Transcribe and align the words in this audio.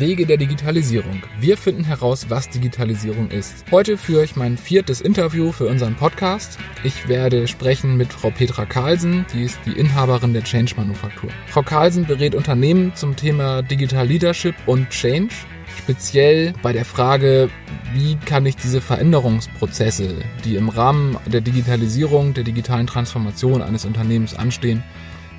Wege 0.00 0.26
der 0.26 0.38
Digitalisierung. 0.38 1.22
Wir 1.38 1.56
finden 1.56 1.84
heraus, 1.84 2.30
was 2.30 2.48
Digitalisierung 2.48 3.30
ist. 3.30 3.64
Heute 3.70 3.98
führe 3.98 4.24
ich 4.24 4.34
mein 4.34 4.56
viertes 4.56 5.00
Interview 5.00 5.52
für 5.52 5.66
unseren 5.66 5.94
Podcast. 5.94 6.58
Ich 6.82 7.06
werde 7.06 7.46
sprechen 7.46 7.96
mit 7.96 8.12
Frau 8.12 8.30
Petra 8.30 8.64
Carlsen, 8.64 9.26
die 9.34 9.44
ist 9.44 9.60
die 9.66 9.78
Inhaberin 9.78 10.32
der 10.32 10.42
Change 10.42 10.74
Manufaktur. 10.76 11.30
Frau 11.46 11.62
Carlsen 11.62 12.06
berät 12.06 12.34
Unternehmen 12.34 12.94
zum 12.94 13.14
Thema 13.14 13.62
Digital 13.62 14.06
Leadership 14.06 14.54
und 14.66 14.88
Change 14.88 15.34
speziell 15.78 16.54
bei 16.62 16.72
der 16.72 16.84
Frage, 16.84 17.50
wie 17.92 18.16
kann 18.16 18.46
ich 18.46 18.56
diese 18.56 18.80
Veränderungsprozesse, 18.80 20.16
die 20.44 20.56
im 20.56 20.68
Rahmen 20.68 21.16
der 21.26 21.42
Digitalisierung, 21.42 22.34
der 22.34 22.44
digitalen 22.44 22.86
Transformation 22.86 23.62
eines 23.62 23.84
Unternehmens 23.84 24.34
anstehen, 24.34 24.82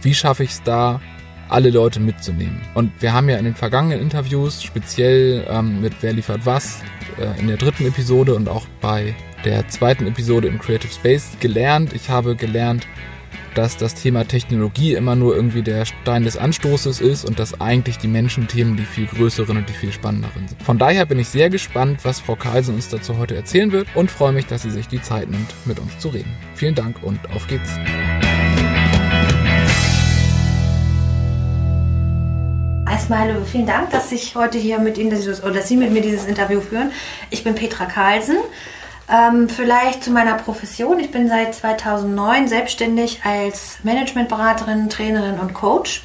wie 0.01 0.13
schaffe 0.13 0.43
ich 0.43 0.51
es 0.51 0.63
da, 0.63 1.01
alle 1.51 1.69
Leute 1.69 1.99
mitzunehmen. 1.99 2.61
Und 2.73 2.91
wir 2.99 3.13
haben 3.13 3.29
ja 3.29 3.37
in 3.37 3.45
den 3.45 3.55
vergangenen 3.55 3.99
Interviews, 3.99 4.63
speziell 4.63 5.45
ähm, 5.49 5.81
mit 5.81 5.93
Wer 6.01 6.13
liefert 6.13 6.45
was, 6.45 6.81
äh, 7.19 7.39
in 7.39 7.47
der 7.47 7.57
dritten 7.57 7.85
Episode 7.85 8.35
und 8.35 8.49
auch 8.49 8.65
bei 8.79 9.13
der 9.45 9.67
zweiten 9.67 10.07
Episode 10.07 10.47
im 10.47 10.59
Creative 10.59 10.91
Space 10.91 11.31
gelernt. 11.39 11.93
Ich 11.93 12.09
habe 12.09 12.35
gelernt, 12.35 12.87
dass 13.55 13.75
das 13.75 13.95
Thema 13.95 14.25
Technologie 14.25 14.93
immer 14.93 15.15
nur 15.15 15.35
irgendwie 15.35 15.61
der 15.61 15.85
Stein 15.85 16.23
des 16.23 16.37
Anstoßes 16.37 17.01
ist 17.01 17.25
und 17.25 17.39
dass 17.39 17.59
eigentlich 17.59 17.97
die 17.97 18.07
Menschenthemen 18.07 18.77
die 18.77 18.85
viel 18.85 19.07
größeren 19.07 19.57
und 19.57 19.67
die 19.67 19.73
viel 19.73 19.91
spannenderen 19.91 20.47
sind. 20.47 20.61
Von 20.63 20.77
daher 20.77 21.05
bin 21.05 21.19
ich 21.19 21.27
sehr 21.27 21.49
gespannt, 21.49 21.99
was 22.03 22.19
Frau 22.19 22.35
Carlsen 22.35 22.75
uns 22.75 22.89
dazu 22.89 23.17
heute 23.17 23.35
erzählen 23.35 23.71
wird 23.71 23.87
und 23.95 24.09
freue 24.09 24.31
mich, 24.31 24.45
dass 24.45 24.61
sie 24.61 24.71
sich 24.71 24.87
die 24.87 25.01
Zeit 25.01 25.29
nimmt, 25.29 25.53
mit 25.65 25.79
uns 25.79 25.97
zu 25.99 26.09
reden. 26.09 26.31
Vielen 26.55 26.75
Dank 26.75 27.03
und 27.03 27.19
auf 27.31 27.47
geht's. 27.47 27.71
Erstmal 33.01 33.43
vielen 33.45 33.65
Dank, 33.65 33.89
dass 33.89 34.11
ich 34.11 34.35
heute 34.35 34.59
hier 34.59 34.77
mit 34.77 34.99
Ihnen 34.99 35.09
dieses, 35.09 35.41
oder 35.43 35.53
dass 35.53 35.67
Sie 35.67 35.75
mit 35.75 35.89
mir 35.89 36.03
dieses 36.03 36.25
Interview 36.25 36.61
führen. 36.61 36.91
Ich 37.31 37.43
bin 37.43 37.55
Petra 37.55 37.85
Carlsen. 37.85 38.37
Ähm, 39.09 39.49
vielleicht 39.49 40.03
zu 40.03 40.11
meiner 40.11 40.35
Profession. 40.35 40.99
Ich 40.99 41.09
bin 41.09 41.27
seit 41.27 41.55
2009 41.55 42.47
selbstständig 42.47 43.21
als 43.23 43.79
Managementberaterin, 43.81 44.87
Trainerin 44.89 45.39
und 45.39 45.55
Coach 45.55 46.03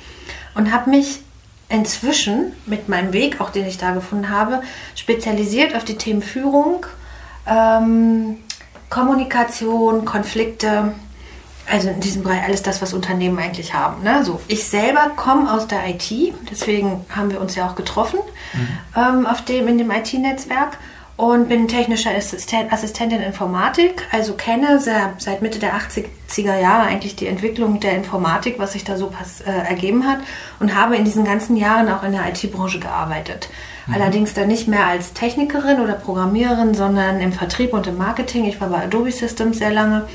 und 0.55 0.73
habe 0.73 0.89
mich 0.89 1.21
inzwischen 1.69 2.55
mit 2.65 2.89
meinem 2.89 3.13
Weg, 3.13 3.43
auch 3.43 3.51
den 3.51 3.67
ich 3.67 3.77
da 3.77 3.93
gefunden 3.93 4.31
habe, 4.31 4.63
spezialisiert 4.95 5.77
auf 5.77 5.85
die 5.85 5.99
Themen 5.99 6.23
Führung, 6.23 6.87
ähm, 7.47 8.39
Kommunikation, 8.89 10.07
Konflikte 10.07 10.95
also 11.71 11.89
in 11.89 12.01
diesem 12.01 12.23
Bereich 12.23 12.43
alles 12.45 12.63
das, 12.63 12.81
was 12.83 12.95
Unternehmen 12.95 13.39
eigentlich 13.39 13.75
haben. 13.75 14.03
Ne? 14.03 14.25
So, 14.25 14.41
ich 14.49 14.65
selber 14.65 15.11
komme 15.17 15.53
aus 15.53 15.67
der 15.67 15.89
IT, 15.89 16.11
deswegen 16.51 17.05
haben 17.09 17.31
wir 17.31 17.41
uns 17.41 17.55
ja 17.55 17.69
auch 17.69 17.75
getroffen 17.75 18.21
mhm. 18.55 18.69
ähm, 18.97 19.27
auf 19.27 19.45
dem, 19.45 19.69
in 19.69 19.79
dem 19.79 19.91
IT-Netzwerk 19.91 20.79
und 21.17 21.49
bin 21.49 21.67
technischer 21.67 22.15
Assistent, 22.15 22.73
Assistentin 22.73 23.23
Informatik, 23.23 24.03
also 24.13 24.35
kenne 24.35 24.79
sehr, 24.79 25.15
seit 25.17 25.41
Mitte 25.41 25.59
der 25.59 25.73
80er 25.75 26.61
Jahre 26.61 26.83
eigentlich 26.83 27.17
die 27.17 27.27
Entwicklung 27.27 27.81
der 27.81 27.97
Informatik, 27.97 28.59
was 28.59 28.73
sich 28.73 28.85
da 28.85 28.99
so 28.99 29.07
pass, 29.07 29.41
äh, 29.41 29.51
ergeben 29.51 30.07
hat 30.07 30.19
und 30.61 30.75
habe 30.75 30.95
in 30.97 31.07
diesen 31.07 31.25
ganzen 31.25 31.57
Jahren 31.57 31.89
auch 31.89 32.03
in 32.03 32.13
der 32.13 32.29
IT-Branche 32.29 32.81
gearbeitet. 32.81 33.49
Mhm. 33.87 33.95
Allerdings 33.95 34.35
dann 34.35 34.49
nicht 34.49 34.69
mehr 34.69 34.87
als 34.87 35.15
Technikerin 35.15 35.81
oder 35.81 35.95
Programmiererin, 35.95 36.75
sondern 36.75 37.21
im 37.21 37.33
Vertrieb 37.33 37.73
und 37.73 37.87
im 37.87 37.97
Marketing. 37.97 38.45
Ich 38.45 38.61
war 38.61 38.69
bei 38.69 38.85
Adobe 38.85 39.11
Systems 39.11 39.59
sehr 39.59 39.73
lange 39.73 40.07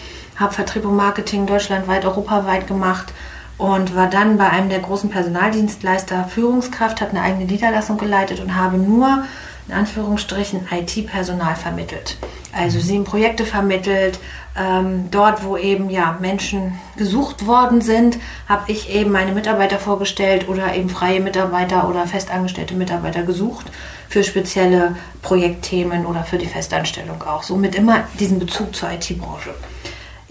habe 0.42 0.53
Vertrieb 0.53 0.86
und 0.86 0.95
Marketing 0.95 1.45
deutschlandweit, 1.45 2.06
europaweit 2.06 2.67
gemacht 2.67 3.14
und 3.58 3.95
war 3.95 4.09
dann 4.09 4.38
bei 4.38 4.50
einem 4.50 4.70
der 4.70 4.80
großen 4.80 5.09
Personaldienstleister 5.09 6.25
Führungskraft, 6.25 7.00
habe 7.00 7.11
eine 7.11 7.22
eigene 7.22 7.45
Niederlassung 7.45 7.98
geleitet 7.98 8.39
und 8.39 8.56
habe 8.56 8.78
nur 8.78 9.23
in 9.67 9.73
Anführungsstrichen 9.73 10.67
IT-Personal 10.72 11.56
vermittelt. 11.56 12.17
Also 12.52 12.80
mhm. 12.80 12.81
sieben 12.81 13.03
Projekte 13.03 13.45
vermittelt. 13.45 14.20
Ähm, 14.54 15.10
dort, 15.11 15.45
wo 15.45 15.55
eben 15.55 15.89
ja 15.89 16.17
Menschen 16.20 16.77
gesucht 16.98 17.48
worden 17.48 17.80
sind, 17.80 18.17
habe 18.49 18.70
ich 18.70 18.93
eben 18.93 19.10
meine 19.10 19.32
Mitarbeiter 19.32 19.80
vorgestellt 19.80 20.49
oder 20.49 20.76
eben 20.76 20.89
freie 20.89 21.21
Mitarbeiter 21.21 21.87
oder 21.87 22.05
festangestellte 22.05 22.73
Mitarbeiter 22.73 23.23
gesucht 23.23 23.71
für 24.10 24.26
spezielle 24.26 24.98
Projektthemen 25.21 26.05
oder 26.05 26.26
für 26.26 26.37
die 26.37 26.48
Festanstellung 26.48 27.23
auch. 27.23 27.43
Somit 27.43 27.76
immer 27.76 28.04
diesen 28.20 28.39
Bezug 28.39 28.76
zur 28.76 28.92
IT-Branche. 28.92 29.52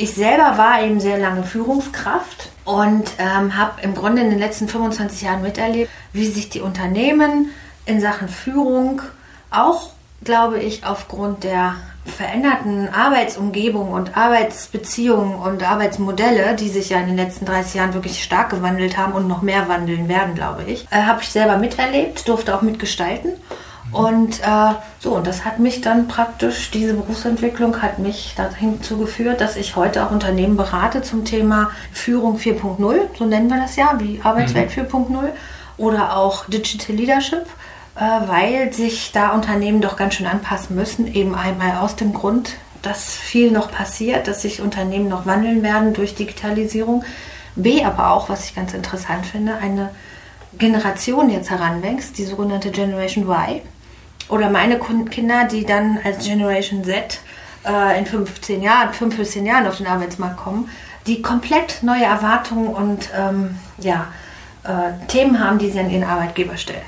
Ich 0.03 0.15
selber 0.15 0.57
war 0.57 0.83
eben 0.83 0.99
sehr 0.99 1.19
lange 1.19 1.43
Führungskraft 1.43 2.49
und 2.65 3.05
ähm, 3.19 3.59
habe 3.59 3.83
im 3.83 3.95
Grunde 3.95 4.23
in 4.23 4.31
den 4.31 4.39
letzten 4.39 4.67
25 4.67 5.21
Jahren 5.21 5.43
miterlebt, 5.43 5.91
wie 6.15 6.25
sich 6.25 6.49
die 6.49 6.63
Unternehmen 6.63 7.51
in 7.85 8.01
Sachen 8.01 8.31
Führung 8.31 9.03
auch, 9.51 9.91
glaube 10.25 10.59
ich, 10.59 10.87
aufgrund 10.87 11.45
der 11.45 11.75
veränderten 12.07 12.89
Arbeitsumgebung 12.89 13.93
und 13.93 14.17
Arbeitsbeziehungen 14.17 15.35
und 15.35 15.71
Arbeitsmodelle, 15.71 16.57
die 16.57 16.71
sich 16.71 16.89
ja 16.89 17.01
in 17.01 17.09
den 17.09 17.17
letzten 17.17 17.45
30 17.45 17.75
Jahren 17.75 17.93
wirklich 17.93 18.25
stark 18.25 18.49
gewandelt 18.49 18.97
haben 18.97 19.13
und 19.13 19.29
noch 19.29 19.43
mehr 19.43 19.69
wandeln 19.69 20.09
werden, 20.09 20.35
glaube 20.35 20.63
ich, 20.63 20.87
äh, 20.91 21.03
habe 21.03 21.21
ich 21.21 21.29
selber 21.29 21.59
miterlebt, 21.59 22.27
durfte 22.27 22.57
auch 22.57 22.63
mitgestalten 22.63 23.35
und 23.93 24.41
äh, 24.41 24.75
so, 25.01 25.17
und 25.17 25.27
das 25.27 25.45
hat 25.45 25.59
mich 25.59 25.81
dann 25.81 26.07
praktisch, 26.07 26.71
diese 26.71 26.95
Berufsentwicklung 26.95 27.83
hat 27.83 27.99
mich 27.99 28.35
dazu 28.37 28.99
geführt, 28.99 29.41
dass 29.41 29.57
ich 29.57 29.75
heute 29.75 30.05
auch 30.05 30.11
Unternehmen 30.11 30.57
berate 30.57 31.03
zum 31.03 31.25
Thema 31.25 31.71
Führung 31.93 32.37
4.0, 32.37 33.01
so 33.19 33.25
nennen 33.25 33.49
wir 33.49 33.57
das 33.57 33.77
ja, 33.77 33.95
wie 33.99 34.21
Arbeitswelt 34.23 34.77
mhm. 34.77 34.85
4.0 34.85 35.29
oder 35.77 36.17
auch 36.17 36.45
Digital 36.47 36.95
Leadership, 36.95 37.47
äh, 37.97 38.01
weil 38.01 38.73
sich 38.73 39.11
da 39.13 39.31
Unternehmen 39.31 39.81
doch 39.81 39.97
ganz 39.97 40.15
schön 40.15 40.27
anpassen 40.27 40.77
müssen, 40.77 41.13
eben 41.13 41.35
einmal 41.35 41.79
aus 41.79 41.97
dem 41.97 42.13
Grund, 42.13 42.57
dass 42.83 43.15
viel 43.15 43.51
noch 43.51 43.73
passiert, 43.73 44.29
dass 44.29 44.43
sich 44.43 44.61
Unternehmen 44.61 45.09
noch 45.09 45.27
wandeln 45.27 45.63
werden 45.63 45.95
durch 45.95 46.15
Digitalisierung. 46.15 47.05
B, 47.57 47.85
aber 47.85 48.13
auch, 48.13 48.29
was 48.29 48.45
ich 48.45 48.55
ganz 48.55 48.73
interessant 48.73 49.27
finde, 49.27 49.57
eine 49.57 49.91
Generation 50.57 51.29
jetzt 51.31 51.51
heranwächst, 51.51 52.17
die 52.17 52.25
sogenannte 52.25 52.71
Generation 52.71 53.29
Y 53.29 53.63
oder 54.31 54.51
meine 54.51 54.79
Kinder, 54.79 55.45
die 55.51 55.65
dann 55.65 55.99
als 56.05 56.25
Generation 56.25 56.85
Z 56.85 57.21
äh, 57.67 57.99
in 57.99 58.07
15 58.07 58.63
Jahren, 58.63 58.93
15 58.93 59.45
Jahren 59.45 59.67
auf 59.67 59.77
den 59.77 59.87
Arbeitsmarkt 59.87 60.37
kommen, 60.37 60.69
die 61.07 61.23
komplett 61.23 61.83
neue 61.83 62.05
Erwartungen 62.05 62.69
und 62.69 63.11
ähm, 63.17 63.57
ja, 63.79 64.07
äh, 64.65 65.07
Themen 65.09 65.39
haben, 65.39 65.59
die 65.59 65.71
sie 65.71 65.81
an 65.81 65.91
ihren 65.91 66.05
Arbeitgeber 66.05 66.57
stellen. 66.57 66.83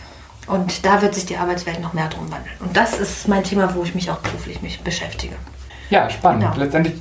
Und 0.47 0.85
da 0.85 1.01
wird 1.03 1.15
sich 1.15 1.27
die 1.27 1.37
Arbeitswelt 1.37 1.81
noch 1.81 1.93
mehr 1.93 2.09
drum 2.09 2.31
wandeln. 2.31 2.55
Und 2.61 2.77
das 2.77 2.99
ist 2.99 3.29
mein 3.29 3.45
Thema, 3.45 3.75
wo 3.75 3.85
ich 3.85 3.95
mich 3.95 4.11
auch 4.11 4.19
beruflich 4.19 4.61
mich 4.61 4.81
beschäftige. 4.81 5.37
Ja, 5.89 6.11
spannend. 6.11 6.43
Genau. 6.43 6.57
Letztendlich 6.57 6.95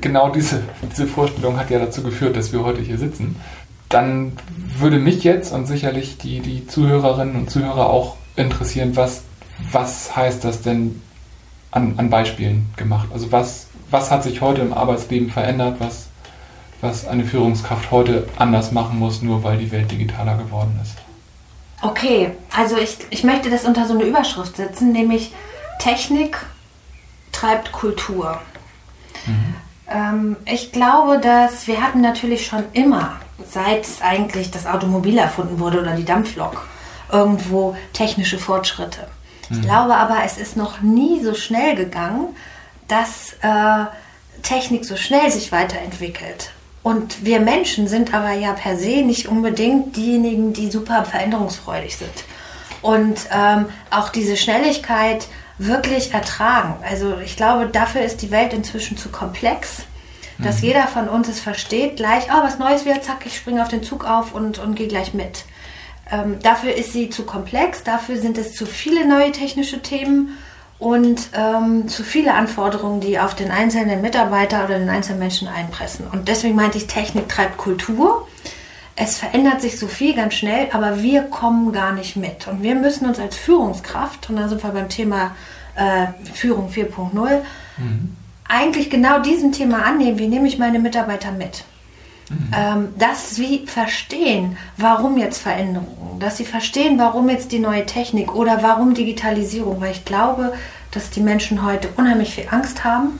genau 0.00 0.30
diese, 0.30 0.62
diese 0.90 1.06
Vorstellung 1.06 1.58
hat 1.58 1.70
ja 1.70 1.78
dazu 1.78 2.02
geführt, 2.02 2.36
dass 2.36 2.52
wir 2.52 2.64
heute 2.64 2.80
hier 2.80 2.98
sitzen. 2.98 3.36
Dann 3.88 4.32
würde 4.78 4.98
mich 4.98 5.24
jetzt 5.24 5.52
und 5.52 5.66
sicherlich 5.66 6.16
die, 6.18 6.40
die 6.40 6.66
Zuhörerinnen 6.66 7.36
und 7.36 7.50
Zuhörer 7.50 7.90
auch 7.90 8.16
interessieren, 8.36 8.96
was 8.96 9.24
was 9.72 10.14
heißt 10.14 10.44
das 10.44 10.62
denn 10.62 11.02
an, 11.70 11.94
an 11.96 12.10
Beispielen 12.10 12.72
gemacht? 12.76 13.08
Also 13.12 13.32
was, 13.32 13.68
was 13.90 14.10
hat 14.10 14.22
sich 14.22 14.40
heute 14.40 14.60
im 14.60 14.72
Arbeitsleben 14.72 15.30
verändert, 15.30 15.76
was, 15.78 16.08
was 16.80 17.06
eine 17.06 17.24
Führungskraft 17.24 17.90
heute 17.90 18.28
anders 18.38 18.72
machen 18.72 18.98
muss, 18.98 19.22
nur 19.22 19.42
weil 19.42 19.58
die 19.58 19.70
Welt 19.72 19.90
digitaler 19.90 20.36
geworden 20.36 20.78
ist? 20.82 20.94
Okay, 21.82 22.30
also 22.56 22.76
ich, 22.76 22.96
ich 23.10 23.24
möchte 23.24 23.50
das 23.50 23.64
unter 23.64 23.86
so 23.86 23.94
eine 23.94 24.04
Überschrift 24.04 24.56
setzen, 24.56 24.92
nämlich 24.92 25.32
Technik 25.78 26.38
treibt 27.32 27.72
Kultur. 27.72 28.40
Mhm. 29.26 29.54
Ähm, 29.90 30.36
ich 30.46 30.72
glaube, 30.72 31.18
dass 31.18 31.66
wir 31.66 31.82
hatten 31.82 32.00
natürlich 32.00 32.46
schon 32.46 32.64
immer, 32.72 33.16
seit 33.50 33.86
eigentlich 34.00 34.50
das 34.50 34.66
Automobil 34.66 35.18
erfunden 35.18 35.58
wurde 35.58 35.80
oder 35.80 35.94
die 35.94 36.04
Dampflok, 36.04 36.66
irgendwo 37.12 37.76
technische 37.92 38.38
Fortschritte. 38.38 39.08
Ich 39.50 39.62
glaube 39.62 39.96
aber, 39.96 40.18
es 40.24 40.38
ist 40.38 40.56
noch 40.56 40.80
nie 40.80 41.22
so 41.22 41.34
schnell 41.34 41.76
gegangen, 41.76 42.34
dass 42.88 43.34
äh, 43.42 43.86
Technik 44.42 44.84
so 44.84 44.96
schnell 44.96 45.30
sich 45.30 45.52
weiterentwickelt. 45.52 46.50
Und 46.82 47.24
wir 47.24 47.40
Menschen 47.40 47.88
sind 47.88 48.12
aber 48.12 48.32
ja 48.32 48.52
per 48.52 48.76
se 48.76 49.02
nicht 49.02 49.26
unbedingt 49.26 49.96
diejenigen, 49.96 50.52
die 50.52 50.70
super 50.70 51.04
veränderungsfreudig 51.04 51.96
sind. 51.96 52.24
Und 52.82 53.18
ähm, 53.32 53.66
auch 53.90 54.10
diese 54.10 54.36
Schnelligkeit 54.36 55.26
wirklich 55.56 56.12
ertragen. 56.12 56.76
Also 56.86 57.16
ich 57.24 57.36
glaube, 57.36 57.68
dafür 57.68 58.02
ist 58.02 58.20
die 58.20 58.30
Welt 58.30 58.52
inzwischen 58.52 58.98
zu 58.98 59.08
komplex, 59.08 59.84
dass 60.38 60.58
mhm. 60.58 60.68
jeder 60.68 60.86
von 60.86 61.08
uns 61.08 61.28
es 61.28 61.40
versteht, 61.40 61.96
gleich, 61.96 62.24
oh, 62.28 62.42
was 62.42 62.58
Neues 62.58 62.84
wieder, 62.84 63.00
zack, 63.00 63.24
ich 63.24 63.36
springe 63.36 63.62
auf 63.62 63.68
den 63.68 63.82
Zug 63.82 64.04
auf 64.04 64.34
und, 64.34 64.58
und 64.58 64.74
gehe 64.74 64.88
gleich 64.88 65.14
mit. 65.14 65.44
Ähm, 66.14 66.38
dafür 66.42 66.74
ist 66.74 66.92
sie 66.92 67.10
zu 67.10 67.24
komplex, 67.24 67.82
dafür 67.82 68.16
sind 68.18 68.38
es 68.38 68.54
zu 68.54 68.66
viele 68.66 69.06
neue 69.06 69.32
technische 69.32 69.82
Themen 69.82 70.36
und 70.78 71.28
ähm, 71.34 71.88
zu 71.88 72.04
viele 72.04 72.34
Anforderungen, 72.34 73.00
die 73.00 73.18
auf 73.18 73.34
den 73.34 73.50
einzelnen 73.50 74.00
Mitarbeiter 74.00 74.64
oder 74.64 74.78
den 74.78 74.88
einzelnen 74.88 75.18
Menschen 75.18 75.48
einpressen. 75.48 76.06
Und 76.12 76.28
deswegen 76.28 76.54
meinte 76.54 76.78
ich, 76.78 76.86
Technik 76.86 77.28
treibt 77.28 77.56
Kultur. 77.56 78.28
es 78.96 79.18
verändert 79.18 79.60
sich 79.60 79.78
so 79.78 79.88
viel 79.88 80.14
ganz 80.14 80.34
schnell, 80.34 80.68
aber 80.72 81.02
wir 81.02 81.22
kommen 81.22 81.72
gar 81.72 81.92
nicht 81.92 82.16
mit. 82.16 82.46
Und 82.46 82.62
wir 82.62 82.76
müssen 82.76 83.06
uns 83.06 83.18
als 83.18 83.36
Führungskraft, 83.36 84.30
und 84.30 84.36
da 84.36 84.48
sind 84.48 84.62
wir 84.62 84.70
beim 84.70 84.88
Thema 84.88 85.34
äh, 85.74 86.06
Führung 86.32 86.70
4.0, 86.70 87.40
mhm. 87.78 88.16
eigentlich 88.48 88.90
genau 88.90 89.18
diesem 89.20 89.50
Thema 89.50 89.84
annehmen, 89.84 90.18
wie 90.18 90.28
nehme 90.28 90.46
ich 90.46 90.58
meine 90.58 90.78
Mitarbeiter 90.78 91.32
mit. 91.32 91.64
Mhm. 92.30 92.50
Ähm, 92.56 92.88
dass 92.98 93.34
sie 93.34 93.66
verstehen, 93.66 94.56
warum 94.76 95.18
jetzt 95.18 95.38
Veränderungen, 95.38 96.18
dass 96.20 96.38
sie 96.38 96.44
verstehen, 96.44 96.98
warum 96.98 97.28
jetzt 97.28 97.52
die 97.52 97.58
neue 97.58 97.84
Technik 97.84 98.34
oder 98.34 98.62
warum 98.62 98.94
Digitalisierung, 98.94 99.80
weil 99.80 99.92
ich 99.92 100.04
glaube, 100.04 100.54
dass 100.90 101.10
die 101.10 101.20
Menschen 101.20 101.64
heute 101.64 101.88
unheimlich 101.96 102.34
viel 102.34 102.46
Angst 102.50 102.84
haben 102.84 103.18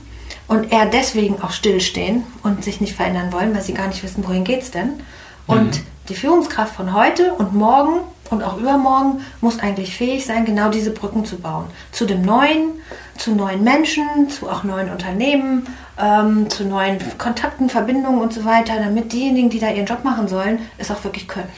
und 0.48 0.72
eher 0.72 0.86
deswegen 0.86 1.42
auch 1.42 1.50
stillstehen 1.50 2.24
und 2.42 2.64
sich 2.64 2.80
nicht 2.80 2.94
verändern 2.94 3.32
wollen, 3.32 3.54
weil 3.54 3.62
sie 3.62 3.74
gar 3.74 3.88
nicht 3.88 4.02
wissen, 4.02 4.26
wohin 4.26 4.44
geht 4.44 4.62
es 4.62 4.70
denn. 4.70 5.00
Und 5.46 5.78
mhm. 5.78 5.86
die 6.08 6.14
Führungskraft 6.14 6.74
von 6.74 6.94
heute 6.94 7.34
und 7.34 7.54
morgen 7.54 8.00
und 8.30 8.42
auch 8.42 8.58
übermorgen 8.58 9.20
muss 9.40 9.58
eigentlich 9.58 9.96
fähig 9.96 10.24
sein, 10.24 10.44
genau 10.44 10.70
diese 10.70 10.90
Brücken 10.90 11.24
zu 11.24 11.38
bauen. 11.38 11.66
Zu 11.92 12.06
dem 12.06 12.22
Neuen, 12.22 12.72
zu 13.18 13.34
neuen 13.34 13.62
Menschen, 13.62 14.30
zu 14.30 14.48
auch 14.48 14.64
neuen 14.64 14.90
Unternehmen, 14.90 15.66
ähm, 16.00 16.50
zu 16.50 16.64
neuen 16.64 16.98
Kontakten, 17.18 17.68
Verbindungen 17.68 18.20
und 18.20 18.32
so 18.32 18.44
weiter, 18.44 18.74
damit 18.78 19.12
diejenigen, 19.12 19.50
die 19.50 19.60
da 19.60 19.70
ihren 19.70 19.86
Job 19.86 20.04
machen 20.04 20.28
sollen, 20.28 20.58
es 20.78 20.90
auch 20.90 21.04
wirklich 21.04 21.28
können. 21.28 21.50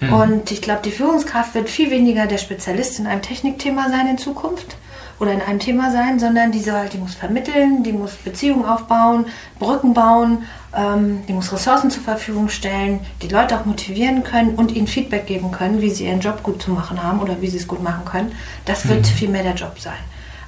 Mhm. 0.00 0.12
Und 0.12 0.50
ich 0.50 0.62
glaube, 0.62 0.80
die 0.84 0.90
Führungskraft 0.90 1.54
wird 1.54 1.70
viel 1.70 1.90
weniger 1.90 2.26
der 2.26 2.38
Spezialist 2.38 2.98
in 2.98 3.06
einem 3.06 3.22
Technikthema 3.22 3.88
sein 3.88 4.08
in 4.08 4.18
Zukunft 4.18 4.76
oder 5.18 5.32
in 5.32 5.40
einem 5.40 5.58
Thema 5.58 5.90
sein, 5.90 6.18
sondern 6.18 6.52
die, 6.52 6.60
soll, 6.60 6.88
die 6.92 6.98
muss 6.98 7.14
vermitteln, 7.14 7.82
die 7.82 7.92
muss 7.92 8.12
Beziehungen 8.16 8.66
aufbauen, 8.66 9.26
Brücken 9.58 9.94
bauen, 9.94 10.44
ähm, 10.76 11.22
die 11.26 11.32
muss 11.32 11.50
Ressourcen 11.52 11.90
zur 11.90 12.02
Verfügung 12.02 12.50
stellen, 12.50 13.00
die 13.22 13.28
Leute 13.28 13.58
auch 13.58 13.64
motivieren 13.64 14.24
können 14.24 14.54
und 14.56 14.72
ihnen 14.72 14.86
Feedback 14.86 15.26
geben 15.26 15.50
können, 15.52 15.80
wie 15.80 15.90
sie 15.90 16.06
ihren 16.06 16.20
Job 16.20 16.42
gut 16.42 16.60
zu 16.60 16.70
machen 16.70 17.02
haben 17.02 17.20
oder 17.20 17.40
wie 17.40 17.48
sie 17.48 17.56
es 17.56 17.66
gut 17.66 17.82
machen 17.82 18.04
können. 18.04 18.32
Das 18.66 18.86
wird 18.88 19.00
mhm. 19.00 19.04
viel 19.04 19.28
mehr 19.28 19.42
der 19.42 19.54
Job 19.54 19.78
sein. 19.78 19.94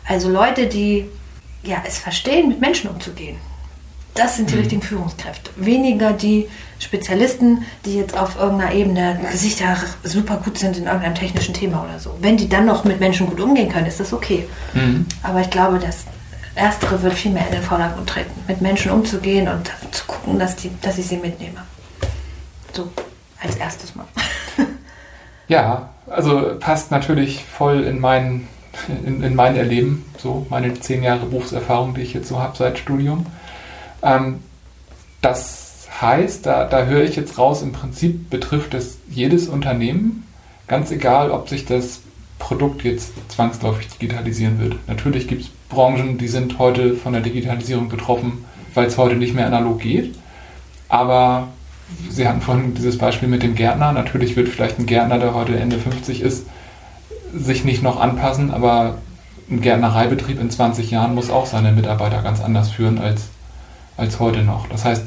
Also 0.07 0.29
Leute, 0.29 0.67
die 0.67 1.07
ja, 1.63 1.83
es 1.87 1.99
verstehen, 1.99 2.49
mit 2.49 2.61
Menschen 2.61 2.91
umzugehen. 2.91 3.37
Das 4.15 4.37
sind 4.37 4.51
die 4.51 4.55
mhm. 4.55 4.61
richtigen 4.61 4.83
Führungskräfte. 4.83 5.51
Weniger 5.57 6.13
die 6.13 6.49
Spezialisten, 6.81 7.65
die 7.85 7.97
jetzt 7.97 8.19
auf 8.19 8.37
irgendeiner 8.37 8.73
Ebene 8.73 9.21
Gesichter 9.31 9.77
super 10.03 10.41
gut 10.45 10.59
sind 10.59 10.77
in 10.77 10.85
irgendeinem 10.85 11.15
technischen 11.15 11.55
Thema 11.55 11.85
oder 11.85 11.99
so. 11.99 12.17
Wenn 12.21 12.37
die 12.37 12.49
dann 12.49 12.67
noch 12.67 12.85
mit 12.85 13.01
Menschen 13.01 13.27
gut 13.27 13.41
umgehen 13.41 13.69
können, 13.69 13.87
ist 13.87 14.01
das 14.01 14.13
okay. 14.13 14.49
Mhm. 14.75 15.07
Aber 15.23 15.41
ich 15.41 15.51
glaube, 15.51 15.79
das 15.79 16.05
Erstere 16.59 17.01
wird 17.03 17.15
viel 17.15 17.31
mehr 17.31 17.47
in 17.47 17.53
den 17.53 17.63
Vordergrund 17.63 18.09
treten, 18.09 18.33
mit 18.49 18.61
Menschen 18.61 18.91
umzugehen 18.91 19.47
und 19.47 19.71
zu 19.93 20.05
gucken, 20.07 20.39
dass, 20.39 20.57
die, 20.57 20.71
dass 20.83 20.99
ich 20.99 21.07
sie 21.07 21.19
mitnehme. 21.19 21.63
So, 22.73 22.91
als 23.41 23.57
erstes 23.57 23.95
Mal. 23.95 24.07
ja, 25.49 25.91
also 26.09 26.57
passt 26.59 26.91
natürlich 26.91 27.45
voll 27.45 27.85
in 27.85 28.01
mein, 28.01 28.49
in, 29.05 29.23
in 29.23 29.35
mein 29.35 29.57
Erleben, 29.57 30.05
so 30.19 30.47
meine 30.51 30.79
zehn 30.81 31.03
Jahre 31.03 31.27
Berufserfahrung, 31.27 31.95
die 31.95 32.03
ich 32.03 32.15
jetzt 32.15 32.29
so 32.29 32.39
habe 32.39 32.57
seit 32.57 32.79
Studium. 32.79 33.27
Ähm, 34.03 34.41
das 35.21 35.89
heißt, 36.01 36.47
da, 36.47 36.65
da 36.65 36.85
höre 36.85 37.05
ich 37.05 37.17
jetzt 37.17 37.39
raus, 37.39 37.63
im 37.63 37.73
Prinzip 37.73 38.31
betrifft 38.31 38.75
es 38.75 38.99
jedes 39.11 39.49
Unternehmen, 39.49 40.27
ganz 40.67 40.91
egal, 40.91 41.31
ob 41.31 41.49
sich 41.49 41.65
das 41.65 42.01
Produkt 42.39 42.85
jetzt 42.85 43.13
zwangsläufig 43.29 43.89
digitalisieren 43.89 44.61
wird. 44.61 44.77
Natürlich 44.87 45.27
gibt 45.27 45.43
es 45.43 45.49
Branchen, 45.69 46.19
die 46.19 46.29
sind 46.29 46.59
heute 46.59 46.95
von 46.95 47.13
der 47.13 47.23
Digitalisierung 47.23 47.89
betroffen, 47.89 48.45
weil 48.75 48.87
es 48.87 48.97
heute 48.97 49.17
nicht 49.17 49.35
mehr 49.35 49.47
analog 49.47 49.81
geht. 49.81 50.15
Aber 50.89 51.49
Sie 52.11 52.29
hatten 52.29 52.41
vorhin 52.41 52.75
dieses 52.75 52.99
Beispiel 52.99 53.29
mit 53.29 53.43
dem 53.43 53.55
Gärtner. 53.55 53.93
Natürlich 53.93 54.37
wird 54.37 54.49
vielleicht 54.49 54.79
ein 54.79 54.87
Gärtner, 54.87 55.19
der 55.19 55.35
heute 55.35 55.59
Ende 55.59 55.79
50 55.79 56.21
ist, 56.21 56.47
sich 57.35 57.65
nicht 57.65 57.83
noch 57.83 58.01
anpassen, 58.01 58.51
aber 58.51 58.99
ein 59.51 59.61
Gärtnereibetrieb 59.61 60.41
in 60.41 60.51
20 60.51 60.91
Jahren 60.91 61.15
muss 61.15 61.31
auch 61.31 61.47
seine 61.47 61.73
Mitarbeiter 61.73 62.23
ganz 62.23 62.41
anders 62.41 62.71
führen 62.71 62.99
als 62.99 63.29
als 63.99 64.21
heute 64.21 64.43
noch. 64.43 64.67
Das 64.69 64.87
heißt, 64.87 65.05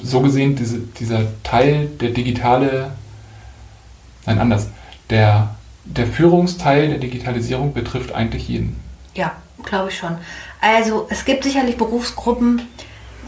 so 0.00 0.20
gesehen, 0.20 0.56
diese, 0.56 0.78
dieser 0.78 1.20
Teil, 1.42 1.88
der 2.00 2.10
digitale, 2.10 2.92
nein, 4.24 4.38
anders, 4.38 4.68
der, 5.10 5.54
der 5.84 6.06
Führungsteil 6.06 6.88
der 6.88 6.98
Digitalisierung 6.98 7.74
betrifft 7.74 8.14
eigentlich 8.14 8.48
jeden. 8.48 8.80
Ja, 9.14 9.32
glaube 9.64 9.90
ich 9.90 9.98
schon. 9.98 10.16
Also 10.60 11.06
es 11.10 11.24
gibt 11.24 11.44
sicherlich 11.44 11.76
Berufsgruppen, 11.76 12.62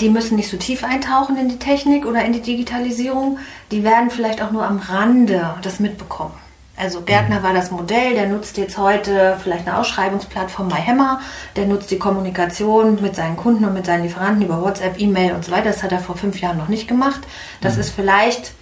die 0.00 0.08
müssen 0.08 0.36
nicht 0.36 0.48
so 0.48 0.56
tief 0.56 0.82
eintauchen 0.82 1.36
in 1.36 1.48
die 1.48 1.58
Technik 1.58 2.06
oder 2.06 2.24
in 2.24 2.32
die 2.32 2.40
Digitalisierung. 2.40 3.38
Die 3.70 3.84
werden 3.84 4.10
vielleicht 4.10 4.42
auch 4.42 4.50
nur 4.50 4.66
am 4.66 4.78
Rande 4.78 5.54
das 5.62 5.78
mitbekommen. 5.78 6.34
Also 6.76 7.02
Gärtner 7.02 7.42
war 7.44 7.52
das 7.52 7.70
Modell, 7.70 8.14
der 8.14 8.26
nutzt 8.26 8.56
jetzt 8.56 8.78
heute 8.78 9.38
vielleicht 9.40 9.68
eine 9.68 9.78
Ausschreibungsplattform 9.78 10.66
MyHammer, 10.68 11.20
der 11.54 11.66
nutzt 11.66 11.90
die 11.90 11.98
Kommunikation 11.98 13.00
mit 13.00 13.14
seinen 13.14 13.36
Kunden 13.36 13.64
und 13.64 13.74
mit 13.74 13.86
seinen 13.86 14.02
Lieferanten 14.02 14.44
über 14.44 14.60
WhatsApp, 14.60 14.98
E-Mail 14.98 15.34
und 15.34 15.44
so 15.44 15.52
weiter. 15.52 15.70
Das 15.70 15.84
hat 15.84 15.92
er 15.92 16.00
vor 16.00 16.16
fünf 16.16 16.40
Jahren 16.40 16.58
noch 16.58 16.68
nicht 16.68 16.88
gemacht. 16.88 17.20
Das 17.60 17.74
mhm. 17.74 17.80
ist 17.80 17.90
vielleicht 17.90 18.52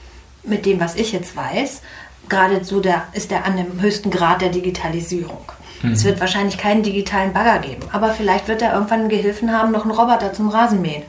mit 0.42 0.66
dem, 0.66 0.78
was 0.78 0.94
ich 0.96 1.12
jetzt 1.12 1.36
weiß, 1.36 1.80
gerade 2.28 2.64
so 2.64 2.80
der, 2.80 3.04
ist 3.14 3.30
der 3.30 3.46
an 3.46 3.56
dem 3.56 3.80
höchsten 3.80 4.10
Grad 4.10 4.42
der 4.42 4.50
Digitalisierung. 4.50 5.50
Mhm. 5.82 5.92
Es 5.92 6.04
wird 6.04 6.20
wahrscheinlich 6.20 6.58
keinen 6.58 6.82
digitalen 6.82 7.32
Bagger 7.32 7.60
geben, 7.60 7.82
aber 7.92 8.10
vielleicht 8.10 8.46
wird 8.46 8.60
er 8.60 8.74
irgendwann 8.74 9.00
einen 9.00 9.08
Gehilfen 9.08 9.52
haben, 9.52 9.72
noch 9.72 9.84
einen 9.84 9.90
Roboter 9.90 10.34
zum 10.34 10.50
Rasenmähen. 10.50 11.02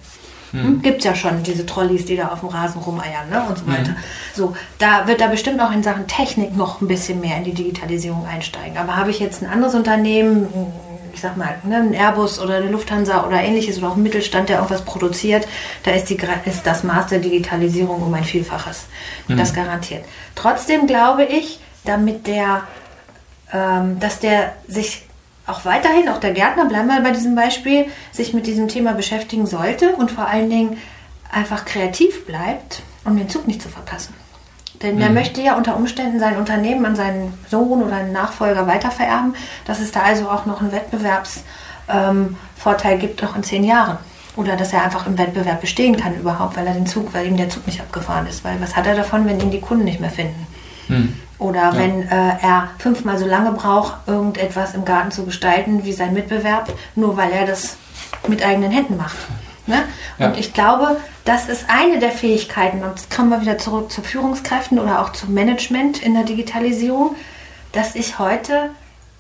Hm. 0.54 0.84
Gibt 0.84 1.00
es 1.00 1.04
ja 1.04 1.16
schon 1.16 1.42
diese 1.42 1.66
Trolleys, 1.66 2.06
die 2.06 2.16
da 2.16 2.28
auf 2.28 2.42
dem 2.42 2.50
Rasen 2.50 2.80
rumeiern 2.80 3.28
ne? 3.30 3.44
und 3.50 3.58
so 3.58 3.68
weiter. 3.68 3.90
Hm. 3.90 3.96
So, 4.36 4.56
da 4.78 5.08
wird 5.08 5.20
da 5.20 5.28
bestimmt 5.28 5.60
auch 5.60 5.72
in 5.72 5.82
Sachen 5.82 6.06
Technik 6.08 6.56
noch 6.56 6.80
ein 6.80 6.88
bisschen 6.88 7.20
mehr 7.20 7.38
in 7.38 7.44
die 7.44 7.54
Digitalisierung 7.54 8.28
einsteigen. 8.28 8.78
Aber 8.78 8.96
habe 8.96 9.10
ich 9.10 9.20
jetzt 9.20 9.42
ein 9.42 9.50
anderes 9.50 9.74
Unternehmen, 9.74 10.48
ich 11.12 11.22
sag 11.22 11.38
mal, 11.38 11.56
ne, 11.64 11.78
ein 11.78 11.94
Airbus 11.94 12.40
oder 12.40 12.58
eine 12.58 12.70
Lufthansa 12.70 13.26
oder 13.26 13.42
ähnliches 13.42 13.80
oder 13.80 13.90
auch 13.90 13.96
ein 13.96 14.04
Mittelstand, 14.04 14.50
der 14.50 14.58
irgendwas 14.58 14.84
produziert, 14.84 15.48
da 15.84 15.92
ist, 15.92 16.12
die, 16.12 16.20
ist 16.46 16.68
das 16.68 16.84
Maß 16.84 17.08
der 17.08 17.20
Digitalisierung 17.20 18.04
um 18.04 18.14
ein 18.14 18.24
Vielfaches. 18.24 18.86
Hm. 19.28 19.38
Das 19.38 19.56
garantiert. 19.56 20.06
Trotzdem 20.36 20.86
glaube 20.86 21.26
ich, 21.26 21.60
damit 21.84 22.28
der, 22.28 22.62
ähm, 23.52 24.00
dass 24.00 24.20
der 24.20 24.54
sich 24.68 25.04
auch 25.46 25.66
weiterhin, 25.66 26.10
auch 26.10 26.20
der 26.20 26.32
Gärtner, 26.32 26.66
bleiben 26.66 26.88
wir 26.88 27.02
bei 27.02 27.12
diesem 27.12 27.36
Beispiel, 27.36 27.86
sich 28.12 28.34
mit 28.34 28.48
diesem 28.48 28.68
Thema 28.68 28.94
beschäftigen 28.94 29.46
sollte 29.46 29.96
und 29.96 30.12
vor 30.12 30.28
allen 30.28 30.50
Dingen 30.50 30.78
einfach 31.32 31.66
kreativ 31.66 32.26
bleibt, 32.26 32.82
um 33.04 33.18
den 33.18 33.30
Zug 33.30 33.48
nicht 33.48 33.62
zu 33.62 33.70
verpassen. 33.70 34.14
Denn 34.82 34.96
mhm. 34.96 35.02
er 35.02 35.10
möchte 35.10 35.42
ja 35.42 35.56
unter 35.56 35.76
Umständen 35.76 36.20
sein 36.20 36.38
Unternehmen 36.38 36.86
an 36.86 36.96
seinen 36.96 37.34
Sohn 37.50 37.84
oder 37.84 37.98
einen 37.98 38.14
Nachfolger 38.14 38.68
weitervererben, 38.68 39.36
dass 39.66 39.80
es 39.80 39.92
da 39.92 40.02
also 40.02 40.30
auch 40.30 40.46
noch 40.46 40.62
einen 40.62 40.72
Wettbewerbsvorteil 40.72 42.94
ähm, 42.94 43.00
gibt, 43.00 43.22
noch 43.22 43.36
in 43.36 43.44
zehn 43.44 43.64
Jahren. 43.64 43.98
Oder 44.36 44.56
dass 44.56 44.74
er 44.74 44.84
einfach 44.84 45.06
im 45.06 45.18
Wettbewerb 45.18 45.62
bestehen 45.62 45.96
kann 45.96 46.16
überhaupt, 46.16 46.58
weil 46.58 46.66
er 46.66 46.74
den 46.74 46.88
Zug, 46.88 47.14
weil 47.14 47.28
ihm 47.28 47.38
der 47.38 47.50
Zug 47.50 47.68
nicht 47.68 47.80
abgefahren 47.80 48.26
ist. 48.26 48.44
Weil 48.44 48.60
was 48.60 48.76
hat 48.76 48.88
er 48.88 48.96
davon, 48.96 49.28
wenn 49.28 49.40
ihn 49.40 49.52
die 49.52 49.62
Kunden 49.62 49.84
nicht 49.84 50.00
mehr 50.00 50.10
finden? 50.10 50.48
Mhm. 50.88 51.20
Oder 51.40 51.62
ja. 51.62 51.78
wenn 51.78 52.04
äh, 52.04 52.38
er 52.42 52.70
fünfmal 52.78 53.18
so 53.18 53.26
lange 53.26 53.52
braucht, 53.52 54.08
irgendetwas 54.08 54.76
im 54.76 54.86
Garten 54.86 55.12
zu 55.12 55.26
gestalten 55.26 55.84
wie 55.84 55.94
sein 55.94 56.14
Mitbewerb, 56.14 56.72
nur 56.96 57.18
weil 57.18 57.32
er 57.32 57.46
das 57.46 57.78
mit 58.28 58.46
eigenen 58.46 58.72
Händen 58.72 58.98
macht. 58.98 59.18
Ne? 59.66 59.84
Ja. 60.20 60.28
Und 60.28 60.38
ich 60.38 60.54
glaube, 60.54 60.98
das 61.26 61.48
ist 61.48 61.66
eine 61.70 62.00
der 62.00 62.12
Fähigkeiten, 62.12 62.84
und 62.84 62.90
jetzt 62.90 63.10
kommen 63.10 63.30
wir 63.30 63.42
wieder 63.42 63.58
zurück 63.58 63.92
zu 63.92 64.02
Führungskräften 64.02 64.78
oder 64.78 65.02
auch 65.02 65.14
zum 65.14 65.34
Management 65.34 66.04
in 66.04 66.14
der 66.14 66.24
Digitalisierung, 66.24 67.16
dass 67.72 67.96
ich 67.96 68.20
heute 68.20 68.72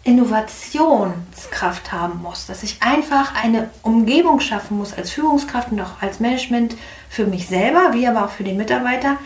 Innovationskraft 0.03 1.93
haben 1.93 2.22
muss, 2.22 2.46
dass 2.46 2.62
ich 2.62 2.77
einfach 2.82 3.41
eine 3.41 3.70
Umgebung 3.84 4.41
schaffen 4.41 4.77
muss 4.77 4.93
als 4.93 5.12
Führungskraft 5.12 5.72
und 5.72 5.79
auch 5.79 6.01
als 6.01 6.20
Management 6.20 6.75
für 7.10 7.25
mich 7.25 7.48
selber, 7.48 7.93
wie 7.93 8.05
aber 8.05 8.25
auch 8.25 8.29
für 8.29 8.43
die 8.43 8.53
Mitarbeiter, 8.53 9.17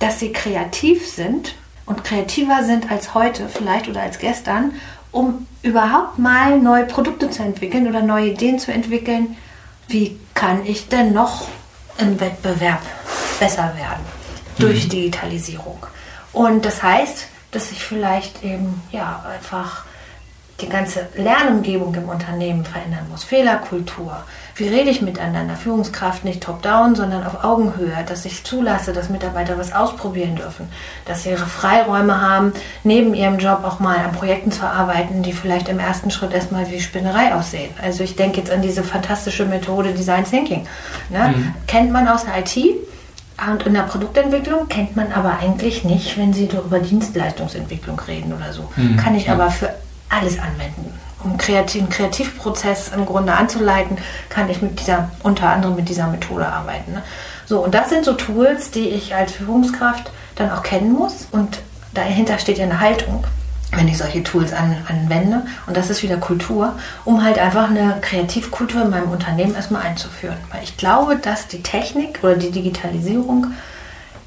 dass 0.00 0.18
sie 0.18 0.32
kreativ 0.32 1.08
sind 1.08 1.54
und 1.86 2.04
kreativer 2.04 2.64
sind 2.64 2.90
als 2.90 3.14
heute 3.14 3.48
vielleicht 3.48 3.88
oder 3.88 4.02
als 4.02 4.18
gestern, 4.18 4.72
um 5.12 5.46
überhaupt 5.62 6.18
mal 6.18 6.58
neue 6.58 6.84
Produkte 6.86 7.30
zu 7.30 7.42
entwickeln 7.42 7.86
oder 7.86 8.02
neue 8.02 8.30
Ideen 8.30 8.58
zu 8.58 8.72
entwickeln. 8.72 9.36
Wie 9.88 10.18
kann 10.34 10.64
ich 10.64 10.88
denn 10.88 11.12
noch 11.12 11.48
im 11.98 12.18
Wettbewerb 12.20 12.82
besser 13.38 13.72
werden 13.76 14.04
durch 14.58 14.84
mhm. 14.84 14.90
Digitalisierung? 14.90 15.86
Und 16.32 16.64
das 16.64 16.82
heißt, 16.82 17.26
dass 17.52 17.70
ich 17.70 17.84
vielleicht 17.84 18.42
eben 18.42 18.82
ja 18.90 19.24
einfach 19.32 19.84
die 20.60 20.68
ganze 20.68 21.08
Lernumgebung 21.16 21.94
im 21.94 22.08
Unternehmen 22.08 22.64
verändern 22.64 23.06
muss. 23.10 23.24
Fehlerkultur. 23.24 24.24
Wie 24.56 24.68
rede 24.68 24.90
ich 24.90 25.02
miteinander? 25.02 25.56
Führungskraft 25.56 26.24
nicht 26.24 26.42
top-down, 26.42 26.94
sondern 26.94 27.26
auf 27.26 27.42
Augenhöhe. 27.42 28.04
Dass 28.06 28.24
ich 28.24 28.44
zulasse, 28.44 28.92
dass 28.92 29.08
Mitarbeiter 29.08 29.58
was 29.58 29.72
ausprobieren 29.72 30.36
dürfen. 30.36 30.68
Dass 31.06 31.24
sie 31.24 31.30
ihre 31.30 31.46
Freiräume 31.46 32.20
haben, 32.20 32.52
neben 32.84 33.14
ihrem 33.14 33.38
Job 33.38 33.64
auch 33.64 33.80
mal 33.80 33.96
an 33.96 34.12
Projekten 34.12 34.52
zu 34.52 34.64
arbeiten, 34.64 35.22
die 35.22 35.32
vielleicht 35.32 35.68
im 35.68 35.80
ersten 35.80 36.10
Schritt 36.12 36.32
erstmal 36.32 36.70
wie 36.70 36.80
Spinnerei 36.80 37.34
aussehen. 37.34 37.70
Also 37.82 38.04
ich 38.04 38.14
denke 38.14 38.38
jetzt 38.38 38.50
an 38.52 38.62
diese 38.62 38.84
fantastische 38.84 39.44
Methode 39.44 39.92
Design 39.92 40.24
Thinking. 40.24 40.66
Ne? 41.10 41.34
Mhm. 41.36 41.54
Kennt 41.66 41.90
man 41.90 42.06
aus 42.06 42.24
der 42.24 42.38
IT 42.38 42.56
Und 43.48 43.64
in 43.64 43.74
der 43.74 43.82
Produktentwicklung 43.82 44.68
kennt 44.68 44.94
man 44.94 45.10
aber 45.12 45.38
eigentlich 45.40 45.82
nicht, 45.82 46.16
wenn 46.16 46.32
Sie 46.32 46.44
über 46.44 46.78
Dienstleistungsentwicklung 46.78 48.00
reden 48.06 48.32
oder 48.32 48.52
so. 48.52 48.70
Mhm. 48.76 48.96
Kann 48.96 49.16
ich 49.16 49.28
aber 49.28 49.50
für 49.50 49.70
alles 50.08 50.38
anwenden. 50.38 50.94
Um 51.24 51.38
kreativen 51.38 51.88
Kreativprozess 51.88 52.92
im 52.94 53.06
Grunde 53.06 53.32
anzuleiten, 53.32 53.98
kann 54.28 54.50
ich 54.50 54.60
mit 54.60 54.78
dieser, 54.78 55.10
unter 55.22 55.48
anderem 55.48 55.74
mit 55.74 55.88
dieser 55.88 56.06
Methode 56.06 56.46
arbeiten. 56.46 56.92
Ne? 56.92 57.02
So, 57.46 57.64
und 57.64 57.74
das 57.74 57.88
sind 57.88 58.04
so 58.04 58.12
Tools, 58.12 58.70
die 58.70 58.88
ich 58.88 59.14
als 59.14 59.32
Führungskraft 59.32 60.10
dann 60.36 60.50
auch 60.50 60.62
kennen 60.62 60.92
muss. 60.92 61.26
Und 61.30 61.60
dahinter 61.94 62.38
steht 62.38 62.58
ja 62.58 62.64
eine 62.64 62.80
Haltung, 62.80 63.24
wenn 63.72 63.88
ich 63.88 63.98
solche 63.98 64.22
Tools 64.22 64.52
an, 64.52 64.76
anwende. 64.88 65.42
Und 65.66 65.76
das 65.76 65.90
ist 65.90 66.02
wieder 66.02 66.16
Kultur, 66.16 66.74
um 67.04 67.24
halt 67.24 67.38
einfach 67.38 67.70
eine 67.70 67.98
Kreativkultur 68.00 68.82
in 68.82 68.90
meinem 68.90 69.10
Unternehmen 69.10 69.54
erstmal 69.54 69.82
einzuführen. 69.82 70.36
Weil 70.52 70.62
ich 70.62 70.76
glaube, 70.76 71.16
dass 71.16 71.48
die 71.48 71.62
Technik 71.62 72.20
oder 72.22 72.36
die 72.36 72.50
Digitalisierung 72.50 73.48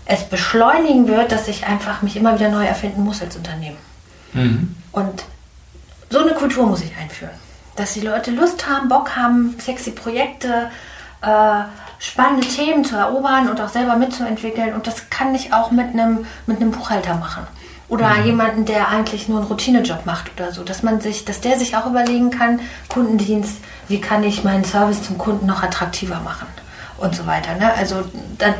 es 0.05 0.23
beschleunigen 0.23 1.07
wird, 1.07 1.31
dass 1.31 1.47
ich 1.47 1.65
einfach 1.65 2.01
mich 2.01 2.15
immer 2.15 2.39
wieder 2.39 2.49
neu 2.49 2.65
erfinden 2.65 3.03
muss 3.03 3.21
als 3.21 3.35
Unternehmen. 3.35 3.77
Mhm. 4.33 4.75
Und 4.91 5.25
so 6.09 6.19
eine 6.19 6.33
Kultur 6.33 6.65
muss 6.65 6.81
ich 6.81 6.95
einführen. 6.97 7.33
Dass 7.75 7.93
die 7.93 8.01
Leute 8.01 8.31
Lust 8.31 8.67
haben, 8.67 8.89
Bock 8.89 9.15
haben, 9.15 9.55
sexy 9.59 9.91
Projekte, 9.91 10.71
äh, 11.21 11.61
spannende 11.99 12.47
Themen 12.47 12.85
zu 12.85 12.95
erobern 12.95 13.49
und 13.49 13.59
auch 13.61 13.69
selber 13.69 13.95
mitzuentwickeln. 13.95 14.73
Und 14.73 14.87
das 14.87 15.09
kann 15.09 15.35
ich 15.35 15.53
auch 15.53 15.71
mit 15.71 15.87
einem 15.87 16.25
mit 16.45 16.57
einem 16.57 16.71
Buchhalter 16.71 17.15
machen. 17.15 17.45
Oder 17.89 18.09
mhm. 18.15 18.25
jemanden, 18.25 18.65
der 18.65 18.89
eigentlich 18.89 19.29
nur 19.29 19.39
einen 19.39 19.47
Routinejob 19.47 20.05
macht 20.05 20.31
oder 20.35 20.51
so. 20.51 20.63
Dass 20.63 20.83
man 20.83 21.01
sich, 21.01 21.25
dass 21.25 21.41
der 21.41 21.57
sich 21.57 21.75
auch 21.75 21.85
überlegen 21.85 22.31
kann, 22.31 22.59
Kundendienst, 22.89 23.57
wie 23.87 24.01
kann 24.01 24.23
ich 24.23 24.43
meinen 24.43 24.65
Service 24.65 25.03
zum 25.03 25.17
Kunden 25.17 25.45
noch 25.45 25.63
attraktiver 25.63 26.19
machen 26.19 26.47
und 26.97 27.15
so 27.15 27.25
weiter. 27.27 27.55
Ne? 27.55 27.73
Also 27.73 28.03
dann 28.37 28.55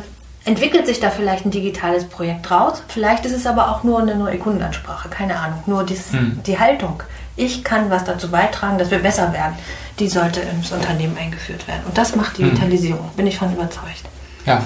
entwickelt 0.48 0.88
sich 0.88 1.00
da 1.00 1.10
vielleicht 1.10 1.46
ein 1.46 1.52
digitales 1.52 2.06
Projekt 2.06 2.50
raus. 2.50 2.82
Vielleicht 2.88 3.26
ist 3.26 3.34
es 3.34 3.46
aber 3.46 3.70
auch 3.70 3.84
nur 3.84 4.00
eine 4.00 4.16
neue 4.16 4.38
Kundenansprache, 4.38 5.10
keine 5.10 5.38
Ahnung. 5.38 5.60
Nur 5.66 5.84
dies, 5.84 6.14
mhm. 6.14 6.40
die 6.46 6.58
Haltung. 6.58 7.04
Ich 7.36 7.64
kann 7.64 7.90
was 7.90 8.06
dazu 8.06 8.32
beitragen, 8.32 8.78
dass 8.78 8.90
wir 8.90 9.00
besser 9.00 9.34
werden. 9.34 9.56
Die 10.00 10.08
sollte 10.08 10.40
ins 10.40 10.72
Unternehmen 10.72 11.18
eingeführt 11.18 11.68
werden. 11.68 11.82
Und 11.86 11.98
das 11.98 12.16
macht 12.16 12.40
mhm. 12.40 12.46
Digitalisierung, 12.46 13.06
mhm. 13.06 13.18
bin 13.18 13.28
ich 13.28 13.38
von 13.38 13.54
überzeugt. 13.54 14.04
Ja, 14.46 14.64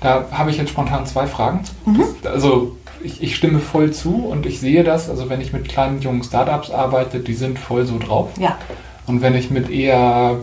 da 0.00 0.26
habe 0.30 0.50
ich 0.50 0.58
jetzt 0.58 0.70
spontan 0.70 1.06
zwei 1.06 1.26
Fragen. 1.26 1.64
Mhm. 1.86 2.04
Also 2.24 2.76
ich, 3.02 3.22
ich, 3.22 3.34
stimme 3.34 3.60
voll 3.60 3.92
zu 3.92 4.26
und 4.26 4.44
ich 4.44 4.60
sehe 4.60 4.84
das. 4.84 5.08
Also 5.08 5.30
wenn 5.30 5.40
ich 5.40 5.54
mit 5.54 5.68
kleinen 5.68 6.02
jungen 6.02 6.22
Startups 6.22 6.70
arbeite, 6.70 7.20
die 7.20 7.34
sind 7.34 7.58
voll 7.58 7.86
so 7.86 7.98
drauf. 7.98 8.30
Ja. 8.38 8.58
Und 9.06 9.22
wenn 9.22 9.34
ich 9.34 9.50
mit 9.50 9.70
eher 9.70 10.36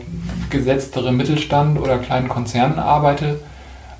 gesetzterem 0.50 1.18
Mittelstand 1.18 1.80
oder 1.80 2.00
kleinen 2.00 2.30
Konzernen 2.30 2.80
arbeite, 2.80 3.40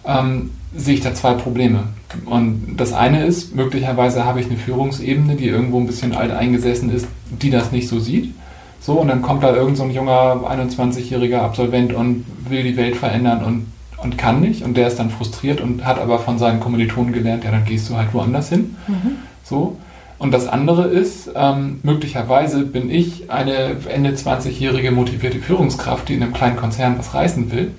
ähm, 0.06 0.52
sehe 0.76 0.96
ich 0.96 1.02
da 1.02 1.14
zwei 1.14 1.34
Probleme. 1.34 1.84
Und 2.26 2.76
das 2.78 2.94
eine 2.94 3.26
ist, 3.26 3.56
möglicherweise 3.56 4.26
habe 4.26 4.40
ich 4.40 4.48
eine 4.48 4.58
Führungsebene, 4.58 5.36
die 5.36 5.48
irgendwo 5.48 5.80
ein 5.80 5.88
bisschen 5.88 6.14
alt 6.14 6.32
eingesessen 6.32 6.92
ist, 6.92 7.08
die 7.30 7.50
das 7.50 7.72
nicht 7.72 7.88
so 7.88 8.00
sieht. 8.00 8.34
So, 8.80 8.94
und 8.94 9.10
dann 9.10 9.22
kommt 9.22 9.44
da 9.44 9.56
irgend 9.56 9.78
so 9.78 9.84
ein 9.84 9.92
junger 9.92 10.42
21-jähriger 10.50 11.40
Absolvent 11.40 11.94
und 11.94 12.26
will 12.50 12.64
die 12.64 12.78
Welt 12.78 12.96
verändern 12.96 13.44
und, 13.44 13.68
und 13.98 14.18
kann 14.18 14.40
nicht. 14.40 14.64
Und 14.64 14.76
der 14.76 14.88
ist 14.88 14.98
dann 14.98 15.12
frustriert 15.12 15.62
und 15.62 15.86
hat 15.86 16.00
aber 16.00 16.20
von 16.20 16.40
seinen 16.40 16.60
Kommilitonen 16.60 17.14
gelernt, 17.14 17.44
ja, 17.44 17.52
dann 17.52 17.66
gehst 17.66 17.90
du 17.90 17.96
halt 17.96 18.14
woanders 18.14 18.50
hin. 18.50 18.76
Mhm. 18.88 19.18
So. 19.44 19.78
Und 20.18 20.32
das 20.32 20.48
andere 20.48 20.88
ist, 20.88 21.32
ähm, 21.36 21.80
möglicherweise 21.84 22.64
bin 22.64 22.90
ich 22.90 23.30
eine 23.32 23.76
Ende 23.90 24.12
20-jährige 24.12 24.92
motivierte 24.92 25.40
Führungskraft, 25.40 26.10
die 26.10 26.14
in 26.14 26.24
einem 26.24 26.34
kleinen 26.34 26.58
Konzern 26.58 26.98
was 26.98 27.14
reißen 27.14 27.52
will 27.52 27.72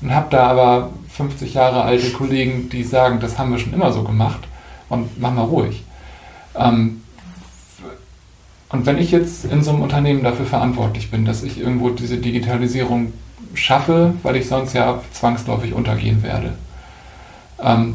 und 0.00 0.14
habe 0.14 0.26
da 0.30 0.46
aber 0.48 0.90
50 1.14 1.54
Jahre 1.54 1.82
alte 1.82 2.10
Kollegen, 2.10 2.68
die 2.68 2.82
sagen, 2.82 3.20
das 3.20 3.38
haben 3.38 3.52
wir 3.52 3.58
schon 3.58 3.72
immer 3.72 3.92
so 3.92 4.02
gemacht 4.02 4.40
und 4.88 5.20
mach 5.20 5.32
mal 5.32 5.42
ruhig. 5.42 5.84
Ähm, 6.56 7.02
und 8.70 8.86
wenn 8.86 8.98
ich 8.98 9.12
jetzt 9.12 9.44
in 9.44 9.62
so 9.62 9.70
einem 9.70 9.82
Unternehmen 9.82 10.24
dafür 10.24 10.46
verantwortlich 10.46 11.12
bin, 11.12 11.24
dass 11.24 11.44
ich 11.44 11.60
irgendwo 11.60 11.90
diese 11.90 12.16
Digitalisierung 12.16 13.12
schaffe, 13.54 14.14
weil 14.24 14.34
ich 14.34 14.48
sonst 14.48 14.72
ja 14.72 15.00
zwangsläufig 15.12 15.72
untergehen 15.72 16.24
werde, 16.24 16.54
ähm, 17.62 17.94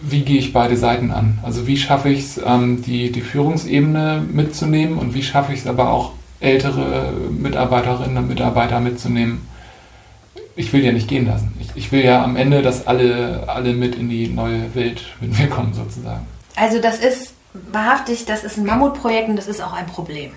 wie 0.00 0.22
gehe 0.22 0.38
ich 0.38 0.52
beide 0.52 0.76
Seiten 0.76 1.10
an? 1.10 1.40
Also 1.42 1.66
wie 1.66 1.76
schaffe 1.76 2.10
ich 2.10 2.20
es, 2.20 2.40
ähm, 2.44 2.82
die, 2.82 3.10
die 3.10 3.20
Führungsebene 3.20 4.24
mitzunehmen 4.32 4.98
und 4.98 5.14
wie 5.14 5.22
schaffe 5.24 5.52
ich 5.52 5.60
es 5.60 5.66
aber 5.66 5.90
auch 5.90 6.12
ältere 6.38 7.12
Mitarbeiterinnen 7.30 8.16
und 8.16 8.28
Mitarbeiter 8.28 8.78
mitzunehmen, 8.78 9.40
ich 10.56 10.72
will 10.72 10.84
ja 10.84 10.92
nicht 10.92 11.08
gehen 11.08 11.26
lassen. 11.26 11.52
Ich, 11.60 11.68
ich, 11.74 11.92
will 11.92 12.04
ja 12.04 12.22
am 12.22 12.36
Ende, 12.36 12.62
dass 12.62 12.86
alle, 12.86 13.44
alle 13.46 13.72
mit 13.72 13.94
in 13.94 14.08
die 14.08 14.28
neue 14.28 14.74
Welt 14.74 15.02
mit 15.20 15.38
mir 15.38 15.48
kommen, 15.48 15.74
sozusagen. 15.74 16.26
Also 16.56 16.80
das 16.80 16.98
ist 16.98 17.34
wahrhaftig, 17.52 18.26
das 18.26 18.44
ist 18.44 18.56
ein 18.56 18.66
Mammutprojekt 18.66 19.28
und 19.28 19.36
das 19.36 19.48
ist 19.48 19.62
auch 19.62 19.72
ein 19.72 19.86
Problem. 19.86 20.32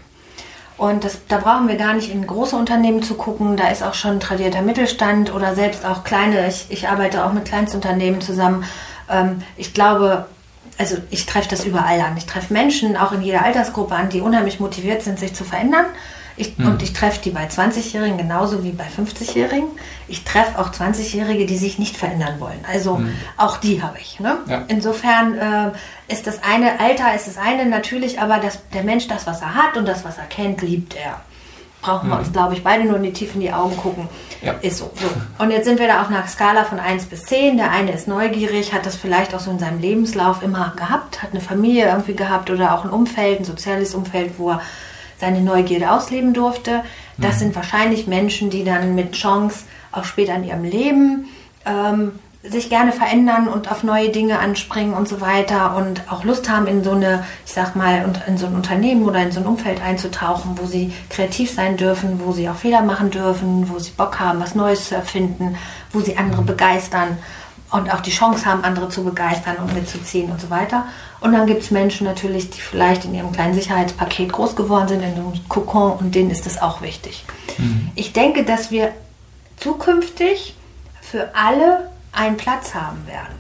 Und 0.78 1.04
das, 1.04 1.20
da 1.28 1.38
brauchen 1.38 1.68
wir 1.68 1.76
gar 1.76 1.94
nicht 1.94 2.12
in 2.12 2.26
große 2.26 2.56
Unternehmen 2.56 3.04
zu 3.04 3.14
gucken. 3.14 3.58
Da 3.58 3.68
ist 3.70 3.84
auch 3.84 3.94
schon 3.94 4.20
tradierter 4.20 4.62
Mittelstand 4.62 5.34
oder 5.34 5.56
selbst 5.56 5.86
auch 5.86 6.04
kleine. 6.04 6.48
Ich, 6.48 6.66
ich 6.70 6.90
arbeite 6.90 7.26
auch 7.26 7.34
mit 7.34 7.46
Kleinstunternehmen 7.46 8.22
zusammen. 8.22 8.64
Ähm, 9.10 9.44
ich 9.56 9.74
glaube, 9.74 10.26
also 10.80 10.98
ich 11.12 11.28
treffe 11.28 11.50
das 11.50 11.66
überall 11.66 12.02
an. 12.02 12.18
Ich 12.18 12.26
treffe 12.26 12.52
Menschen 12.52 12.98
auch 12.98 13.12
in 13.12 13.22
jeder 13.22 13.46
Altersgruppe 13.46 13.94
an, 13.94 14.10
die 14.10 14.22
unheimlich 14.22 14.60
motiviert 14.60 15.04
sind, 15.04 15.20
sich 15.20 15.36
zu 15.36 15.44
verändern 15.44 15.86
ich, 16.36 16.58
mhm. 16.58 16.68
Und 16.68 16.82
ich 16.82 16.94
treffe 16.94 17.22
die 17.22 17.30
bei 17.30 17.48
20-Jährigen 17.48 18.18
genauso 18.18 18.64
wie 18.64 18.72
bei 18.72 18.86
50-Jährigen. 18.86 19.68
Ich 20.08 20.24
treffe 20.24 20.60
auch 20.60 20.72
20-Jährige, 20.72 21.46
die 21.46 21.58
sich 21.58 21.78
nicht 21.78 21.96
verändern 21.96 22.40
wollen. 22.40 22.60
Also 22.72 22.98
mhm. 22.98 23.14
auch 23.38 23.58
die 23.58 23.84
habe 23.84 23.98
ich. 24.00 24.20
Ne? 24.20 24.38
Ja. 24.48 24.64
Insofern 24.68 25.38
äh, 25.38 26.12
ist 26.12 26.26
das 26.26 26.42
eine, 26.42 26.80
Alter 26.80 27.14
ist 27.14 27.28
das 27.28 27.38
eine 27.38 27.68
natürlich, 27.68 28.20
aber 28.20 28.38
das, 28.38 28.60
der 28.74 28.84
Mensch, 28.84 29.08
das, 29.08 29.28
was 29.28 29.42
er 29.42 29.54
hat 29.54 29.78
und 29.78 29.88
das, 29.88 30.04
was 30.04 30.18
er 30.18 30.26
kennt, 30.26 30.62
liebt 30.62 30.96
er. 30.96 31.22
Brauchen 31.82 32.10
wir 32.10 32.16
mhm. 32.16 32.22
uns, 32.22 32.32
glaube 32.32 32.54
ich, 32.54 32.64
beide 32.64 32.86
nur 32.86 32.96
in 32.96 33.04
die 33.04 33.14
tief 33.14 33.36
in 33.36 33.42
die 33.42 33.52
Augen 33.52 33.76
gucken. 33.78 34.08
Ja. 34.42 34.54
Ist 34.62 34.78
so. 34.78 34.92
so. 34.96 35.08
Und 35.44 35.52
jetzt 35.52 35.66
sind 35.66 35.80
wir 35.80 35.88
da 35.88 36.02
auf 36.02 36.08
einer 36.08 36.26
Skala 36.28 36.64
von 36.64 36.80
1 36.80 37.06
bis 37.06 37.24
10. 37.24 37.58
Der 37.58 37.72
eine 37.72 37.92
ist 37.92 38.08
neugierig, 38.08 38.74
hat 38.74 38.86
das 38.86 38.96
vielleicht 38.96 39.36
auch 39.36 39.42
so 39.42 39.52
in 39.52 39.60
seinem 39.60 39.80
Lebenslauf 39.80 40.42
immer 40.42 40.74
gehabt, 40.78 41.22
hat 41.22 41.32
eine 41.32 41.42
Familie 41.42 41.88
irgendwie 41.90 42.16
gehabt 42.16 42.50
oder 42.50 42.74
auch 42.74 42.86
ein 42.86 42.90
Umfeld, 42.90 43.42
ein 43.42 43.46
soziales 43.46 43.94
Umfeld, 43.94 44.34
wo 44.38 44.52
er 44.52 44.62
seine 45.18 45.42
Neugierde 45.42 45.92
ausleben 45.92 46.34
durfte. 46.34 46.84
Das 47.18 47.36
mhm. 47.36 47.40
sind 47.40 47.56
wahrscheinlich 47.56 48.08
Menschen, 48.08 48.50
die 48.50 48.64
dann 48.64 48.96
mit 48.96 49.14
Chance 49.14 49.66
auch 49.92 50.06
später 50.06 50.36
in 50.36 50.44
ihrem 50.44 50.64
Leben 50.64 51.26
ähm, 51.66 52.14
sich 52.44 52.70
gerne 52.70 52.92
verändern 52.92 53.48
und 53.48 53.72
auf 53.72 53.84
neue 53.84 54.10
Dinge 54.10 54.40
anspringen 54.40 54.94
und 54.94 55.08
so 55.08 55.22
weiter 55.22 55.78
und 55.78 56.02
auch 56.12 56.26
Lust 56.26 56.50
haben, 56.50 56.68
in 56.68 56.84
so 56.84 56.92
eine, 56.92 57.24
ich 57.46 57.54
sag 57.54 57.76
mal, 57.78 58.14
in 58.28 58.38
so 58.38 58.48
ein 58.48 58.56
Unternehmen 58.56 59.04
oder 59.04 59.22
in 59.22 59.32
so 59.32 59.40
ein 59.40 59.46
Umfeld 59.46 59.82
einzutauchen, 59.82 60.58
wo 60.62 60.66
sie 60.66 60.92
kreativ 61.10 61.54
sein 61.54 61.78
dürfen, 61.78 62.20
wo 62.24 62.34
sie 62.34 62.50
auch 62.50 62.56
Fehler 62.56 62.82
machen 62.82 63.12
dürfen, 63.12 63.70
wo 63.70 63.80
sie 63.80 63.92
Bock 63.92 64.20
haben, 64.20 64.42
was 64.42 64.56
Neues 64.56 64.90
zu 64.90 64.96
erfinden, 64.96 65.56
wo 65.94 66.02
sie 66.02 66.18
andere 66.18 66.42
begeistern 66.42 67.18
und 67.74 67.92
auch 67.92 68.02
die 68.02 68.12
Chance 68.12 68.46
haben, 68.46 68.64
andere 68.64 68.88
zu 68.90 69.04
begeistern 69.04 69.58
und 69.58 69.74
mitzuziehen 69.74 70.32
und 70.32 70.40
so 70.40 70.52
weiter. 70.52 70.86
Und 71.22 71.34
dann 71.34 71.48
gibt 71.48 71.64
es 71.64 71.72
Menschen 71.72 72.06
natürlich, 72.06 72.52
die 72.52 72.62
vielleicht 72.62 73.04
in 73.06 73.16
ihrem 73.16 73.32
kleinen 73.32 73.56
Sicherheitspaket 73.56 74.32
groß 74.32 74.56
geworden 74.56 74.88
sind, 74.88 75.02
in 75.02 75.14
einem 75.14 75.34
Kokon 75.50 75.94
und 75.94 76.14
denen 76.14 76.30
ist 76.30 76.46
das 76.46 76.62
auch 76.62 76.84
wichtig. 76.84 77.26
Mhm. 77.58 77.90
Ich 77.96 78.14
denke, 78.14 78.44
dass 78.46 78.70
wir 78.70 78.92
zukünftig 79.58 80.56
für 81.02 81.32
alle 81.34 81.90
einen 82.12 82.38
Platz 82.38 82.76
haben 82.76 83.08
werden. 83.08 83.40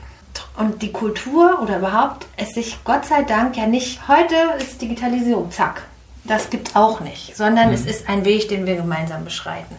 Und 0.57 0.81
die 0.81 0.91
Kultur 0.91 1.59
oder 1.61 1.77
überhaupt 1.77 2.25
es 2.35 2.51
sich 2.51 2.77
Gott 2.83 3.05
sei 3.05 3.23
Dank 3.23 3.55
ja 3.55 3.67
nicht, 3.67 4.07
heute 4.07 4.35
ist 4.57 4.81
Digitalisierung, 4.81 5.51
zack. 5.51 5.83
Das 6.23 6.49
gibt 6.49 6.69
es 6.69 6.75
auch 6.75 7.01
nicht, 7.01 7.35
sondern 7.35 7.67
mhm. 7.67 7.73
es 7.73 7.85
ist 7.85 8.09
ein 8.09 8.25
Weg, 8.25 8.49
den 8.49 8.65
wir 8.65 8.75
gemeinsam 8.77 9.25
beschreiten. 9.25 9.75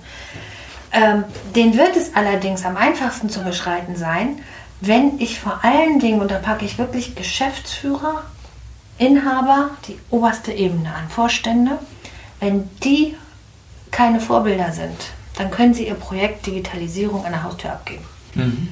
Ähm, 0.94 1.24
den 1.56 1.76
wird 1.76 1.96
es 1.96 2.14
allerdings 2.14 2.64
am 2.64 2.76
einfachsten 2.76 3.28
zu 3.28 3.42
beschreiten 3.42 3.96
sein, 3.96 4.38
wenn 4.80 5.18
ich 5.20 5.40
vor 5.40 5.60
allen 5.64 5.98
Dingen, 5.98 6.20
und 6.20 6.30
da 6.30 6.38
packe 6.38 6.64
ich 6.64 6.78
wirklich 6.78 7.16
Geschäftsführer, 7.16 8.22
Inhaber, 8.96 9.70
die 9.88 9.98
oberste 10.10 10.52
Ebene 10.52 10.94
an, 10.94 11.08
Vorstände, 11.08 11.78
wenn 12.38 12.70
die 12.84 13.16
keine 13.90 14.20
Vorbilder 14.20 14.70
sind, 14.70 14.96
dann 15.36 15.50
können 15.50 15.74
sie 15.74 15.88
ihr 15.88 15.94
Projekt 15.94 16.46
Digitalisierung 16.46 17.24
an 17.24 17.32
der 17.32 17.42
Haustür 17.42 17.72
abgeben. 17.72 18.04
Mhm. 18.34 18.68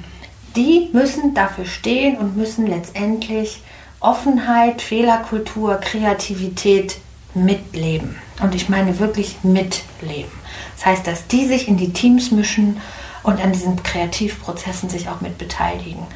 Die 0.54 0.90
müssen 0.92 1.34
dafür 1.34 1.64
stehen 1.64 2.16
und 2.18 2.36
müssen 2.36 2.66
letztendlich 2.66 3.62
Offenheit, 3.98 4.82
Fehlerkultur, 4.82 5.76
Kreativität 5.76 6.98
mitleben. 7.34 8.16
Und 8.40 8.54
ich 8.54 8.68
meine 8.68 8.98
wirklich 8.98 9.36
mitleben. 9.42 10.41
Das 10.76 10.86
heißt, 10.86 11.06
dass 11.06 11.26
die 11.26 11.46
sich 11.46 11.68
in 11.68 11.76
die 11.76 11.92
Teams 11.92 12.30
mischen 12.30 12.80
und 13.22 13.42
an 13.42 13.52
diesen 13.52 13.82
Kreativprozessen 13.82 14.88
sich 14.88 15.08
auch 15.08 15.20
mit 15.20 15.38
beteiligen. 15.38 16.06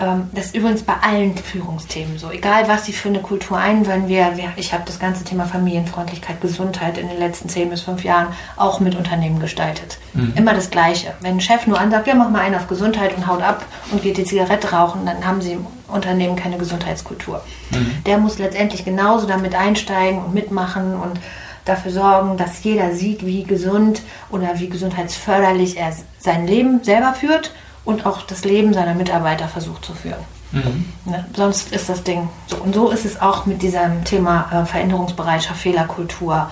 Ähm, 0.00 0.28
das 0.32 0.46
ist 0.46 0.56
übrigens 0.56 0.82
bei 0.82 0.94
allen 1.02 1.36
Führungsthemen 1.36 2.18
so. 2.18 2.30
Egal, 2.30 2.68
was 2.68 2.86
sie 2.86 2.92
für 2.92 3.08
eine 3.08 3.20
Kultur 3.20 3.58
einwenden. 3.58 4.08
Wir, 4.08 4.36
wir, 4.36 4.52
ich 4.56 4.72
habe 4.72 4.82
das 4.86 4.98
ganze 4.98 5.24
Thema 5.24 5.44
Familienfreundlichkeit, 5.44 6.40
Gesundheit 6.40 6.98
in 6.98 7.08
den 7.08 7.18
letzten 7.18 7.48
zehn 7.48 7.70
bis 7.70 7.82
fünf 7.82 8.02
Jahren 8.02 8.28
auch 8.56 8.80
mit 8.80 8.96
Unternehmen 8.96 9.38
gestaltet. 9.38 9.98
Mhm. 10.14 10.32
Immer 10.36 10.54
das 10.54 10.70
Gleiche. 10.70 11.14
Wenn 11.20 11.36
ein 11.36 11.40
Chef 11.40 11.66
nur 11.66 11.78
ansagt, 11.78 12.06
ja, 12.06 12.14
mach 12.14 12.30
mal 12.30 12.40
einen 12.40 12.56
auf 12.56 12.66
Gesundheit 12.66 13.16
und 13.16 13.26
haut 13.26 13.42
ab 13.42 13.64
und 13.92 14.02
geht 14.02 14.16
die 14.16 14.24
Zigarette 14.24 14.72
rauchen, 14.72 15.06
dann 15.06 15.24
haben 15.24 15.40
sie 15.40 15.52
im 15.52 15.66
Unternehmen 15.86 16.34
keine 16.34 16.58
Gesundheitskultur. 16.58 17.42
Mhm. 17.70 18.02
Der 18.04 18.18
muss 18.18 18.38
letztendlich 18.38 18.84
genauso 18.84 19.26
damit 19.26 19.54
einsteigen 19.54 20.24
und 20.24 20.34
mitmachen 20.34 20.94
und 20.94 21.20
dafür 21.64 21.92
sorgen, 21.92 22.36
dass 22.36 22.62
jeder 22.62 22.94
sieht, 22.94 23.24
wie 23.24 23.44
gesund 23.44 24.02
oder 24.30 24.58
wie 24.58 24.68
gesundheitsförderlich 24.68 25.76
er 25.76 25.92
sein 26.18 26.46
Leben 26.46 26.84
selber 26.84 27.14
führt 27.14 27.52
und 27.84 28.06
auch 28.06 28.22
das 28.22 28.44
Leben 28.44 28.72
seiner 28.74 28.94
Mitarbeiter 28.94 29.48
versucht 29.48 29.84
zu 29.84 29.94
führen. 29.94 30.24
Mhm. 30.52 30.84
Ne? 31.04 31.24
Sonst 31.36 31.72
ist 31.72 31.88
das 31.88 32.02
Ding 32.02 32.28
so. 32.46 32.56
Und 32.56 32.74
so 32.74 32.90
ist 32.90 33.04
es 33.04 33.20
auch 33.20 33.46
mit 33.46 33.62
diesem 33.62 34.04
Thema 34.04 34.50
äh, 34.52 34.66
Veränderungsbereitschaft, 34.66 35.60
Fehlerkultur 35.60 36.50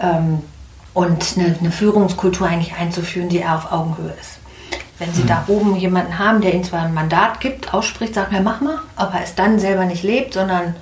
ähm, 0.00 0.42
und 0.94 1.34
eine, 1.36 1.56
eine, 1.58 1.70
Führungskultur 1.70 2.46
eigentlich 2.46 2.74
einzuführen, 2.74 3.28
die 3.28 3.38
eher 3.38 3.54
auf 3.54 3.72
Augenhöhe 3.72 4.14
ist. 4.20 4.38
Wenn 4.98 5.12
Sie 5.14 5.22
mhm. 5.22 5.28
da 5.28 5.44
oben 5.46 5.76
jemanden 5.76 6.18
haben, 6.18 6.40
der 6.40 6.54
Ihnen 6.54 6.64
zwar 6.64 6.82
ein 6.82 6.94
Mandat 6.94 7.40
gibt, 7.40 7.72
ausspricht, 7.72 8.14
sagt, 8.14 8.32
ja, 8.32 8.40
mach 8.40 8.60
mal, 8.60 8.78
aber 8.96 9.20
es 9.22 9.34
dann 9.34 9.58
selber 9.58 9.84
nicht 9.84 10.02
lebt, 10.02 10.34
sondern 10.34 10.74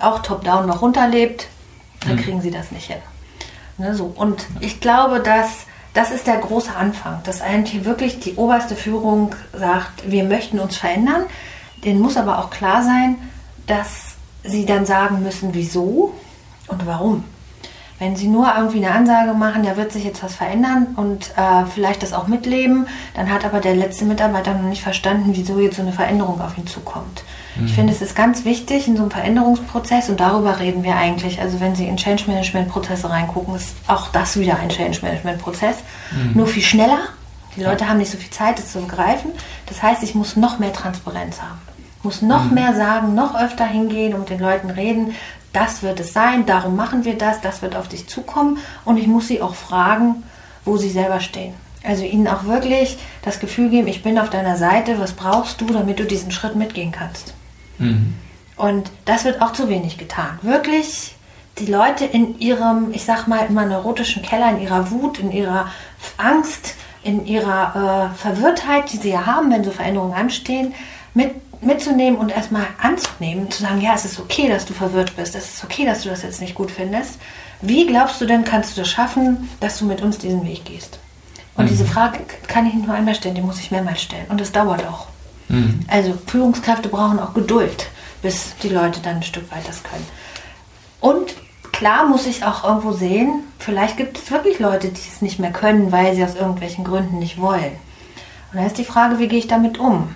auch 0.00 0.20
top-down 0.22 0.66
noch 0.66 0.82
runterlebt, 0.82 1.48
dann 2.06 2.16
mhm. 2.16 2.20
kriegen 2.20 2.40
Sie 2.40 2.50
das 2.50 2.70
nicht 2.70 2.86
hin. 2.86 3.00
Ne, 3.78 3.94
so. 3.94 4.12
Und 4.14 4.46
ich 4.60 4.80
glaube, 4.80 5.20
dass 5.20 5.66
das 5.94 6.10
ist 6.10 6.26
der 6.26 6.38
große 6.38 6.74
Anfang, 6.74 7.20
dass 7.22 7.40
eigentlich 7.40 7.84
wirklich 7.84 8.18
die 8.18 8.34
oberste 8.34 8.74
Führung 8.74 9.34
sagt, 9.52 10.10
wir 10.10 10.24
möchten 10.24 10.58
uns 10.58 10.76
verändern. 10.76 11.22
Den 11.84 12.00
muss 12.00 12.16
aber 12.16 12.40
auch 12.40 12.50
klar 12.50 12.82
sein, 12.82 13.16
dass 13.68 14.16
sie 14.42 14.66
dann 14.66 14.86
sagen 14.86 15.22
müssen, 15.22 15.54
wieso 15.54 16.12
und 16.66 16.84
warum. 16.86 17.24
Wenn 18.00 18.16
sie 18.16 18.26
nur 18.26 18.52
irgendwie 18.56 18.84
eine 18.84 18.90
Ansage 18.90 19.34
machen, 19.34 19.62
da 19.62 19.76
wird 19.76 19.92
sich 19.92 20.04
jetzt 20.04 20.22
was 20.22 20.34
verändern 20.34 20.88
und 20.96 21.30
äh, 21.36 21.64
vielleicht 21.72 22.02
das 22.02 22.12
auch 22.12 22.26
mitleben, 22.26 22.88
dann 23.14 23.30
hat 23.30 23.44
aber 23.44 23.60
der 23.60 23.76
letzte 23.76 24.04
Mitarbeiter 24.04 24.52
noch 24.52 24.68
nicht 24.68 24.82
verstanden, 24.82 25.30
wieso 25.32 25.60
jetzt 25.60 25.76
so 25.76 25.82
eine 25.82 25.92
Veränderung 25.92 26.40
auf 26.40 26.58
ihn 26.58 26.66
zukommt. 26.66 27.22
Mhm. 27.56 27.66
Ich 27.66 27.74
finde, 27.74 27.92
es 27.92 28.02
ist 28.02 28.16
ganz 28.16 28.44
wichtig 28.44 28.88
in 28.88 28.96
so 28.96 29.02
einem 29.02 29.10
Veränderungsprozess 29.10 30.08
und 30.08 30.20
darüber 30.20 30.60
reden 30.60 30.82
wir 30.82 30.96
eigentlich. 30.96 31.40
Also 31.40 31.60
wenn 31.60 31.74
Sie 31.74 31.86
in 31.86 31.96
Change 31.96 32.24
Management 32.26 32.68
Prozesse 32.68 33.08
reingucken, 33.10 33.54
ist 33.54 33.74
auch 33.86 34.08
das 34.08 34.38
wieder 34.38 34.58
ein 34.58 34.68
Change 34.68 35.00
Management 35.02 35.40
Prozess. 35.40 35.76
Mhm. 36.12 36.32
Nur 36.34 36.46
viel 36.46 36.62
schneller. 36.62 37.00
Die 37.56 37.62
Leute 37.62 37.88
haben 37.88 37.98
nicht 37.98 38.10
so 38.10 38.18
viel 38.18 38.30
Zeit, 38.30 38.58
das 38.58 38.72
zu 38.72 38.80
begreifen. 38.80 39.30
Das 39.66 39.82
heißt, 39.82 40.02
ich 40.02 40.14
muss 40.14 40.36
noch 40.36 40.58
mehr 40.58 40.72
Transparenz 40.72 41.40
haben. 41.40 41.58
Ich 41.98 42.04
muss 42.04 42.20
noch 42.20 42.44
mhm. 42.44 42.54
mehr 42.54 42.74
sagen, 42.74 43.14
noch 43.14 43.34
öfter 43.40 43.66
hingehen 43.66 44.12
und 44.14 44.20
mit 44.20 44.30
den 44.30 44.40
Leuten 44.40 44.70
reden. 44.70 45.14
Das 45.52 45.84
wird 45.84 46.00
es 46.00 46.12
sein, 46.12 46.46
darum 46.46 46.74
machen 46.74 47.04
wir 47.04 47.16
das, 47.16 47.40
das 47.40 47.62
wird 47.62 47.76
auf 47.76 47.86
dich 47.86 48.08
zukommen. 48.08 48.58
Und 48.84 48.96
ich 48.96 49.06
muss 49.06 49.28
sie 49.28 49.40
auch 49.40 49.54
fragen, 49.54 50.24
wo 50.64 50.76
sie 50.76 50.90
selber 50.90 51.20
stehen. 51.20 51.54
Also 51.84 52.02
ihnen 52.02 52.26
auch 52.26 52.44
wirklich 52.44 52.98
das 53.22 53.38
Gefühl 53.38 53.68
geben, 53.68 53.86
ich 53.86 54.02
bin 54.02 54.18
auf 54.18 54.30
deiner 54.30 54.56
Seite, 54.56 54.98
was 54.98 55.12
brauchst 55.12 55.60
du, 55.60 55.66
damit 55.66 55.98
du 55.98 56.04
diesen 56.04 56.32
Schritt 56.32 56.56
mitgehen 56.56 56.90
kannst. 56.90 57.34
Mhm. 57.78 58.14
Und 58.56 58.90
das 59.04 59.24
wird 59.24 59.42
auch 59.42 59.52
zu 59.52 59.68
wenig 59.68 59.98
getan. 59.98 60.38
Wirklich 60.42 61.14
die 61.58 61.66
Leute 61.66 62.04
in 62.04 62.38
ihrem, 62.38 62.92
ich 62.92 63.04
sag 63.04 63.26
mal, 63.26 63.46
immer 63.46 63.64
neurotischen 63.64 64.22
Keller, 64.22 64.50
in 64.50 64.60
ihrer 64.60 64.90
Wut, 64.90 65.18
in 65.18 65.32
ihrer 65.32 65.68
Angst, 66.16 66.74
in 67.02 67.26
ihrer 67.26 68.10
äh, 68.12 68.16
Verwirrtheit, 68.16 68.92
die 68.92 68.96
sie 68.96 69.10
ja 69.10 69.26
haben, 69.26 69.52
wenn 69.52 69.62
so 69.62 69.70
Veränderungen 69.70 70.14
anstehen, 70.14 70.74
mit, 71.12 71.32
mitzunehmen 71.62 72.18
und 72.18 72.30
erstmal 72.30 72.66
anzunehmen, 72.80 73.50
zu 73.50 73.62
sagen, 73.62 73.80
ja, 73.80 73.94
es 73.94 74.04
ist 74.04 74.18
okay, 74.18 74.48
dass 74.48 74.64
du 74.64 74.72
verwirrt 74.72 75.14
bist, 75.16 75.34
es 75.34 75.54
ist 75.54 75.64
okay, 75.64 75.84
dass 75.84 76.02
du 76.02 76.08
das 76.08 76.22
jetzt 76.22 76.40
nicht 76.40 76.54
gut 76.54 76.70
findest. 76.70 77.18
Wie 77.60 77.86
glaubst 77.86 78.20
du 78.20 78.26
denn, 78.26 78.44
kannst 78.44 78.76
du 78.76 78.80
das 78.80 78.90
schaffen, 78.90 79.48
dass 79.60 79.78
du 79.78 79.84
mit 79.84 80.02
uns 80.02 80.18
diesen 80.18 80.44
Weg 80.44 80.64
gehst? 80.64 80.98
Und 81.56 81.66
mhm. 81.66 81.68
diese 81.68 81.84
Frage 81.84 82.20
kann 82.48 82.66
ich 82.66 82.74
nicht 82.74 82.86
nur 82.86 82.96
einmal 82.96 83.14
stellen, 83.14 83.34
die 83.34 83.40
muss 83.40 83.60
ich 83.60 83.70
mehrmals 83.70 84.02
stellen. 84.02 84.26
Und 84.28 84.40
es 84.40 84.50
dauert 84.50 84.84
auch. 84.86 85.06
Mhm. 85.48 85.80
Also 85.88 86.16
Führungskräfte 86.26 86.88
brauchen 86.88 87.18
auch 87.18 87.34
Geduld, 87.34 87.88
bis 88.22 88.54
die 88.62 88.68
Leute 88.68 89.00
dann 89.00 89.16
ein 89.16 89.22
Stück 89.22 89.50
weit 89.50 89.68
das 89.68 89.82
können. 89.82 90.06
Und 91.00 91.34
klar 91.72 92.06
muss 92.06 92.26
ich 92.26 92.44
auch 92.44 92.64
irgendwo 92.64 92.92
sehen, 92.92 93.42
vielleicht 93.58 93.96
gibt 93.96 94.18
es 94.18 94.30
wirklich 94.30 94.58
Leute, 94.58 94.88
die 94.88 95.00
es 95.00 95.22
nicht 95.22 95.38
mehr 95.38 95.52
können, 95.52 95.92
weil 95.92 96.14
sie 96.14 96.24
aus 96.24 96.34
irgendwelchen 96.34 96.84
Gründen 96.84 97.18
nicht 97.18 97.40
wollen. 97.40 97.72
Und 98.50 98.58
dann 98.58 98.66
ist 98.66 98.78
die 98.78 98.84
Frage, 98.84 99.18
wie 99.18 99.28
gehe 99.28 99.38
ich 99.38 99.48
damit 99.48 99.78
um? 99.78 100.14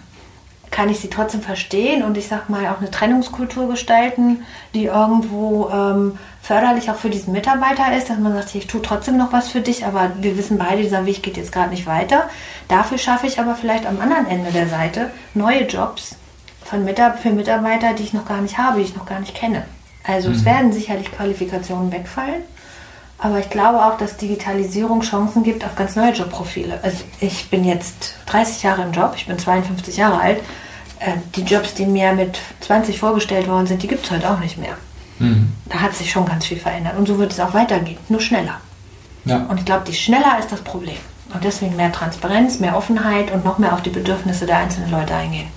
Kann 0.70 0.88
ich 0.88 1.00
sie 1.00 1.08
trotzdem 1.08 1.40
verstehen 1.40 2.02
und 2.02 2.16
ich 2.16 2.28
sag 2.28 2.48
mal 2.48 2.66
auch 2.68 2.78
eine 2.78 2.90
Trennungskultur 2.90 3.68
gestalten, 3.68 4.44
die 4.74 4.84
irgendwo 4.84 5.70
ähm, 5.70 6.18
förderlich 6.42 6.90
auch 6.90 6.96
für 6.96 7.10
diesen 7.10 7.32
Mitarbeiter 7.32 7.96
ist, 7.96 8.10
dass 8.10 8.18
man 8.18 8.34
sagt, 8.34 8.54
ich 8.54 8.66
tue 8.66 8.82
trotzdem 8.82 9.16
noch 9.16 9.32
was 9.32 9.48
für 9.48 9.60
dich, 9.60 9.84
aber 9.84 10.12
wir 10.20 10.36
wissen 10.36 10.58
beide, 10.58 10.82
dieser 10.82 11.06
Weg 11.06 11.22
geht 11.22 11.36
jetzt 11.36 11.52
gerade 11.52 11.70
nicht 11.70 11.86
weiter. 11.86 12.28
Dafür 12.68 12.98
schaffe 12.98 13.26
ich 13.26 13.38
aber 13.38 13.54
vielleicht 13.54 13.86
am 13.86 14.00
anderen 14.00 14.26
Ende 14.26 14.50
der 14.50 14.68
Seite 14.68 15.10
neue 15.34 15.66
Jobs 15.66 16.16
von 16.64 16.84
Mitab 16.84 17.18
für 17.18 17.30
Mitarbeiter, 17.30 17.94
die 17.94 18.02
ich 18.02 18.12
noch 18.12 18.26
gar 18.26 18.40
nicht 18.40 18.58
habe, 18.58 18.78
die 18.78 18.84
ich 18.84 18.96
noch 18.96 19.06
gar 19.06 19.20
nicht 19.20 19.34
kenne. 19.34 19.64
Also 20.06 20.28
mhm. 20.28 20.34
es 20.34 20.44
werden 20.44 20.72
sicherlich 20.72 21.12
Qualifikationen 21.12 21.92
wegfallen, 21.92 22.42
aber 23.18 23.40
ich 23.40 23.50
glaube 23.50 23.84
auch, 23.84 23.98
dass 23.98 24.16
Digitalisierung 24.16 25.00
Chancen 25.00 25.42
gibt 25.42 25.64
auf 25.64 25.74
ganz 25.74 25.96
neue 25.96 26.12
Jobprofile. 26.12 26.78
Also 26.82 26.98
ich 27.20 27.50
bin 27.50 27.64
jetzt 27.64 28.14
30 28.26 28.62
Jahre 28.62 28.82
im 28.82 28.92
Job, 28.92 29.14
ich 29.16 29.26
bin 29.26 29.38
52 29.38 29.96
Jahre 29.96 30.20
alt. 30.20 30.38
Äh, 31.00 31.12
die 31.34 31.42
Jobs, 31.42 31.74
die 31.74 31.86
mir 31.86 32.12
mit 32.12 32.38
20 32.60 32.98
vorgestellt 32.98 33.48
worden 33.48 33.66
sind, 33.66 33.82
die 33.82 33.88
gibt 33.88 34.04
es 34.04 34.10
heute 34.12 34.30
auch 34.30 34.38
nicht 34.38 34.56
mehr. 34.56 34.76
Mhm. 35.18 35.52
Da 35.68 35.80
hat 35.80 35.96
sich 35.96 36.10
schon 36.10 36.26
ganz 36.26 36.46
viel 36.46 36.58
verändert. 36.58 36.96
Und 36.96 37.06
so 37.06 37.18
wird 37.18 37.32
es 37.32 37.40
auch 37.40 37.54
weitergehen, 37.54 37.98
nur 38.08 38.20
schneller. 38.20 38.60
Ja. 39.24 39.46
Und 39.48 39.58
ich 39.58 39.64
glaube, 39.64 39.84
die 39.84 39.94
schneller 39.94 40.38
ist 40.38 40.52
das 40.52 40.60
Problem. 40.60 40.96
Und 41.34 41.42
deswegen 41.42 41.76
mehr 41.76 41.92
Transparenz, 41.92 42.60
mehr 42.60 42.76
Offenheit 42.76 43.32
und 43.32 43.44
noch 43.44 43.58
mehr 43.58 43.74
auf 43.74 43.82
die 43.82 43.90
Bedürfnisse 43.90 44.46
der 44.46 44.58
einzelnen 44.58 44.90
Leute 44.90 45.14
eingehen. 45.14 45.48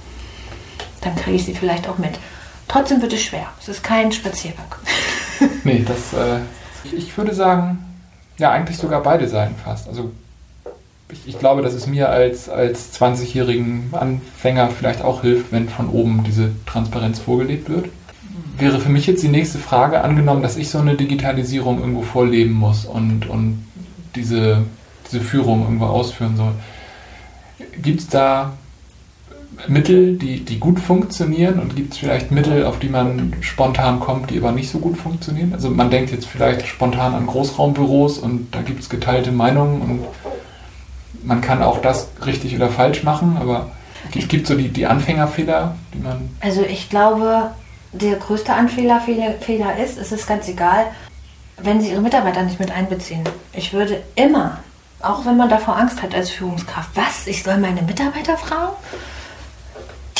Dann 1.02 1.15
kriege 1.15 1.38
ich 1.38 1.45
sie 1.45 1.54
vielleicht 1.54 1.88
auch 1.88 2.00
mit. 2.00 2.19
Trotzdem 2.67 3.02
wird 3.02 3.13
es 3.13 3.21
schwer. 3.21 3.47
Es 3.60 3.69
ist 3.69 3.84
kein 3.84 4.12
Spaziergang. 4.12 4.65
nee, 5.63 5.86
das, 5.88 6.13
äh, 6.13 6.39
ich 6.84 7.17
würde 7.17 7.34
sagen, 7.34 7.80
ja, 8.38 8.52
eigentlich 8.52 8.78
sogar 8.78 9.04
beide 9.04 9.28
Seiten 9.28 9.56
fast. 9.56 9.88
Also 9.88 10.12
ich, 11.12 11.28
ich 11.28 11.39
glaube, 11.39 11.62
dass 11.62 11.74
es 11.74 11.88
mir 11.88 12.10
als, 12.10 12.50
als 12.50 13.00
20-jährigen 13.00 13.89
Anfänger 13.91 14.70
vielleicht 14.70 15.02
auch 15.04 15.22
hilft, 15.22 15.52
wenn 15.52 15.70
von 15.70 15.89
oben 15.89 16.24
diese 16.24 16.52
Transparenz 16.65 17.20
vorgelebt 17.20 17.70
wird 17.70 17.86
wäre 18.62 18.80
für 18.80 18.89
mich 18.89 19.08
jetzt 19.08 19.24
die 19.24 19.28
nächste 19.28 19.58
Frage, 19.58 20.02
angenommen, 20.02 20.41
dass 20.41 20.58
ich 20.58 20.70
so 20.70 20.78
eine 20.78 20.96
Digitalisierung 20.96 21.80
irgendwo 21.80 22.04
vorleben 22.04 22.54
muss 22.54 22.86
und, 22.86 23.28
und 23.28 23.65
diese, 24.15 24.63
diese 25.08 25.22
Führung 25.22 25.63
irgendwo 25.63 25.86
ausführen 25.86 26.38
soll. 26.38 26.54
Gibt 27.82 28.02
es 28.02 28.08
da 28.08 28.54
Mittel, 29.68 30.18
die, 30.18 30.44
die 30.44 30.60
gut 30.60 30.80
funktionieren 30.80 31.60
und 31.60 31.76
gibt 31.76 31.94
es 31.94 32.00
vielleicht 32.00 32.32
Mittel, 32.32 32.66
auf 32.66 32.80
die 32.80 32.90
man 32.90 33.34
spontan 33.42 34.00
kommt, 34.00 34.32
die 34.32 34.38
aber 34.38 34.52
nicht 34.52 34.72
so 34.72 34.80
gut 34.80 34.98
funktionieren? 34.98 35.54
Also 35.54 35.70
man 35.70 35.90
denkt 35.90 36.12
jetzt 36.12 36.28
vielleicht 36.28 36.68
spontan 36.68 37.14
an 37.14 37.28
Großraumbüros 37.28 38.18
und 38.18 38.54
da 38.56 38.62
gibt 38.62 38.82
es 38.82 38.90
geteilte 38.90 39.32
Meinungen 39.32 39.82
und 39.82 40.00
man 41.24 41.42
kann 41.42 41.62
auch 41.62 41.82
das 41.82 42.10
richtig 42.26 42.56
oder 42.56 42.70
falsch 42.70 43.04
machen, 43.04 43.38
aber 43.40 43.72
es 44.18 44.28
gibt 44.28 44.48
so 44.48 44.56
die, 44.56 44.70
die 44.70 44.88
Anfängerfehler, 44.88 45.76
die 45.94 46.00
man... 46.00 46.30
Also 46.40 46.64
ich 46.64 46.90
glaube, 46.90 47.52
der 47.92 48.16
größte 48.16 48.54
Anfehler 48.54 49.02
Fehler 49.02 49.78
ist, 49.78 49.98
es 49.98 50.12
ist 50.12 50.28
ganz 50.28 50.48
egal, 50.48 50.86
wenn 51.62 51.82
Sie 51.82 51.92
Ihre 51.92 52.02
Mitarbeiter 52.02 52.42
nicht 52.44 52.60
mit 52.60 52.72
einbeziehen. 52.72 53.24
Ich 53.54 53.74
würde 53.74 54.02
immer, 54.16 54.60
auch 55.02 55.26
wenn 55.26 55.38
man 55.38 55.50
davor 55.50 55.78
Angst 55.78 56.02
hat 56.02 56.16
als 56.16 56.32
Führungskraft, 56.32 56.90
was, 56.96 57.28
ich 57.28 57.44
soll 57.44 57.58
meine 57.58 57.82
Mitarbeiter 57.84 58.38
fragen? 58.38 58.74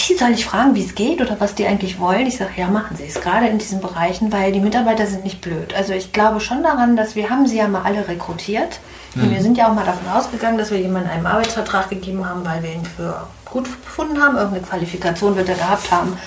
Die 0.08 0.16
soll 0.16 0.32
ich 0.32 0.46
fragen, 0.46 0.76
wie 0.76 0.84
es 0.84 0.96
geht 0.96 1.22
oder 1.22 1.40
was 1.40 1.56
die 1.56 1.66
eigentlich 1.66 2.00
wollen? 2.00 2.26
Ich 2.26 2.38
sage, 2.38 2.52
ja, 2.58 2.68
machen 2.68 2.98
Sie 2.98 3.06
es, 3.06 3.22
gerade 3.22 3.48
in 3.48 3.58
diesen 3.58 3.82
Bereichen, 3.82 4.32
weil 4.32 4.52
die 4.52 4.60
Mitarbeiter 4.60 5.06
sind 5.06 5.24
nicht 5.24 5.42
blöd. 5.42 5.74
Also 5.74 5.94
ich 5.94 6.12
glaube 6.12 6.40
schon 6.40 6.64
daran, 6.64 6.96
dass 6.96 7.16
wir 7.16 7.30
haben 7.30 7.48
sie 7.48 7.58
ja 7.58 7.68
mal 7.68 7.84
alle 7.84 8.08
rekrutiert. 8.08 8.80
Mhm. 9.16 9.24
Und 9.24 9.32
wir 9.32 9.42
sind 9.42 9.58
ja 9.58 9.70
auch 9.70 9.74
mal 9.74 9.86
davon 9.86 10.08
ausgegangen, 10.10 10.58
dass 10.58 10.72
wir 10.72 10.80
jemandem 10.80 11.12
einen 11.12 11.26
Arbeitsvertrag 11.26 11.90
gegeben 11.90 12.28
haben, 12.28 12.46
weil 12.46 12.64
wir 12.64 12.74
ihn 12.74 12.86
für 12.86 13.28
gut 13.46 13.66
befunden 13.84 14.22
haben. 14.22 14.38
Irgendeine 14.38 14.66
Qualifikation 14.66 15.36
wird 15.36 15.50
er 15.50 15.56
gehabt 15.56 15.92
haben 15.92 16.18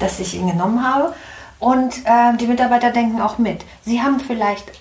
dass 0.00 0.18
ich 0.18 0.34
ihn 0.34 0.48
genommen 0.48 0.82
habe. 0.82 1.14
Und 1.60 1.98
äh, 2.04 2.36
die 2.40 2.46
Mitarbeiter 2.46 2.90
denken 2.90 3.20
auch 3.20 3.38
mit. 3.38 3.64
Sie 3.82 4.00
haben 4.00 4.18
vielleicht, 4.18 4.72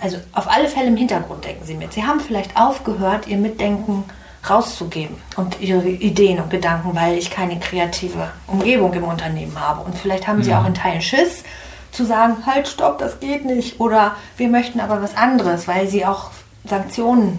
also 0.00 0.18
auf 0.32 0.50
alle 0.50 0.68
Fälle 0.68 0.88
im 0.88 0.96
Hintergrund 0.96 1.44
denken 1.44 1.64
sie 1.64 1.74
mit, 1.74 1.92
sie 1.92 2.04
haben 2.04 2.20
vielleicht 2.20 2.56
aufgehört, 2.56 3.28
ihr 3.28 3.38
Mitdenken 3.38 4.04
rauszugeben 4.48 5.16
und 5.36 5.60
ihre 5.60 5.88
Ideen 5.88 6.40
und 6.40 6.50
Gedanken, 6.50 6.94
weil 6.94 7.16
ich 7.16 7.30
keine 7.30 7.58
kreative 7.58 8.30
Umgebung 8.46 8.92
im 8.92 9.04
Unternehmen 9.04 9.58
habe. 9.58 9.82
Und 9.82 9.96
vielleicht 9.96 10.26
haben 10.26 10.42
sie 10.42 10.50
ja. 10.50 10.60
auch 10.60 10.66
in 10.66 10.74
Teilen 10.74 11.02
Schiss 11.02 11.44
zu 11.92 12.04
sagen, 12.04 12.38
halt, 12.44 12.68
stopp, 12.68 12.98
das 12.98 13.20
geht 13.20 13.44
nicht. 13.44 13.80
Oder 13.80 14.16
wir 14.36 14.48
möchten 14.48 14.80
aber 14.80 15.00
was 15.00 15.16
anderes, 15.16 15.68
weil 15.68 15.88
sie 15.88 16.04
auch 16.04 16.30
Sanktionen 16.64 17.38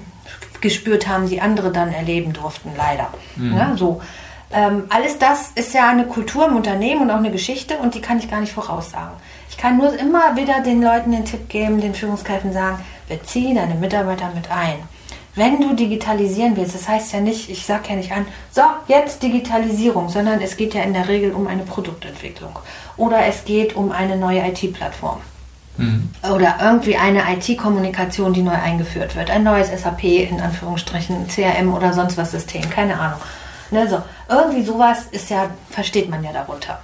gespürt 0.62 1.08
haben, 1.08 1.28
die 1.30 1.42
andere 1.42 1.72
dann 1.72 1.92
erleben 1.92 2.34
durften, 2.34 2.72
leider. 2.78 3.10
Mhm. 3.36 3.58
Ja, 3.58 3.76
so. 3.76 4.02
Ähm, 4.52 4.84
alles 4.90 5.20
das 5.20 5.52
ist 5.56 5.74
ja 5.74 5.90
eine 5.90 6.06
Kultur 6.06 6.48
im 6.48 6.56
Unternehmen 6.56 7.02
und 7.02 7.12
auch 7.12 7.18
eine 7.18 7.32
Geschichte 7.32 7.78
und 7.78 7.94
die 7.94 8.02
kann 8.02 8.20
ich 8.20 8.30
gar 8.30 8.40
nicht 8.40 8.54
voraussagen. 8.54 9.16
Ich 9.50 9.58
kann 9.58 9.78
nur 9.78 9.98
immer 9.98 10.36
wieder 10.36 10.62
den 10.62 10.82
Leuten 10.82 11.12
den 11.12 11.26
Tipp 11.26 11.50
geben, 11.50 11.82
den 11.82 11.94
Führungskräften 11.94 12.54
sagen, 12.54 12.80
bezieh 13.10 13.54
deine 13.54 13.76
Mitarbeiter 13.76 14.32
mit 14.34 14.50
ein. 14.50 14.78
Wenn 15.36 15.60
du 15.60 15.74
digitalisieren 15.74 16.56
willst, 16.56 16.76
das 16.76 16.88
heißt 16.88 17.14
ja 17.14 17.20
nicht, 17.20 17.50
ich 17.50 17.66
sage 17.66 17.90
ja 17.90 17.96
nicht 17.96 18.12
an, 18.12 18.26
so, 18.52 18.62
jetzt 18.88 19.22
Digitalisierung, 19.22 20.10
sondern 20.10 20.42
es 20.42 20.56
geht 20.56 20.74
ja 20.74 20.82
in 20.84 20.94
der 20.94 21.10
Regel 21.10 21.34
um 21.34 21.48
eine 21.48 21.64
Produktentwicklung 21.64 22.58
oder 22.96 23.26
es 23.26 23.44
geht 23.44 23.76
um 23.76 23.92
eine 23.92 24.16
neue 24.16 24.40
IT-Plattform. 24.48 25.20
Mhm. 25.78 26.10
Oder 26.34 26.56
irgendwie 26.62 26.96
eine 26.96 27.24
IT-Kommunikation, 27.34 28.32
die 28.32 28.42
neu 28.42 28.54
eingeführt 28.54 29.16
wird. 29.16 29.30
Ein 29.30 29.44
neues 29.44 29.70
SAP, 29.70 30.04
in 30.04 30.40
Anführungsstrichen, 30.40 31.28
CRM 31.28 31.74
oder 31.74 31.92
sonst 31.92 32.18
was 32.18 32.32
System, 32.32 32.70
keine 32.70 32.98
Ahnung. 32.98 33.20
Ne, 33.72 33.88
so. 33.90 34.02
Irgendwie 34.30 34.64
sowas 34.64 35.08
ist 35.12 35.30
ja, 35.30 35.50
versteht 35.70 36.10
man 36.10 36.24
ja 36.24 36.32
darunter. 36.32 36.80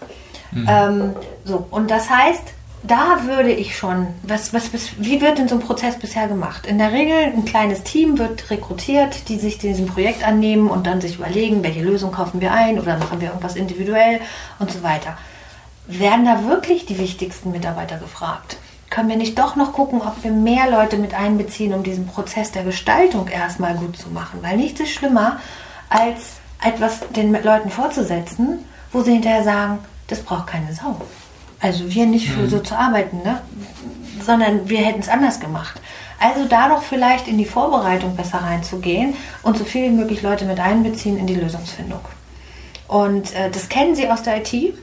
Mhm. 0.51 0.67
Ähm, 0.69 1.15
so, 1.45 1.65
und 1.71 1.89
das 1.89 2.09
heißt, 2.09 2.43
da 2.83 3.25
würde 3.25 3.51
ich 3.51 3.77
schon, 3.77 4.07
was, 4.23 4.53
was, 4.53 4.71
wie 4.97 5.21
wird 5.21 5.37
denn 5.37 5.47
so 5.47 5.55
ein 5.55 5.61
Prozess 5.61 5.97
bisher 5.97 6.27
gemacht? 6.27 6.65
In 6.65 6.79
der 6.79 6.91
Regel 6.91 7.15
ein 7.15 7.45
kleines 7.45 7.83
Team 7.83 8.17
wird 8.17 8.49
rekrutiert, 8.49 9.29
die 9.29 9.37
sich 9.37 9.59
diesem 9.59 9.85
Projekt 9.85 10.25
annehmen 10.27 10.67
und 10.67 10.87
dann 10.87 10.99
sich 10.99 11.17
überlegen, 11.17 11.63
welche 11.63 11.83
Lösung 11.83 12.11
kaufen 12.11 12.41
wir 12.41 12.51
ein 12.51 12.79
oder 12.79 12.97
machen 12.97 13.21
wir 13.21 13.29
irgendwas 13.29 13.55
individuell 13.55 14.19
und 14.57 14.71
so 14.71 14.81
weiter. 14.81 15.17
Werden 15.87 16.25
da 16.25 16.45
wirklich 16.47 16.85
die 16.85 16.97
wichtigsten 16.97 17.51
Mitarbeiter 17.51 17.97
gefragt? 17.97 18.57
Können 18.89 19.09
wir 19.09 19.15
nicht 19.15 19.37
doch 19.37 19.55
noch 19.55 19.73
gucken, 19.73 20.01
ob 20.01 20.23
wir 20.23 20.31
mehr 20.31 20.69
Leute 20.69 20.97
mit 20.97 21.13
einbeziehen, 21.13 21.73
um 21.73 21.83
diesen 21.83 22.07
Prozess 22.07 22.51
der 22.51 22.63
Gestaltung 22.63 23.27
erstmal 23.27 23.75
gut 23.75 23.97
zu 23.97 24.09
machen? 24.09 24.39
Weil 24.41 24.57
nichts 24.57 24.79
ist 24.79 24.91
schlimmer, 24.91 25.39
als 25.89 26.33
etwas 26.63 26.99
den 27.15 27.31
Leuten 27.43 27.69
vorzusetzen, 27.69 28.65
wo 28.91 29.01
sie 29.01 29.13
hinterher 29.13 29.43
sagen, 29.43 29.79
das 30.07 30.21
braucht 30.21 30.47
keine 30.47 30.73
Sau. 30.73 30.99
Also 31.61 31.93
wir 31.93 32.05
nicht 32.05 32.29
für 32.29 32.41
mhm. 32.41 32.49
so 32.49 32.59
zu 32.59 32.75
arbeiten, 32.75 33.21
ne? 33.23 33.41
sondern 34.23 34.69
wir 34.69 34.79
hätten 34.79 34.99
es 34.99 35.09
anders 35.09 35.39
gemacht. 35.39 35.79
Also 36.19 36.45
da 36.47 36.69
doch 36.69 36.83
vielleicht 36.83 37.27
in 37.27 37.37
die 37.37 37.45
Vorbereitung 37.45 38.15
besser 38.15 38.39
reinzugehen 38.39 39.15
und 39.43 39.57
so 39.57 39.63
viel 39.63 39.85
wie 39.85 39.95
möglich 39.95 40.21
Leute 40.21 40.45
mit 40.45 40.59
einbeziehen 40.59 41.17
in 41.17 41.25
die 41.25 41.35
Lösungsfindung. 41.35 42.01
Und 42.87 43.33
äh, 43.35 43.49
das 43.49 43.69
kennen 43.69 43.95
Sie 43.95 44.09
aus 44.09 44.21
der 44.21 44.37
IT. 44.37 44.75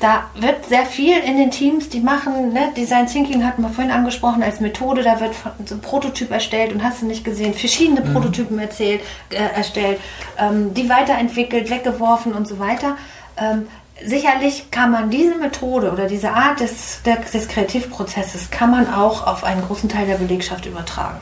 Da 0.00 0.30
wird 0.34 0.64
sehr 0.66 0.86
viel 0.86 1.18
in 1.18 1.36
den 1.36 1.50
Teams, 1.50 1.88
die 1.88 2.00
machen, 2.00 2.52
ne, 2.52 2.72
Design 2.76 3.08
Thinking 3.08 3.44
hatten 3.44 3.62
wir 3.62 3.68
vorhin 3.68 3.92
angesprochen 3.92 4.44
als 4.44 4.60
Methode, 4.60 5.02
da 5.02 5.20
wird 5.20 5.34
so 5.64 5.74
ein 5.74 5.80
Prototyp 5.80 6.30
erstellt 6.30 6.72
und 6.72 6.84
hast 6.84 7.02
du 7.02 7.06
nicht 7.06 7.24
gesehen, 7.24 7.52
verschiedene 7.52 8.02
mhm. 8.02 8.12
Prototypen 8.12 8.60
erzählt, 8.60 9.00
äh, 9.30 9.36
erstellt, 9.56 9.98
ähm, 10.38 10.72
die 10.72 10.88
weiterentwickelt, 10.88 11.68
weggeworfen 11.68 12.32
und 12.32 12.46
so 12.46 12.60
weiter. 12.60 12.96
Ähm, 13.36 13.66
sicherlich 14.04 14.70
kann 14.70 14.90
man 14.90 15.10
diese 15.10 15.36
Methode 15.36 15.92
oder 15.92 16.06
diese 16.06 16.32
Art 16.32 16.60
des, 16.60 17.02
des 17.02 17.48
Kreativprozesses 17.48 18.50
kann 18.50 18.70
man 18.70 18.92
auch 18.92 19.26
auf 19.26 19.44
einen 19.44 19.62
großen 19.62 19.88
Teil 19.88 20.06
der 20.06 20.16
Belegschaft 20.16 20.66
übertragen. 20.66 21.20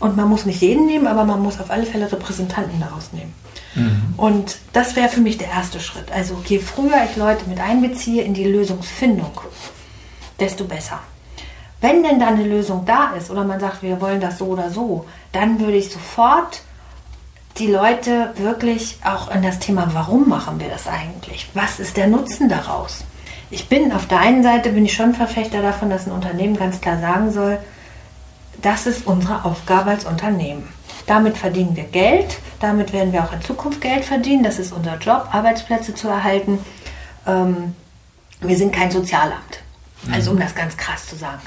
Und 0.00 0.16
man 0.16 0.28
muss 0.28 0.44
nicht 0.44 0.60
jeden 0.60 0.86
nehmen, 0.86 1.06
aber 1.06 1.24
man 1.24 1.40
muss 1.40 1.60
auf 1.60 1.70
alle 1.70 1.86
Fälle 1.86 2.10
Repräsentanten 2.10 2.80
daraus 2.80 3.12
nehmen. 3.12 3.32
Mhm. 3.74 4.14
Und 4.16 4.58
das 4.72 4.96
wäre 4.96 5.08
für 5.08 5.20
mich 5.20 5.38
der 5.38 5.48
erste 5.48 5.80
Schritt. 5.80 6.10
Also 6.12 6.42
je 6.46 6.58
früher 6.58 7.04
ich 7.08 7.16
Leute 7.16 7.48
mit 7.48 7.60
einbeziehe 7.60 8.22
in 8.22 8.34
die 8.34 8.44
Lösungsfindung, 8.44 9.32
desto 10.38 10.64
besser. 10.64 11.00
Wenn 11.80 12.02
denn 12.02 12.18
dann 12.18 12.34
eine 12.34 12.44
Lösung 12.46 12.84
da 12.86 13.12
ist 13.16 13.30
oder 13.30 13.44
man 13.44 13.60
sagt, 13.60 13.82
wir 13.82 14.00
wollen 14.00 14.20
das 14.20 14.38
so 14.38 14.46
oder 14.46 14.70
so, 14.70 15.06
dann 15.32 15.60
würde 15.60 15.76
ich 15.76 15.90
sofort 15.90 16.62
die 17.58 17.68
Leute 17.68 18.32
wirklich 18.36 18.98
auch 19.04 19.28
an 19.28 19.42
das 19.42 19.60
Thema, 19.60 19.88
warum 19.92 20.28
machen 20.28 20.58
wir 20.58 20.68
das 20.68 20.86
eigentlich? 20.88 21.48
Was 21.54 21.78
ist 21.78 21.96
der 21.96 22.08
Nutzen 22.08 22.48
daraus? 22.48 23.04
Ich 23.50 23.68
bin 23.68 23.92
auf 23.92 24.08
der 24.08 24.20
einen 24.20 24.42
Seite 24.42 24.70
bin 24.70 24.84
ich 24.84 24.94
schon 24.94 25.14
Verfechter 25.14 25.62
davon, 25.62 25.90
dass 25.90 26.06
ein 26.06 26.12
Unternehmen 26.12 26.56
ganz 26.56 26.80
klar 26.80 26.98
sagen 26.98 27.30
soll, 27.30 27.58
das 28.60 28.86
ist 28.86 29.06
unsere 29.06 29.44
Aufgabe 29.44 29.90
als 29.90 30.04
Unternehmen. 30.04 30.68
Damit 31.06 31.36
verdienen 31.36 31.76
wir 31.76 31.84
Geld, 31.84 32.38
damit 32.60 32.92
werden 32.92 33.12
wir 33.12 33.22
auch 33.22 33.32
in 33.32 33.42
Zukunft 33.42 33.80
Geld 33.80 34.04
verdienen, 34.04 34.42
das 34.42 34.58
ist 34.58 34.72
unser 34.72 34.96
Job, 34.98 35.28
Arbeitsplätze 35.30 35.94
zu 35.94 36.08
erhalten. 36.08 36.58
Ähm, 37.26 37.76
wir 38.40 38.56
sind 38.56 38.74
kein 38.74 38.90
Sozialamt. 38.90 39.60
Also 40.10 40.32
um 40.32 40.40
das 40.40 40.54
ganz 40.54 40.76
krass 40.76 41.06
zu 41.06 41.16
sagen 41.16 41.40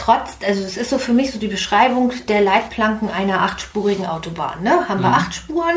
trotz, 0.00 0.36
also 0.46 0.62
es 0.62 0.76
ist 0.76 0.90
so 0.90 0.98
für 0.98 1.12
mich 1.12 1.30
so 1.30 1.38
die 1.38 1.48
Beschreibung 1.48 2.12
der 2.28 2.40
Leitplanken 2.40 3.10
einer 3.10 3.42
achtspurigen 3.42 4.06
Autobahn. 4.06 4.62
Ne? 4.62 4.88
Haben 4.88 5.00
mhm. 5.00 5.04
wir 5.04 5.10
acht 5.10 5.34
Spuren 5.34 5.76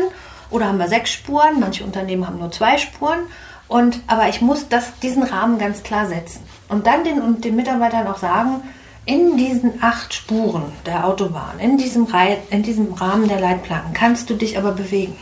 oder 0.50 0.66
haben 0.66 0.78
wir 0.78 0.88
sechs 0.88 1.12
Spuren? 1.12 1.60
Manche 1.60 1.84
Unternehmen 1.84 2.26
haben 2.26 2.38
nur 2.38 2.50
zwei 2.50 2.78
Spuren. 2.78 3.20
Und, 3.68 4.00
aber 4.06 4.28
ich 4.28 4.40
muss 4.40 4.68
das, 4.68 4.98
diesen 5.00 5.22
Rahmen 5.22 5.58
ganz 5.58 5.82
klar 5.82 6.06
setzen. 6.06 6.40
Und 6.68 6.86
dann 6.86 7.04
den, 7.04 7.20
und 7.20 7.44
den 7.44 7.56
Mitarbeitern 7.56 8.06
auch 8.06 8.18
sagen, 8.18 8.62
in 9.06 9.36
diesen 9.36 9.82
acht 9.82 10.14
Spuren 10.14 10.72
der 10.86 11.06
Autobahn, 11.06 11.58
in 11.58 11.76
diesem, 11.76 12.06
in 12.50 12.62
diesem 12.62 12.94
Rahmen 12.94 13.28
der 13.28 13.40
Leitplanken, 13.40 13.92
kannst 13.92 14.30
du 14.30 14.34
dich 14.34 14.56
aber 14.56 14.72
bewegen 14.72 15.16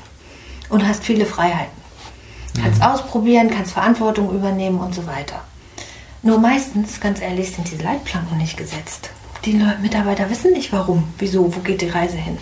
und 0.68 0.86
hast 0.86 1.02
viele 1.04 1.26
Freiheiten. 1.26 1.82
Kannst 2.60 2.80
mhm. 2.80 2.86
ausprobieren, 2.86 3.50
kannst 3.50 3.72
Verantwortung 3.72 4.30
übernehmen 4.32 4.78
und 4.78 4.94
so 4.94 5.06
weiter. 5.06 5.42
Nur 6.22 6.38
meistens, 6.38 7.00
ganz 7.00 7.20
ehrlich, 7.20 7.50
sind 7.50 7.70
diese 7.70 7.82
Leitplanken 7.82 8.38
nicht 8.38 8.56
gesetzt. 8.56 9.10
Die 9.44 9.60
Mitarbeiter 9.80 10.30
wissen 10.30 10.52
nicht 10.52 10.72
warum, 10.72 11.12
wieso, 11.18 11.54
wo 11.54 11.60
geht 11.60 11.80
die 11.80 11.88
Reise 11.88 12.16
hin. 12.16 12.38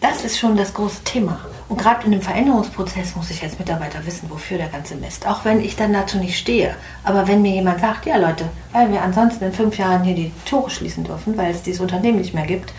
Das 0.00 0.24
ist 0.24 0.38
schon 0.38 0.56
das 0.56 0.72
große 0.72 1.04
Thema. 1.04 1.40
Und 1.68 1.78
gerade 1.78 2.06
in 2.06 2.12
dem 2.12 2.22
Veränderungsprozess 2.22 3.14
muss 3.14 3.30
ich 3.30 3.42
als 3.42 3.58
Mitarbeiter 3.58 4.04
wissen, 4.06 4.30
wofür 4.30 4.56
der 4.56 4.68
ganze 4.68 4.94
Mist. 4.94 5.26
Auch 5.26 5.44
wenn 5.44 5.60
ich 5.60 5.76
dann 5.76 5.92
dazu 5.92 6.16
nicht 6.16 6.38
stehe. 6.38 6.74
Aber 7.04 7.28
wenn 7.28 7.42
mir 7.42 7.52
jemand 7.52 7.80
sagt, 7.80 8.06
ja 8.06 8.16
Leute, 8.16 8.46
weil 8.72 8.90
wir 8.90 9.02
ansonsten 9.02 9.44
in 9.44 9.52
fünf 9.52 9.76
Jahren 9.76 10.02
hier 10.02 10.14
die 10.14 10.32
Tore 10.46 10.70
schließen 10.70 11.04
dürfen, 11.04 11.36
weil 11.36 11.50
es 11.50 11.62
dieses 11.62 11.80
Unternehmen 11.80 12.18
nicht 12.18 12.32
mehr 12.32 12.46
gibt, 12.46 12.72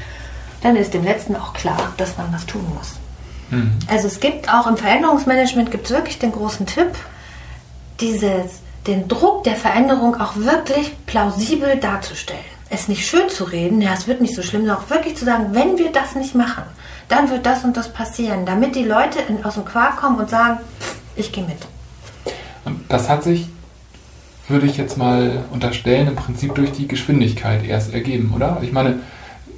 dann 0.63 0.75
ist 0.75 0.95
dem 0.95 1.03
Letzten 1.03 1.35
auch 1.35 1.53
klar, 1.53 1.93
dass 1.97 2.17
man 2.17 2.33
was 2.33 2.47
tun 2.47 2.65
muss. 2.75 2.93
Mhm. 3.51 3.77
Also 3.87 4.07
es 4.07 4.19
gibt 4.19 4.51
auch 4.51 4.65
im 4.65 4.77
Veränderungsmanagement 4.77 5.69
gibt 5.69 5.85
es 5.85 5.91
wirklich 5.91 6.17
den 6.17 6.31
großen 6.31 6.65
Tipp, 6.65 6.95
dieses 7.99 8.60
den 8.87 9.07
Druck 9.07 9.43
der 9.43 9.55
Veränderung 9.55 10.19
auch 10.19 10.35
wirklich 10.35 10.93
plausibel 11.05 11.77
darzustellen. 11.77 12.39
Es 12.69 12.87
nicht 12.87 13.05
schön 13.05 13.29
zu 13.29 13.43
reden, 13.43 13.81
ja, 13.81 13.93
es 13.93 14.07
wird 14.07 14.21
nicht 14.21 14.33
so 14.33 14.41
schlimm, 14.41 14.61
sondern 14.61 14.77
auch 14.77 14.89
wirklich 14.89 15.15
zu 15.15 15.25
sagen, 15.25 15.47
wenn 15.51 15.77
wir 15.77 15.91
das 15.91 16.15
nicht 16.15 16.35
machen, 16.35 16.63
dann 17.09 17.29
wird 17.29 17.45
das 17.45 17.63
und 17.63 17.75
das 17.75 17.91
passieren, 17.91 18.45
damit 18.45 18.75
die 18.75 18.85
Leute 18.85 19.19
in, 19.27 19.43
aus 19.43 19.55
dem 19.55 19.65
Quark 19.65 19.97
kommen 19.97 20.17
und 20.17 20.29
sagen, 20.29 20.59
ich 21.15 21.31
gehe 21.31 21.43
mit. 21.43 21.57
Das 22.87 23.09
hat 23.09 23.23
sich, 23.23 23.49
würde 24.47 24.67
ich 24.67 24.77
jetzt 24.77 24.97
mal 24.97 25.43
unterstellen, 25.51 26.07
im 26.07 26.15
Prinzip 26.15 26.55
durch 26.55 26.71
die 26.71 26.87
Geschwindigkeit 26.87 27.65
erst 27.65 27.93
ergeben, 27.93 28.33
oder? 28.33 28.59
Ich 28.61 28.71
meine, 28.71 28.99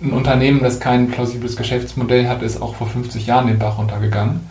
ein 0.02 0.12
Unternehmen, 0.12 0.62
das 0.62 0.80
kein 0.80 1.10
plausibles 1.10 1.56
Geschäftsmodell 1.56 2.28
hat, 2.28 2.42
ist 2.42 2.62
auch 2.62 2.76
vor 2.76 2.88
50 2.88 3.28
Jahren 3.28 3.48
den 3.48 3.60
Bach 3.60 3.78
runtergegangen. 3.78 4.42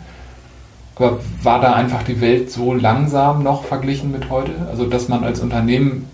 Aber 0.95 1.19
war 1.41 1.59
da 1.59 1.73
einfach 1.73 2.03
die 2.03 2.21
Welt 2.21 2.51
so 2.51 2.73
langsam 2.73 3.43
noch 3.43 3.63
verglichen 3.65 4.11
mit 4.11 4.29
heute? 4.29 4.51
Also, 4.69 4.85
dass 4.85 5.07
man 5.07 5.23
als 5.23 5.39
Unternehmen, 5.39 6.07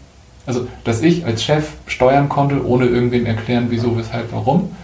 also, 0.46 0.68
dass 0.84 1.02
ich 1.02 1.26
als 1.26 1.44
Chef 1.44 1.70
steuern 1.88 2.30
konnte, 2.30 2.66
ohne 2.66 2.86
irgendwem 2.86 3.26
erklären, 3.26 3.68
wieso, 3.70 3.98
weshalb, 3.98 4.32
warum. 4.32 4.76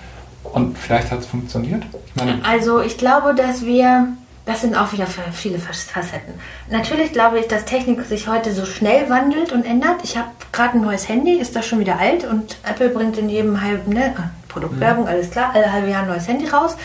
Und 0.43 0.77
vielleicht 0.77 1.11
hat 1.11 1.19
es 1.19 1.25
funktioniert? 1.25 1.83
Ich 2.07 2.15
meine, 2.15 2.43
also, 2.43 2.81
ich 2.81 2.97
glaube, 2.97 3.35
dass 3.35 3.65
wir, 3.65 4.09
das 4.45 4.61
sind 4.61 4.75
auch 4.75 4.91
wieder 4.91 5.07
viele 5.31 5.59
Facetten. 5.59 6.33
Natürlich 6.69 7.13
glaube 7.13 7.39
ich, 7.39 7.47
dass 7.47 7.65
Technik 7.65 8.03
sich 8.03 8.27
heute 8.27 8.53
so 8.53 8.65
schnell 8.65 9.09
wandelt 9.09 9.53
und 9.53 9.65
ändert. 9.65 9.97
Ich 10.03 10.17
habe 10.17 10.27
gerade 10.51 10.77
ein 10.77 10.81
neues 10.81 11.07
Handy, 11.07 11.33
ist 11.33 11.55
das 11.55 11.65
schon 11.65 11.79
wieder 11.79 11.99
alt 11.99 12.25
und 12.25 12.57
Apple 12.63 12.89
bringt 12.89 13.17
in 13.17 13.29
jedem 13.29 13.61
halben, 13.61 13.93
ne, 13.93 14.13
Produktwerbung, 14.47 15.03
mhm. 15.03 15.09
alles 15.09 15.31
klar, 15.31 15.51
alle 15.53 15.71
halbe 15.71 15.89
Jahr 15.89 16.03
ein 16.03 16.07
neues 16.07 16.27
Handy 16.27 16.47
raus. 16.47 16.77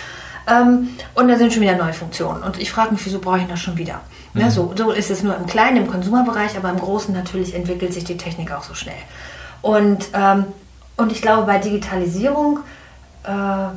Ähm, 0.46 0.90
und 1.14 1.28
da 1.28 1.36
sind 1.36 1.52
schon 1.52 1.62
wieder 1.62 1.76
neue 1.76 1.92
Funktionen. 1.92 2.42
Und 2.42 2.58
ich 2.58 2.70
frage 2.70 2.92
mich, 2.92 3.04
wieso 3.04 3.18
brauche 3.18 3.38
ich 3.38 3.46
das 3.46 3.60
schon 3.60 3.76
wieder? 3.76 4.00
Ne, 4.34 4.42
mhm. 4.42 4.46
Ne, 4.46 4.50
so, 4.50 4.72
so 4.76 4.90
ist 4.90 5.10
es 5.10 5.22
nur 5.22 5.36
im 5.36 5.46
kleinen, 5.46 5.78
im 5.78 5.90
Konsumerbereich, 5.90 6.56
aber 6.56 6.70
im 6.70 6.78
Großen 6.78 7.14
natürlich 7.14 7.54
entwickelt 7.54 7.92
sich 7.92 8.04
die 8.04 8.16
Technik 8.16 8.52
auch 8.52 8.62
so 8.62 8.74
schnell. 8.74 8.94
Und, 9.62 10.08
ähm, 10.14 10.46
und 10.96 11.12
ich 11.12 11.22
glaube, 11.22 11.46
bei 11.46 11.58
Digitalisierung, 11.58 12.60
äh, 13.24 13.68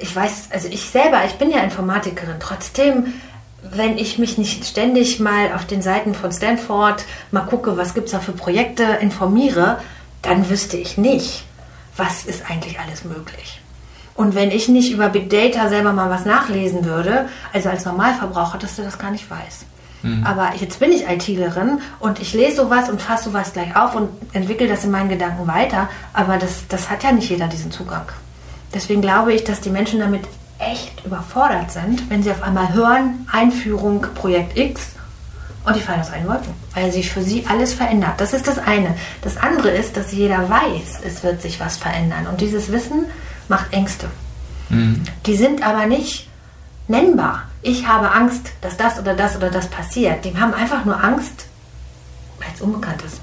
ich 0.00 0.14
weiß, 0.14 0.48
also 0.52 0.68
ich 0.68 0.88
selber, 0.88 1.24
ich 1.26 1.34
bin 1.34 1.50
ja 1.50 1.58
Informatikerin, 1.60 2.36
trotzdem 2.40 3.14
wenn 3.62 3.98
ich 3.98 4.18
mich 4.18 4.38
nicht 4.38 4.64
ständig 4.64 5.20
mal 5.20 5.52
auf 5.52 5.66
den 5.66 5.82
Seiten 5.82 6.14
von 6.14 6.32
Stanford 6.32 7.04
mal 7.30 7.42
gucke, 7.42 7.76
was 7.76 7.94
gibt 7.94 8.06
es 8.06 8.12
da 8.12 8.20
für 8.20 8.32
Projekte, 8.32 8.84
informiere, 9.00 9.80
dann 10.22 10.48
wüsste 10.48 10.76
ich 10.76 10.96
nicht, 10.96 11.44
was 11.96 12.24
ist 12.24 12.48
eigentlich 12.48 12.78
alles 12.78 13.04
möglich. 13.04 13.60
Und 14.18 14.34
wenn 14.34 14.50
ich 14.50 14.68
nicht 14.68 14.90
über 14.90 15.10
Big 15.10 15.30
Data 15.30 15.68
selber 15.68 15.92
mal 15.92 16.10
was 16.10 16.24
nachlesen 16.24 16.84
würde, 16.84 17.26
also 17.52 17.68
als 17.68 17.84
Normalverbraucher, 17.84 18.58
dass 18.58 18.74
du 18.74 18.82
das 18.82 18.98
gar 18.98 19.12
nicht 19.12 19.30
weiß. 19.30 19.64
Mhm. 20.02 20.26
Aber 20.26 20.54
jetzt 20.58 20.80
bin 20.80 20.90
ich 20.90 21.08
ITlerin 21.08 21.78
und 22.00 22.18
ich 22.18 22.34
lese 22.34 22.56
sowas 22.56 22.90
und 22.90 23.00
fasse 23.00 23.30
sowas 23.30 23.52
gleich 23.52 23.76
auf 23.76 23.94
und 23.94 24.08
entwickle 24.32 24.66
das 24.66 24.82
in 24.82 24.90
meinen 24.90 25.08
Gedanken 25.08 25.46
weiter. 25.46 25.88
Aber 26.14 26.36
das, 26.36 26.66
das 26.68 26.90
hat 26.90 27.04
ja 27.04 27.12
nicht 27.12 27.30
jeder 27.30 27.46
diesen 27.46 27.70
Zugang. 27.70 28.06
Deswegen 28.74 29.02
glaube 29.02 29.32
ich, 29.34 29.44
dass 29.44 29.60
die 29.60 29.70
Menschen 29.70 30.00
damit 30.00 30.22
echt 30.58 31.04
überfordert 31.06 31.70
sind, 31.70 32.10
wenn 32.10 32.24
sie 32.24 32.32
auf 32.32 32.42
einmal 32.42 32.74
hören, 32.74 33.24
Einführung 33.30 34.04
Projekt 34.16 34.58
X 34.58 34.96
und 35.64 35.76
die 35.76 35.80
fallen 35.80 36.00
aus 36.00 36.10
allen 36.10 36.26
Wolken, 36.26 36.54
weil 36.74 36.90
sich 36.90 37.08
für 37.08 37.22
sie 37.22 37.44
alles 37.48 37.72
verändert. 37.72 38.14
Das 38.16 38.32
ist 38.32 38.48
das 38.48 38.58
eine. 38.58 38.96
Das 39.22 39.36
andere 39.36 39.70
ist, 39.70 39.96
dass 39.96 40.10
jeder 40.10 40.50
weiß, 40.50 41.02
es 41.06 41.22
wird 41.22 41.40
sich 41.40 41.60
was 41.60 41.76
verändern. 41.76 42.26
Und 42.26 42.40
dieses 42.40 42.72
Wissen 42.72 43.04
macht 43.48 43.72
Ängste. 43.72 44.08
Mhm. 44.68 45.02
Die 45.26 45.36
sind 45.36 45.62
aber 45.62 45.86
nicht 45.86 46.28
nennbar. 46.86 47.42
Ich 47.62 47.86
habe 47.86 48.12
Angst, 48.12 48.50
dass 48.60 48.76
das 48.76 48.98
oder 48.98 49.14
das 49.14 49.36
oder 49.36 49.50
das 49.50 49.68
passiert. 49.68 50.24
Die 50.24 50.36
haben 50.38 50.54
einfach 50.54 50.84
nur 50.84 51.02
Angst, 51.02 51.46
weil 52.38 52.48
es 52.54 52.60
unbekannt 52.60 53.02
ist. 53.02 53.20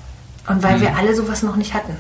Und 0.48 0.62
weil 0.64 0.78
mhm. 0.78 0.82
wir 0.82 0.98
alle 0.98 1.16
sowas 1.16 1.44
noch 1.44 1.56
nicht 1.56 1.74
hatten. 1.74 1.96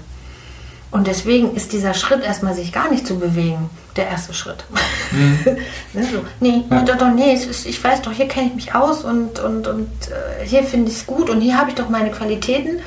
Und 0.92 1.08
deswegen 1.08 1.56
ist 1.56 1.74
dieser 1.74 1.94
Schritt 1.94 2.24
erstmal 2.24 2.54
sich 2.54 2.72
gar 2.72 2.90
nicht 2.90 3.06
zu 3.06 3.20
bewegen, 3.20 3.70
der 3.98 4.08
erste 4.08 4.34
Schritt. 4.34 4.64
Mhm. 5.12 5.40
ne, 5.94 6.08
so, 6.10 6.26
nee, 6.40 6.64
ja. 6.70 6.82
doch, 6.84 6.98
doch, 6.98 7.12
nee, 7.14 7.34
ist, 7.34 7.66
ich 7.66 7.84
weiß 7.84 8.02
doch, 8.04 8.14
hier 8.14 8.28
kenne 8.28 8.48
ich 8.48 8.56
mich 8.56 8.76
aus 8.76 9.04
und, 9.04 9.40
und, 9.40 9.68
und 9.68 9.90
äh, 10.08 10.46
hier 10.46 10.64
finde 10.64 10.90
ich 10.90 10.98
es 11.00 11.06
gut 11.06 11.30
und 11.30 11.42
hier 11.42 11.58
habe 11.58 11.70
ich 11.70 11.76
doch 11.76 11.90
meine 11.90 12.12
Qualitäten, 12.12 12.80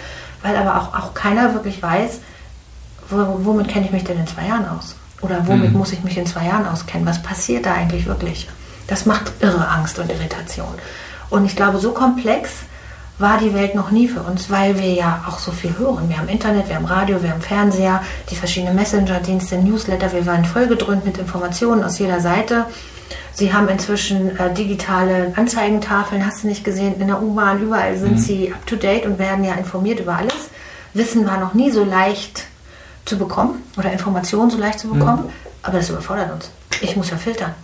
weil 0.42 0.57
aber 0.57 0.77
auch, 0.81 0.94
auch 0.94 1.14
keiner 1.14 1.53
wirklich 1.53 1.83
weiß, 1.83 2.20
wo, 3.11 3.40
womit 3.40 3.68
kenne 3.68 3.87
ich 3.87 3.92
mich 3.92 4.05
denn 4.05 4.18
in 4.18 4.27
zwei 4.27 4.46
Jahren 4.46 4.66
aus? 4.68 4.96
Oder 5.20 5.46
womit 5.46 5.72
mhm. 5.72 5.78
muss 5.78 5.92
ich 5.92 6.04
mich 6.04 6.16
in 6.16 6.26
zwei 6.26 6.46
Jahren 6.46 6.66
auskennen? 6.66 7.07
Was 7.07 7.22
passiert 7.22 7.66
da 7.66 7.74
eigentlich 7.74 8.07
wirklich? 8.07 8.48
Das 8.87 9.04
macht 9.07 9.33
irre 9.40 9.68
Angst 9.68 9.98
und 9.98 10.11
Irritation. 10.11 10.74
Und 11.31 11.44
ich 11.44 11.57
glaube, 11.57 11.78
so 11.78 11.92
komplex 11.92 12.50
war 13.18 13.38
die 13.38 13.52
Welt 13.52 13.74
noch 13.74 13.90
nie 13.90 14.07
für 14.07 14.20
uns, 14.20 14.48
weil 14.48 14.78
wir 14.78 14.92
ja 14.92 15.24
auch 15.28 15.40
so 15.40 15.50
viel 15.50 15.76
hören. 15.76 16.09
Wir 16.09 16.18
haben 16.18 16.28
Internet, 16.28 16.68
wir 16.68 16.76
haben 16.76 16.85
Radio, 16.85 17.22
wir 17.22 17.31
haben 17.31 17.40
Fernseher, 17.40 18.02
die 18.31 18.37
verschiedenen 18.37 18.76
Messenger-Dienste, 18.76 19.59
Newsletter. 19.59 20.12
Wir 20.12 20.24
waren 20.24 20.44
vollgedröhnt 20.44 21.04
mit 21.04 21.18
Informationen 21.18 21.83
aus 21.83 21.98
jeder 21.98 22.20
Seite. 22.20 22.66
Sie 23.33 23.52
haben 23.52 23.68
inzwischen 23.68 24.37
äh, 24.38 24.52
digitale 24.54 25.33
Anzeigentafeln, 25.37 26.24
hast 26.24 26.42
du 26.42 26.48
nicht 26.48 26.64
gesehen, 26.64 27.00
in 27.00 27.09
der 27.09 27.22
U-Bahn, 27.22 27.62
überall 27.62 27.96
sind 27.96 28.14
mhm. 28.14 28.18
sie 28.18 28.52
up-to-date 28.52 29.07
und 29.07 29.18
werden 29.18 29.44
ja 29.44 29.54
informiert 29.54 30.00
über 30.00 30.16
alles. 30.16 30.50
Wissen 30.94 31.26
war 31.26 31.38
noch 31.38 31.54
nie 31.54 31.70
so 31.70 31.85
leicht 31.85 32.46
zu 33.09 33.18
bekommen 33.18 33.62
oder 33.77 33.92
Informationen 33.92 34.51
so 34.51 34.59
leicht 34.59 34.81
zu 34.81 34.88
bekommen, 34.88 35.25
mhm. 35.25 35.33
aber 35.62 35.79
das 35.79 35.90
überfordert 35.90 36.33
uns. 36.33 36.51
Ich 36.81 36.97
muss 36.97 37.11
ja 37.11 37.16
filtern. 37.16 37.55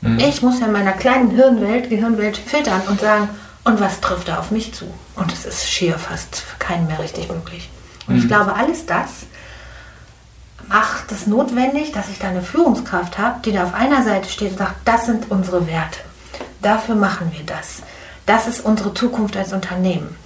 Mhm. 0.00 0.18
Ich 0.18 0.42
muss 0.42 0.60
ja 0.60 0.66
in 0.66 0.72
meiner 0.72 0.92
kleinen 0.92 1.30
Hirnwelt, 1.30 1.90
Gehirnwelt 1.90 2.36
filtern 2.36 2.82
und 2.88 3.00
sagen, 3.00 3.28
und 3.64 3.80
was 3.80 4.00
trifft 4.00 4.28
da 4.28 4.38
auf 4.38 4.50
mich 4.50 4.74
zu? 4.74 4.86
Und 5.16 5.32
es 5.32 5.44
ist 5.44 5.68
schier 5.68 5.98
fast 5.98 6.36
für 6.36 6.58
keinen 6.58 6.86
mehr 6.86 7.00
richtig 7.00 7.28
möglich. 7.28 7.68
Und 8.06 8.14
mhm. 8.14 8.20
ich 8.20 8.28
glaube, 8.28 8.54
alles 8.54 8.86
das 8.86 9.26
macht 10.68 11.12
es 11.12 11.26
notwendig, 11.26 11.92
dass 11.92 12.08
ich 12.08 12.18
da 12.18 12.28
eine 12.28 12.42
Führungskraft 12.42 13.18
habe, 13.18 13.40
die 13.44 13.52
da 13.52 13.64
auf 13.64 13.74
einer 13.74 14.02
Seite 14.02 14.28
steht 14.28 14.52
und 14.52 14.58
sagt, 14.58 14.76
das 14.84 15.06
sind 15.06 15.30
unsere 15.30 15.66
Werte. 15.66 16.00
Dafür 16.62 16.94
machen 16.94 17.30
wir 17.32 17.44
das. 17.44 17.82
Das 18.24 18.48
ist 18.48 18.64
unsere 18.64 18.92
Zukunft 18.92 19.36
als 19.36 19.52
Unternehmen. 19.52 20.16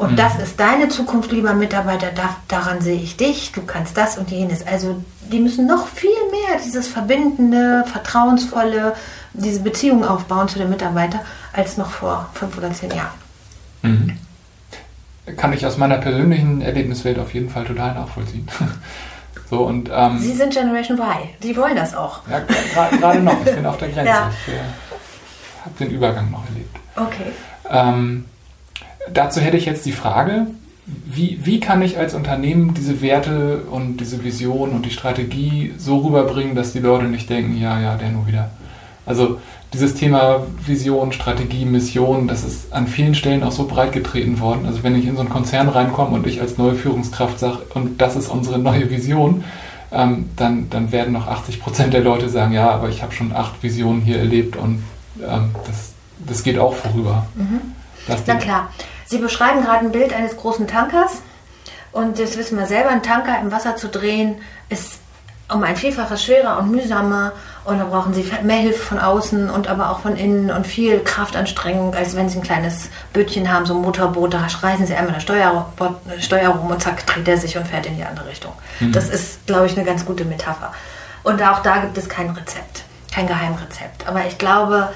Und 0.00 0.12
mhm. 0.12 0.16
das 0.16 0.38
ist 0.38 0.58
deine 0.58 0.88
Zukunft, 0.88 1.30
lieber 1.30 1.52
Mitarbeiter, 1.52 2.06
da, 2.14 2.34
daran 2.48 2.80
sehe 2.80 2.98
ich 2.98 3.18
dich, 3.18 3.52
du 3.52 3.60
kannst 3.60 3.98
das 3.98 4.16
und 4.16 4.30
jenes. 4.30 4.66
Also 4.66 5.04
die 5.30 5.40
müssen 5.40 5.66
noch 5.66 5.88
viel 5.88 6.08
mehr 6.30 6.58
dieses 6.64 6.88
verbindende, 6.88 7.84
vertrauensvolle, 7.84 8.94
diese 9.34 9.60
Beziehung 9.60 10.02
aufbauen 10.02 10.48
zu 10.48 10.58
den 10.58 10.70
Mitarbeitern 10.70 11.20
als 11.52 11.76
noch 11.76 11.90
vor 11.90 12.30
fünf 12.32 12.56
oder 12.56 12.72
zehn 12.72 12.90
Jahren. 12.92 13.12
Mhm. 13.82 14.16
Kann 15.36 15.52
ich 15.52 15.66
aus 15.66 15.76
meiner 15.76 15.98
persönlichen 15.98 16.62
Erlebniswelt 16.62 17.18
auf 17.18 17.34
jeden 17.34 17.50
Fall 17.50 17.66
total 17.66 17.92
nachvollziehen. 17.92 18.48
so, 19.50 19.66
und, 19.66 19.90
ähm, 19.92 20.18
Sie 20.18 20.32
sind 20.32 20.54
Generation 20.54 20.96
Y, 20.98 21.28
die 21.42 21.54
wollen 21.58 21.76
das 21.76 21.94
auch. 21.94 22.22
Ja, 22.26 22.40
gerade 22.96 23.20
noch, 23.20 23.44
ich 23.44 23.54
bin 23.54 23.66
auf 23.66 23.76
der 23.76 23.88
Grenze. 23.92 24.08
Ja. 24.08 24.30
Ich 24.46 24.54
äh, 24.54 24.60
habe 25.62 25.74
den 25.78 25.90
Übergang 25.90 26.30
noch 26.30 26.46
erlebt. 26.46 26.74
Okay. 26.96 27.32
Ähm, 27.68 28.24
dazu 29.12 29.40
hätte 29.40 29.56
ich 29.56 29.66
jetzt 29.66 29.86
die 29.86 29.92
Frage, 29.92 30.46
wie, 30.86 31.38
wie 31.44 31.60
kann 31.60 31.82
ich 31.82 31.98
als 31.98 32.14
Unternehmen 32.14 32.74
diese 32.74 33.00
Werte 33.00 33.62
und 33.70 33.98
diese 33.98 34.24
Vision 34.24 34.70
und 34.70 34.86
die 34.86 34.90
Strategie 34.90 35.72
so 35.76 35.98
rüberbringen, 35.98 36.54
dass 36.54 36.72
die 36.72 36.80
Leute 36.80 37.04
nicht 37.04 37.30
denken, 37.30 37.56
ja, 37.60 37.80
ja, 37.80 37.96
der 37.96 38.10
nur 38.10 38.26
wieder. 38.26 38.50
Also 39.06 39.38
dieses 39.72 39.94
Thema 39.94 40.46
Vision, 40.66 41.12
Strategie, 41.12 41.64
Mission, 41.64 42.26
das 42.26 42.44
ist 42.44 42.72
an 42.72 42.88
vielen 42.88 43.14
Stellen 43.14 43.42
auch 43.44 43.52
so 43.52 43.66
breit 43.66 43.92
getreten 43.92 44.40
worden. 44.40 44.66
Also 44.66 44.82
wenn 44.82 44.96
ich 44.96 45.06
in 45.06 45.14
so 45.14 45.20
einen 45.20 45.30
Konzern 45.30 45.68
reinkomme 45.68 46.16
und 46.16 46.26
ich 46.26 46.40
als 46.40 46.58
neue 46.58 46.74
Führungskraft 46.74 47.38
sage, 47.38 47.58
und 47.74 48.00
das 48.00 48.16
ist 48.16 48.28
unsere 48.28 48.58
neue 48.58 48.90
Vision, 48.90 49.44
ähm, 49.92 50.28
dann, 50.36 50.70
dann 50.70 50.92
werden 50.92 51.12
noch 51.12 51.26
80 51.26 51.60
Prozent 51.60 51.92
der 51.92 52.02
Leute 52.02 52.28
sagen, 52.28 52.52
ja, 52.52 52.70
aber 52.70 52.88
ich 52.88 53.02
habe 53.02 53.12
schon 53.12 53.32
acht 53.32 53.62
Visionen 53.62 54.02
hier 54.02 54.18
erlebt 54.18 54.56
und 54.56 54.82
ähm, 55.20 55.50
das, 55.66 55.92
das 56.26 56.42
geht 56.42 56.58
auch 56.58 56.74
vorüber. 56.74 57.26
Mhm. 57.36 57.60
Na 58.26 58.34
klar. 58.36 58.70
Sie 59.06 59.18
beschreiben 59.18 59.62
gerade 59.62 59.86
ein 59.86 59.92
Bild 59.92 60.12
eines 60.12 60.36
großen 60.36 60.66
Tankers. 60.66 61.22
Und 61.92 62.18
das 62.18 62.36
wissen 62.36 62.56
wir 62.56 62.66
selber, 62.66 62.90
ein 62.90 63.02
Tanker 63.02 63.40
im 63.40 63.50
Wasser 63.50 63.76
zu 63.76 63.88
drehen, 63.88 64.40
ist 64.68 65.00
um 65.52 65.64
ein 65.64 65.76
Vielfaches 65.76 66.24
schwerer 66.24 66.58
und 66.58 66.70
mühsamer 66.70 67.32
und 67.64 67.78
da 67.78 67.84
brauchen 67.84 68.14
sie 68.14 68.30
mehr 68.42 68.58
Hilfe 68.58 68.78
von 68.78 68.98
außen 68.98 69.50
und 69.50 69.68
aber 69.68 69.90
auch 69.90 70.00
von 70.00 70.16
innen 70.16 70.50
und 70.50 70.66
viel 70.66 71.00
Kraftanstrengung, 71.00 71.94
als 71.94 72.16
wenn 72.16 72.28
sie 72.28 72.38
ein 72.38 72.42
kleines 72.42 72.88
Bötchen 73.12 73.52
haben, 73.52 73.66
so 73.66 73.74
ein 73.74 73.82
Motorboot, 73.82 74.32
da 74.32 74.46
reißen 74.46 74.86
sie 74.86 74.94
einmal 74.94 75.14
eine 75.14 75.20
Steuer, 75.20 75.72
Steuer 76.20 76.50
rum 76.50 76.70
und 76.70 76.82
zack, 76.82 77.04
dreht 77.06 77.28
er 77.28 77.36
sich 77.36 77.56
und 77.56 77.66
fährt 77.66 77.86
in 77.86 77.96
die 77.96 78.04
andere 78.04 78.28
Richtung. 78.28 78.52
Mhm. 78.78 78.92
Das 78.92 79.08
ist, 79.08 79.46
glaube 79.46 79.66
ich, 79.66 79.76
eine 79.76 79.84
ganz 79.84 80.06
gute 80.06 80.24
Metapher. 80.24 80.72
Und 81.22 81.42
auch 81.42 81.60
da 81.60 81.78
gibt 81.78 81.98
es 81.98 82.08
kein 82.08 82.30
Rezept, 82.30 82.84
kein 83.12 83.26
Geheimrezept. 83.26 84.06
Aber 84.06 84.24
ich 84.26 84.38
glaube, 84.38 84.90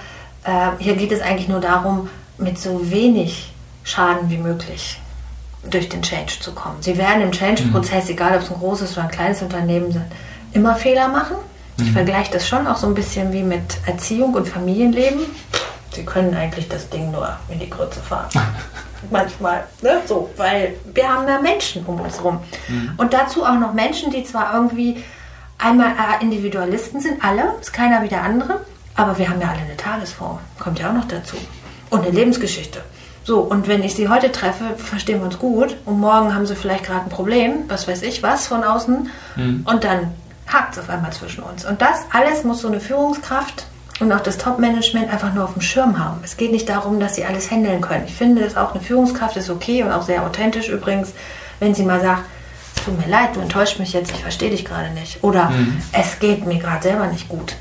äh, 0.45 0.69
hier 0.79 0.97
geht 0.97 1.13
es 1.13 1.21
eigentlich 1.21 1.49
nur 1.49 1.61
darum, 1.61 2.09
mit 2.39 2.59
so 2.59 2.91
wenig 2.91 3.53
Schaden 3.85 4.31
wie 4.31 4.39
möglich 4.39 5.01
durch 5.71 5.89
den 5.89 6.03
Change 6.03 6.41
zu 6.41 6.53
kommen. 6.53 6.77
Sie 6.81 6.97
werden 6.99 7.23
im 7.23 7.33
Change-Prozess, 7.33 8.05
mhm. 8.05 8.11
egal 8.11 8.35
ob 8.37 8.43
es 8.43 8.51
ein 8.51 8.59
großes 8.59 8.93
oder 8.93 9.03
ein 9.03 9.11
kleines 9.11 9.43
Unternehmen 9.43 9.93
sind, 9.93 10.05
immer 10.53 10.75
Fehler 10.75 11.09
machen. 11.09 11.37
Ich 11.79 11.87
mhm. 11.87 11.93
vergleiche 11.93 12.33
das 12.33 12.47
schon 12.47 12.67
auch 12.67 12.77
so 12.77 12.87
ein 12.87 12.95
bisschen 12.95 13.33
wie 13.33 13.43
mit 13.43 13.79
Erziehung 13.87 14.35
und 14.35 14.49
Familienleben. 14.49 15.21
Sie 15.95 16.05
können 16.05 16.35
eigentlich 16.35 16.69
das 16.69 16.89
Ding 16.91 17.11
nur 17.11 17.37
in 17.49 17.59
die 17.59 17.71
Grütze 17.71 18.01
fahren. 18.01 18.29
Manchmal, 19.11 19.65
ne? 19.83 20.01
So, 20.07 20.31
weil 20.37 20.75
wir 20.93 21.09
haben 21.09 21.29
ja 21.29 21.41
Menschen 21.41 21.85
um 21.87 22.01
uns 22.01 22.23
rum. 22.23 22.41
Mhm. 22.69 22.93
Und 22.97 23.13
dazu 23.13 23.45
auch 23.45 23.59
noch 23.59 23.75
Menschen, 23.75 24.11
die 24.11 24.25
zwar 24.25 24.55
irgendwie 24.55 25.03
einmal 25.59 25.91
äh, 25.91 26.23
Individualisten 26.23 27.01
sind, 27.01 27.23
alle, 27.25 27.55
ist 27.61 27.73
keiner 27.73 28.03
wie 28.03 28.09
der 28.09 28.23
andere, 28.23 28.61
aber 28.95 29.19
wir 29.19 29.29
haben 29.29 29.41
ja 29.41 29.49
alle 29.49 29.61
eine 29.61 29.77
Tagesform, 29.77 30.39
kommt 30.59 30.79
ja 30.79 30.91
auch 30.91 30.95
noch 30.95 31.09
dazu. 31.09 31.37
Und 31.95 32.07
eine 32.07 32.11
Lebensgeschichte. 32.11 32.81
So, 33.25 33.39
und 33.41 33.69
wenn 33.69 33.83
ich 33.83 33.95
sie 33.95 34.09
heute 34.09 34.31
treffe, 34.31 34.65
verstehen 34.77 35.21
wir 35.21 35.27
uns 35.27 35.39
gut 35.39 35.77
und 35.87 35.99
morgen 35.99 36.35
haben 36.35 36.47
sie 36.47 36.55
vielleicht 36.55 36.85
gerade 36.85 37.05
ein 37.05 37.09
Problem, 37.09 37.65
was 37.69 37.89
weiß 37.89 38.03
ich 38.03 38.23
was 38.23 38.47
von 38.47 38.63
außen, 38.63 39.09
mhm. 39.37 39.67
und 39.67 39.85
dann 39.85 40.13
hakt 40.47 40.75
es 40.75 40.79
auf 40.79 40.91
einmal 40.91 41.13
zwischen 41.13 41.43
uns. 41.43 41.65
Und 41.65 41.81
das 41.81 42.01
alles 42.13 42.45
muss 42.45 42.61
so 42.61 42.69
eine 42.69 42.81
Führungskraft 42.81 43.65
und 44.01 44.13
auch 44.13 44.21
das 44.21 44.37
Top-Management 44.37 45.11
einfach 45.11 45.33
nur 45.33 45.45
auf 45.45 45.55
dem 45.55 45.63
Schirm 45.63 45.99
haben. 45.99 46.21
Es 46.23 46.37
geht 46.37 46.53
nicht 46.53 46.69
darum, 46.69 47.01
dass 47.01 47.15
sie 47.15 47.25
alles 47.25 47.51
handeln 47.51 47.81
können. 47.81 48.05
Ich 48.07 48.15
finde, 48.15 48.43
dass 48.43 48.57
auch 48.57 48.75
eine 48.75 48.83
Führungskraft 48.83 49.37
ist 49.37 49.49
okay 49.49 49.83
und 49.83 49.93
auch 49.93 50.03
sehr 50.03 50.23
authentisch 50.23 50.69
übrigens, 50.69 51.13
wenn 51.61 51.75
sie 51.75 51.85
mal 51.85 52.01
sagt, 52.01 52.25
es 52.77 52.85
tut 52.85 52.99
mir 52.99 53.11
leid, 53.11 53.31
du 53.35 53.41
enttäuscht 53.41 53.79
mich 53.79 53.95
jetzt, 53.95 54.11
ich 54.11 54.21
verstehe 54.21 54.51
dich 54.51 54.65
gerade 54.67 54.91
nicht. 54.91 55.25
Oder 55.25 55.49
mhm. 55.49 55.81
es 55.93 56.19
geht 56.19 56.45
mir 56.45 56.59
gerade 56.59 56.83
selber 56.83 57.07
nicht 57.07 57.29
gut. 57.29 57.57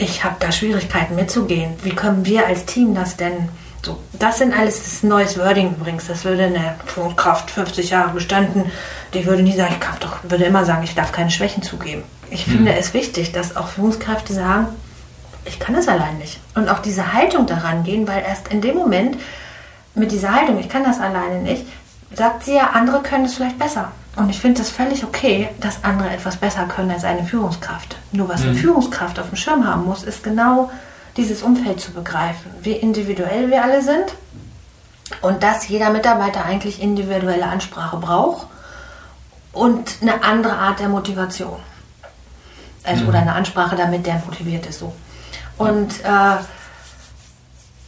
Ich 0.00 0.24
habe 0.24 0.36
da 0.40 0.50
Schwierigkeiten 0.50 1.14
mitzugehen. 1.14 1.74
Wie 1.82 1.94
können 1.94 2.24
wir 2.24 2.46
als 2.46 2.64
Team 2.64 2.94
das 2.94 3.18
denn 3.18 3.50
so, 3.82 3.98
das 4.18 4.38
sind 4.38 4.58
alles 4.58 4.82
das 4.82 5.02
neues 5.02 5.38
Wording 5.38 5.74
übrigens. 5.74 6.06
Das 6.06 6.24
würde 6.24 6.44
eine 6.44 6.74
Führungskraft 6.86 7.50
50 7.50 7.90
Jahre 7.90 8.12
bestanden, 8.12 8.70
die 9.12 9.26
würde 9.26 9.42
nie 9.42 9.54
sagen, 9.54 9.74
ich 9.74 9.80
kann 9.80 9.96
doch, 10.00 10.18
würde 10.22 10.44
immer 10.44 10.64
sagen, 10.64 10.82
ich 10.84 10.94
darf 10.94 11.12
keine 11.12 11.30
Schwächen 11.30 11.62
zugeben. 11.62 12.02
Ich 12.30 12.46
mhm. 12.46 12.52
finde 12.52 12.74
es 12.74 12.94
wichtig, 12.94 13.32
dass 13.32 13.56
auch 13.56 13.68
Führungskräfte 13.68 14.32
sagen, 14.32 14.68
ich 15.44 15.58
kann 15.58 15.74
das 15.74 15.86
allein 15.86 16.16
nicht. 16.18 16.40
Und 16.54 16.70
auch 16.70 16.80
diese 16.80 17.12
Haltung 17.12 17.46
daran 17.46 17.84
gehen, 17.84 18.08
weil 18.08 18.22
erst 18.22 18.48
in 18.48 18.62
dem 18.62 18.76
Moment 18.76 19.18
mit 19.94 20.12
dieser 20.12 20.34
Haltung, 20.34 20.58
ich 20.58 20.68
kann 20.70 20.84
das 20.84 20.98
alleine 20.98 21.42
nicht, 21.42 21.64
sagt 22.14 22.44
sie 22.44 22.54
ja, 22.54 22.70
andere 22.72 23.02
können 23.02 23.26
es 23.26 23.34
vielleicht 23.34 23.58
besser. 23.58 23.92
Und 24.16 24.28
ich 24.28 24.40
finde 24.40 24.60
es 24.62 24.70
völlig 24.70 25.04
okay, 25.04 25.48
dass 25.60 25.84
andere 25.84 26.10
etwas 26.10 26.36
besser 26.36 26.64
können 26.66 26.90
als 26.90 27.04
eine 27.04 27.24
Führungskraft. 27.24 27.96
Nur 28.12 28.28
was 28.28 28.42
mhm. 28.42 28.50
eine 28.50 28.58
Führungskraft 28.58 29.18
auf 29.18 29.28
dem 29.28 29.36
Schirm 29.36 29.66
haben 29.66 29.84
muss, 29.84 30.02
ist 30.02 30.22
genau 30.22 30.70
dieses 31.16 31.42
Umfeld 31.42 31.80
zu 31.80 31.92
begreifen, 31.92 32.50
wie 32.62 32.72
individuell 32.72 33.50
wir 33.50 33.62
alle 33.62 33.82
sind 33.82 34.14
und 35.22 35.42
dass 35.42 35.68
jeder 35.68 35.90
Mitarbeiter 35.90 36.44
eigentlich 36.44 36.80
individuelle 36.80 37.46
Ansprache 37.46 37.96
braucht 37.96 38.46
und 39.52 39.96
eine 40.00 40.22
andere 40.22 40.54
Art 40.54 40.80
der 40.80 40.88
Motivation. 40.88 41.58
Also, 42.84 43.02
mhm. 43.02 43.08
Oder 43.08 43.18
eine 43.20 43.34
Ansprache, 43.34 43.76
damit 43.76 44.06
der 44.06 44.22
motiviert 44.24 44.66
ist. 44.66 44.78
So. 44.78 44.92
Und, 45.58 46.00
äh, 46.04 46.36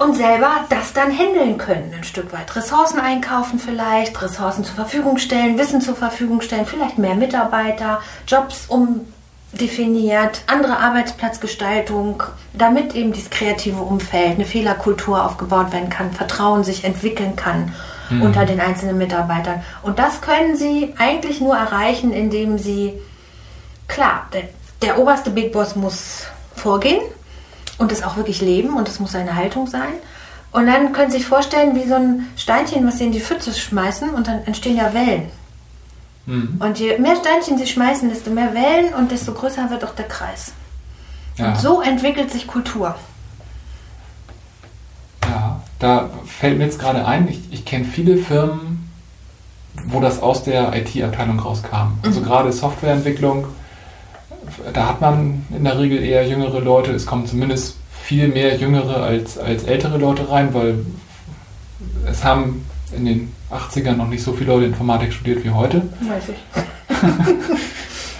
und 0.02 0.16
selber 0.16 0.64
das 0.68 0.92
dann 0.92 1.16
handeln 1.16 1.58
können, 1.58 1.92
ein 1.96 2.04
Stück 2.04 2.32
weit. 2.32 2.54
Ressourcen 2.56 2.98
einkaufen 2.98 3.58
vielleicht, 3.58 4.20
Ressourcen 4.20 4.64
zur 4.64 4.74
Verfügung 4.74 5.18
stellen, 5.18 5.58
Wissen 5.58 5.80
zur 5.80 5.94
Verfügung 5.94 6.40
stellen, 6.40 6.66
vielleicht 6.66 6.98
mehr 6.98 7.14
Mitarbeiter, 7.14 8.00
Jobs 8.26 8.66
um 8.66 9.06
definiert, 9.52 10.42
andere 10.46 10.78
Arbeitsplatzgestaltung, 10.78 12.22
damit 12.54 12.94
eben 12.94 13.12
dieses 13.12 13.30
kreative 13.30 13.82
Umfeld, 13.82 14.36
eine 14.36 14.44
Fehlerkultur 14.44 15.24
aufgebaut 15.24 15.72
werden 15.72 15.90
kann, 15.90 16.10
Vertrauen 16.12 16.64
sich 16.64 16.84
entwickeln 16.84 17.36
kann 17.36 17.72
mhm. 18.10 18.22
unter 18.22 18.44
den 18.44 18.60
einzelnen 18.60 18.98
Mitarbeitern. 18.98 19.62
Und 19.82 19.98
das 19.98 20.20
können 20.20 20.56
Sie 20.56 20.94
eigentlich 20.98 21.40
nur 21.40 21.54
erreichen, 21.54 22.12
indem 22.12 22.58
Sie, 22.58 22.94
klar, 23.88 24.26
der, 24.32 24.44
der 24.80 24.98
oberste 24.98 25.30
Big 25.30 25.52
Boss 25.52 25.76
muss 25.76 26.26
vorgehen 26.56 27.02
und 27.82 27.90
es 27.90 28.04
auch 28.04 28.16
wirklich 28.16 28.40
leben 28.40 28.76
und 28.76 28.88
es 28.88 29.00
muss 29.00 29.12
seine 29.12 29.34
Haltung 29.34 29.66
sein. 29.66 29.94
Und 30.52 30.66
dann 30.66 30.92
können 30.92 31.10
Sie 31.10 31.18
sich 31.18 31.26
vorstellen, 31.26 31.74
wie 31.74 31.88
so 31.88 31.96
ein 31.96 32.28
Steinchen, 32.36 32.86
was 32.86 32.98
Sie 32.98 33.06
in 33.06 33.12
die 33.12 33.20
Pfütze 33.20 33.52
schmeißen 33.52 34.10
und 34.10 34.28
dann 34.28 34.44
entstehen 34.44 34.76
ja 34.76 34.94
Wellen. 34.94 35.30
Mhm. 36.26 36.60
Und 36.60 36.78
je 36.78 36.96
mehr 36.98 37.16
Steinchen 37.16 37.58
Sie 37.58 37.66
schmeißen, 37.66 38.08
desto 38.08 38.30
mehr 38.30 38.54
Wellen 38.54 38.94
und 38.94 39.10
desto 39.10 39.32
größer 39.32 39.68
wird 39.70 39.84
auch 39.84 39.94
der 39.96 40.06
Kreis. 40.06 40.52
Ja. 41.36 41.48
Und 41.48 41.58
so 41.58 41.80
entwickelt 41.80 42.30
sich 42.30 42.46
Kultur. 42.46 42.94
Ja, 45.24 45.60
da 45.80 46.10
fällt 46.26 46.58
mir 46.58 46.64
jetzt 46.64 46.78
gerade 46.78 47.04
ein, 47.04 47.26
ich, 47.28 47.40
ich 47.50 47.64
kenne 47.64 47.84
viele 47.84 48.16
Firmen, 48.16 48.90
wo 49.86 49.98
das 49.98 50.22
aus 50.22 50.44
der 50.44 50.72
IT-Abteilung 50.76 51.40
rauskam. 51.40 51.98
Also 52.02 52.20
mhm. 52.20 52.24
gerade 52.26 52.52
Softwareentwicklung, 52.52 53.46
da 54.72 54.88
hat 54.88 55.00
man 55.00 55.46
in 55.56 55.64
der 55.64 55.78
Regel 55.78 56.02
eher 56.02 56.26
jüngere 56.26 56.60
Leute. 56.60 56.92
Es 56.92 57.06
kommen 57.06 57.26
zumindest 57.26 57.76
viel 58.02 58.28
mehr 58.28 58.56
jüngere 58.56 59.02
als, 59.02 59.38
als 59.38 59.64
ältere 59.64 59.98
Leute 59.98 60.30
rein, 60.30 60.52
weil 60.54 60.84
es 62.06 62.24
haben 62.24 62.64
in 62.96 63.04
den 63.04 63.32
80ern 63.50 63.96
noch 63.96 64.08
nicht 64.08 64.22
so 64.22 64.32
viele 64.32 64.52
Leute 64.52 64.66
Informatik 64.66 65.12
studiert 65.12 65.44
wie 65.44 65.50
heute. 65.50 65.82
Weiß 66.00 66.28
ich. 66.28 66.36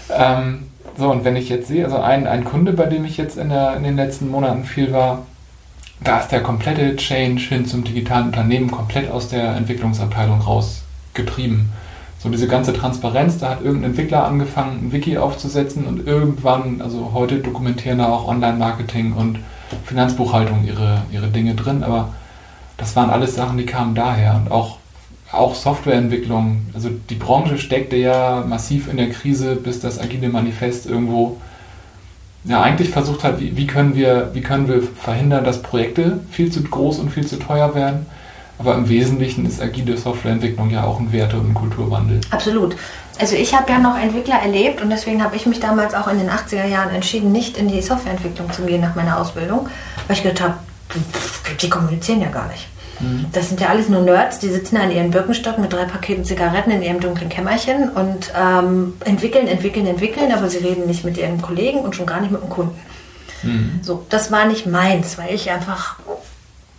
ähm, 0.17 0.65
so, 0.97 1.11
und 1.11 1.25
wenn 1.25 1.37
ich 1.37 1.49
jetzt 1.49 1.69
sehe, 1.69 1.85
also 1.85 1.99
ein, 1.99 2.27
ein 2.27 2.45
Kunde, 2.45 2.73
bei 2.73 2.87
dem 2.87 3.05
ich 3.05 3.17
jetzt 3.17 3.37
in, 3.39 3.49
der, 3.49 3.77
in 3.77 3.83
den 3.83 3.97
letzten 3.97 4.31
Monaten 4.31 4.65
viel 4.65 4.93
war, 4.93 5.27
da 6.01 6.19
ist 6.19 6.29
der 6.29 6.43
komplette 6.43 6.97
Change 6.97 7.43
hin 7.43 7.67
zum 7.67 7.85
digitalen 7.85 8.27
Unternehmen 8.27 8.71
komplett 8.71 9.11
aus 9.11 9.29
der 9.29 9.57
Entwicklungsabteilung 9.57 10.41
rausgetrieben. 10.41 11.71
So 12.23 12.29
diese 12.29 12.47
ganze 12.47 12.73
Transparenz, 12.73 13.39
da 13.39 13.51
hat 13.51 13.63
irgendein 13.63 13.91
Entwickler 13.91 14.25
angefangen, 14.25 14.79
ein 14.87 14.93
Wiki 14.93 15.19
aufzusetzen 15.19 15.87
und 15.87 16.07
irgendwann, 16.07 16.81
also 16.81 17.11
heute 17.13 17.41
dokumentieren 17.41 17.99
da 17.99 18.07
auch 18.07 18.29
Online-Marketing 18.29 19.15
und 19.15 19.41
Finanzbuchhaltung 19.87 20.65
ihre, 20.65 21.03
ihre 21.11 21.27
Dinge 21.27 21.57
drin, 21.57 21.83
aber 21.83 22.11
das 22.77 22.95
waren 22.95 23.11
alles 23.11 23.35
Sachen, 23.35 23.59
die 23.59 23.67
kamen 23.67 23.97
daher. 23.97 24.37
Und 24.37 24.53
auch, 24.53 24.79
auch 25.33 25.57
Softwareentwicklung, 25.57 26.67
also 26.75 26.91
die 27.11 27.17
Branche 27.17 27.59
steckte 27.59 27.97
ja 27.97 28.45
massiv 28.47 28.89
in 28.89 28.99
der 28.99 29.11
Krise, 29.11 29.57
bis 29.57 29.81
das 29.81 29.99
Agile 29.99 30.29
Manifest 30.29 30.87
irgendwo 30.87 31.39
ja 32.45 32.63
eigentlich 32.63 32.91
versucht 32.91 33.25
hat, 33.25 33.41
wie, 33.41 33.57
wie, 33.57 33.67
können 33.67 33.97
wir, 33.97 34.31
wie 34.33 34.43
können 34.43 34.69
wir 34.69 34.81
verhindern, 34.83 35.43
dass 35.43 35.61
Projekte 35.61 36.21
viel 36.31 36.53
zu 36.53 36.63
groß 36.63 37.01
und 37.01 37.11
viel 37.11 37.27
zu 37.27 37.41
teuer 37.41 37.75
werden. 37.75 38.07
Aber 38.63 38.77
im 38.77 38.89
Wesentlichen 38.89 39.45
ist 39.45 39.61
agile 39.61 39.97
Softwareentwicklung 39.97 40.71
ja 40.71 40.85
auch 40.85 41.01
ein 41.01 41.11
Werte- 41.13 41.37
und 41.37 41.53
Kulturwandel. 41.53 42.21
Absolut. 42.31 42.77
Also 43.19 43.35
ich 43.35 43.55
habe 43.55 43.73
ja 43.73 43.79
noch 43.81 43.99
Entwickler 43.99 44.37
erlebt 44.37 44.81
und 44.81 44.91
deswegen 44.91 45.23
habe 45.23 45.35
ich 45.35 45.47
mich 45.47 45.59
damals 45.59 45.95
auch 45.95 46.07
in 46.07 46.19
den 46.19 46.31
80er 46.31 46.67
Jahren 46.67 46.95
entschieden, 46.95 47.33
nicht 47.33 47.57
in 47.59 47.67
die 47.67 47.83
Softwareentwicklung 47.83 48.53
zu 48.53 48.63
gehen 48.63 48.81
nach 48.81 48.95
meiner 48.95 49.19
Ausbildung, 49.19 49.69
weil 50.07 50.17
ich 50.17 50.23
gedacht 50.23 50.41
habe, 50.43 50.55
die 51.61 51.69
kommunizieren 51.69 52.21
ja 52.21 52.29
gar 52.29 52.47
nicht. 52.49 52.69
Mhm. 53.01 53.27
Das 53.33 53.49
sind 53.49 53.61
ja 53.61 53.69
alles 53.69 53.89
nur 53.89 54.03
Nerds, 54.03 54.39
die 54.39 54.49
sitzen 54.49 54.77
an 54.77 54.93
ihren 54.93 55.11
Birkenstock 55.11 55.59
mit 55.59 55.73
drei 55.73 55.85
Paketen 55.85 56.25
Zigaretten 56.25 56.71
in 56.71 56.83
ihrem 56.83 57.01
dunklen 57.01 57.29
Kämmerchen 57.29 57.89
und 57.91 58.33
ähm, 58.41 58.95
entwickeln, 59.05 59.49
entwickeln, 59.49 59.87
entwickeln, 59.87 60.33
aber 60.33 60.49
sie 60.49 60.59
reden 60.59 60.87
nicht 60.87 61.05
mit 61.05 61.17
ihren 61.19 61.43
Kollegen 61.43 61.81
und 61.81 61.97
schon 61.97 62.07
gar 62.07 62.21
nicht 62.21 62.31
mit 62.31 62.41
dem 62.41 62.49
Kunden. 62.49 62.79
Mhm. 63.43 63.81
So, 63.83 64.07
das 64.09 64.31
war 64.31 64.47
nicht 64.47 64.67
meins, 64.67 65.19
weil 65.19 65.35
ich 65.35 65.51
einfach 65.51 65.97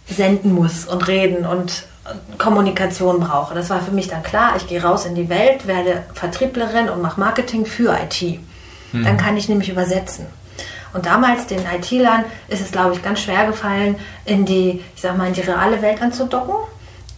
senden 0.08 0.54
muss 0.54 0.86
und 0.86 1.08
reden 1.08 1.46
und 1.46 1.86
Kommunikation 2.38 3.20
brauche. 3.20 3.56
Das 3.56 3.70
war 3.70 3.82
für 3.82 3.92
mich 3.92 4.08
dann 4.08 4.24
klar. 4.24 4.56
Ich 4.58 4.68
gehe 4.68 4.84
raus 4.84 5.06
in 5.06 5.16
die 5.16 5.30
Welt, 5.30 5.68
werde 5.68 6.04
Vertrieblerin 6.14 6.90
und 6.90 7.02
mache 7.02 7.20
Marketing 7.20 7.66
für 7.66 7.98
IT. 7.98 8.40
Mhm. 8.92 9.04
Dann 9.04 9.18
kann 9.18 9.38
ich 9.38 9.48
nämlich 9.48 9.70
übersetzen. 9.70 10.26
Und 10.94 11.06
damals 11.06 11.48
den 11.48 11.60
IT-Lern 11.60 12.26
ist 12.50 12.62
es, 12.62 12.72
glaube 12.72 12.94
ich, 12.94 13.02
ganz 13.02 13.22
schwer 13.22 13.48
gefallen, 13.48 13.96
in 14.26 14.46
die, 14.46 14.84
ich 14.96 15.02
sag 15.02 15.18
mal, 15.18 15.28
in 15.28 15.34
die 15.34 15.42
reale 15.42 15.82
Welt 15.82 16.02
anzudocken 16.02 16.56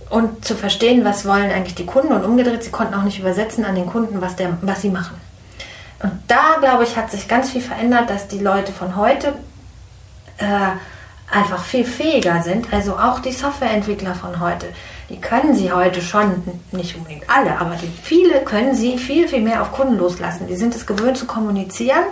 und 0.09 0.45
zu 0.45 0.55
verstehen, 0.55 1.03
was 1.03 1.25
wollen 1.25 1.51
eigentlich 1.51 1.75
die 1.75 1.85
Kunden 1.85 2.13
und 2.13 2.23
umgedreht, 2.23 2.63
sie 2.63 2.71
konnten 2.71 2.93
auch 2.93 3.03
nicht 3.03 3.19
übersetzen 3.19 3.65
an 3.65 3.75
den 3.75 3.87
Kunden, 3.87 4.21
was, 4.21 4.35
der, 4.35 4.57
was 4.61 4.81
sie 4.81 4.89
machen. 4.89 5.19
Und 6.01 6.11
da, 6.27 6.57
glaube 6.61 6.83
ich, 6.83 6.95
hat 6.95 7.11
sich 7.11 7.27
ganz 7.27 7.49
viel 7.49 7.61
verändert, 7.61 8.09
dass 8.09 8.27
die 8.27 8.39
Leute 8.39 8.71
von 8.71 8.95
heute 8.95 9.33
äh, 10.37 10.71
einfach 11.31 11.63
viel 11.63 11.85
fähiger 11.85 12.41
sind. 12.43 12.71
Also 12.71 12.97
auch 12.97 13.19
die 13.19 13.31
Softwareentwickler 13.31 14.15
von 14.15 14.39
heute, 14.39 14.67
die 15.09 15.19
können 15.19 15.55
sie 15.55 15.71
heute 15.71 16.01
schon, 16.01 16.43
nicht 16.71 16.95
unbedingt 16.95 17.29
alle, 17.29 17.59
aber 17.59 17.75
die, 17.75 17.89
viele 18.03 18.41
können 18.41 18.75
sie 18.75 18.97
viel, 18.97 19.27
viel 19.27 19.41
mehr 19.41 19.61
auf 19.61 19.71
Kunden 19.71 19.97
loslassen. 19.97 20.47
Die 20.47 20.55
sind 20.55 20.75
es 20.75 20.85
gewöhnt 20.85 21.17
zu 21.17 21.25
kommunizieren 21.25 22.03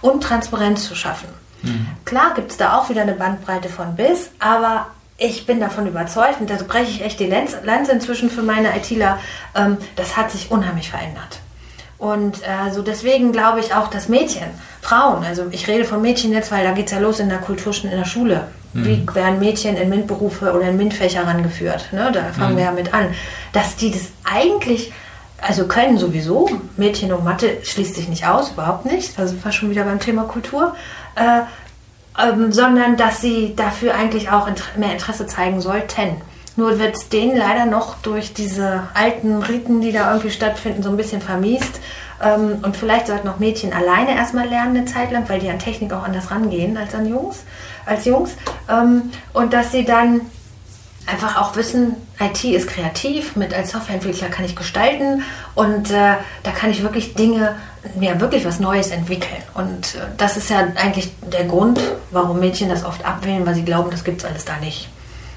und 0.00 0.22
Transparenz 0.22 0.86
zu 0.86 0.94
schaffen. 0.94 1.28
Mhm. 1.62 1.88
Klar 2.04 2.34
gibt 2.34 2.50
es 2.50 2.56
da 2.56 2.78
auch 2.78 2.88
wieder 2.88 3.02
eine 3.02 3.14
Bandbreite 3.14 3.68
von 3.68 3.96
bis, 3.96 4.30
aber 4.38 4.86
ich 5.16 5.44
bin 5.44 5.60
davon 5.60 5.86
überzeugt, 5.86 6.40
und 6.40 6.48
da 6.48 6.56
breche 6.66 6.90
ich 6.90 7.02
echt 7.02 7.20
die 7.20 7.26
Lanze 7.26 7.92
inzwischen 7.92 8.30
für 8.30 8.42
meine 8.42 8.74
ITler, 8.76 9.18
ähm, 9.54 9.76
das 9.94 10.16
hat 10.16 10.30
sich 10.30 10.50
unheimlich 10.50 10.90
verändert. 10.90 11.40
Und 11.98 12.38
äh, 12.38 12.72
so 12.72 12.80
deswegen 12.80 13.30
glaube 13.30 13.60
ich 13.60 13.74
auch, 13.74 13.88
dass 13.88 14.08
Mädchen, 14.08 14.48
Frauen, 14.90 15.24
also 15.24 15.44
ich 15.52 15.68
rede 15.68 15.84
von 15.84 16.02
Mädchen 16.02 16.32
jetzt, 16.32 16.50
weil 16.50 16.64
da 16.64 16.72
geht 16.72 16.86
es 16.86 16.92
ja 16.92 16.98
los 16.98 17.20
in 17.20 17.28
der 17.28 17.38
Kulturstunde 17.38 17.94
in 17.94 18.02
der 18.02 18.08
Schule. 18.08 18.48
Mhm. 18.72 18.84
Wie 18.84 19.14
werden 19.14 19.38
Mädchen 19.38 19.76
in 19.76 19.88
MINT-Berufe 19.88 20.52
oder 20.52 20.68
in 20.68 20.76
MINT-Fächer 20.76 21.24
rangeführt? 21.24 21.92
Ne? 21.92 22.10
Da 22.12 22.24
fangen 22.32 22.54
mhm. 22.54 22.58
wir 22.58 22.64
ja 22.64 22.72
mit 22.72 22.92
an. 22.92 23.14
Dass 23.52 23.76
die 23.76 23.92
das 23.92 24.08
eigentlich 24.24 24.92
also 25.40 25.66
können 25.66 25.96
sowieso. 25.96 26.50
Mädchen 26.76 27.12
und 27.12 27.24
Mathe 27.24 27.58
schließt 27.62 27.94
sich 27.94 28.08
nicht 28.08 28.26
aus, 28.26 28.50
überhaupt 28.50 28.84
nicht. 28.84 29.16
Da 29.16 29.26
sind 29.26 29.44
wir 29.44 29.52
schon 29.52 29.70
wieder 29.70 29.84
beim 29.84 30.00
Thema 30.00 30.24
Kultur. 30.24 30.74
Äh, 31.14 31.42
ähm, 32.20 32.52
sondern 32.52 32.96
dass 32.96 33.20
sie 33.20 33.54
dafür 33.54 33.94
eigentlich 33.94 34.30
auch 34.30 34.48
mehr 34.76 34.92
Interesse 34.92 35.26
zeigen 35.26 35.60
sollten. 35.60 36.20
Nur 36.56 36.78
wird 36.78 36.96
es 36.96 37.08
denen 37.08 37.36
leider 37.36 37.66
noch 37.66 37.96
durch 38.02 38.34
diese 38.34 38.84
alten 38.94 39.42
Riten, 39.42 39.80
die 39.80 39.92
da 39.92 40.10
irgendwie 40.10 40.30
stattfinden, 40.30 40.82
so 40.82 40.90
ein 40.90 40.96
bisschen 40.96 41.20
vermiest. 41.20 41.80
Ähm, 42.22 42.58
und 42.62 42.76
vielleicht 42.76 43.06
sollten 43.06 43.28
auch 43.28 43.38
Mädchen 43.38 43.72
alleine 43.72 44.14
erstmal 44.14 44.48
lernen 44.48 44.76
eine 44.76 44.86
Zeit 44.86 45.10
lang, 45.12 45.28
weil 45.28 45.40
die 45.40 45.48
an 45.48 45.58
Technik 45.58 45.92
auch 45.92 46.02
anders 46.02 46.30
rangehen 46.30 46.76
als 46.76 46.94
an 46.94 47.06
Jungs, 47.08 47.44
als 47.86 48.04
Jungs. 48.04 48.32
Ähm, 48.68 49.10
und 49.32 49.52
dass 49.52 49.72
sie 49.72 49.84
dann 49.84 50.22
einfach 51.06 51.40
auch 51.40 51.56
wissen, 51.56 51.96
IT 52.20 52.44
ist 52.44 52.68
kreativ, 52.68 53.36
mit 53.36 53.54
als 53.54 53.70
Softwareentwickler 53.70 54.28
kann 54.28 54.44
ich 54.44 54.54
gestalten 54.54 55.22
und 55.54 55.90
äh, 55.90 56.14
da 56.42 56.50
kann 56.54 56.70
ich 56.70 56.82
wirklich 56.82 57.14
Dinge, 57.14 57.56
ja 57.98 58.20
wirklich 58.20 58.44
was 58.44 58.60
Neues 58.60 58.90
entwickeln. 58.90 59.42
Und 59.54 59.94
äh, 59.94 60.00
das 60.18 60.36
ist 60.36 60.50
ja 60.50 60.68
eigentlich 60.76 61.10
der 61.32 61.44
Grund, 61.44 61.80
warum 62.10 62.38
Mädchen 62.38 62.68
das 62.68 62.84
oft 62.84 63.04
abwählen, 63.04 63.46
weil 63.46 63.54
sie 63.54 63.64
glauben, 63.64 63.90
das 63.90 64.04
gibt 64.04 64.20
es 64.20 64.24
alles 64.28 64.44
da 64.44 64.58
nicht. 64.58 64.89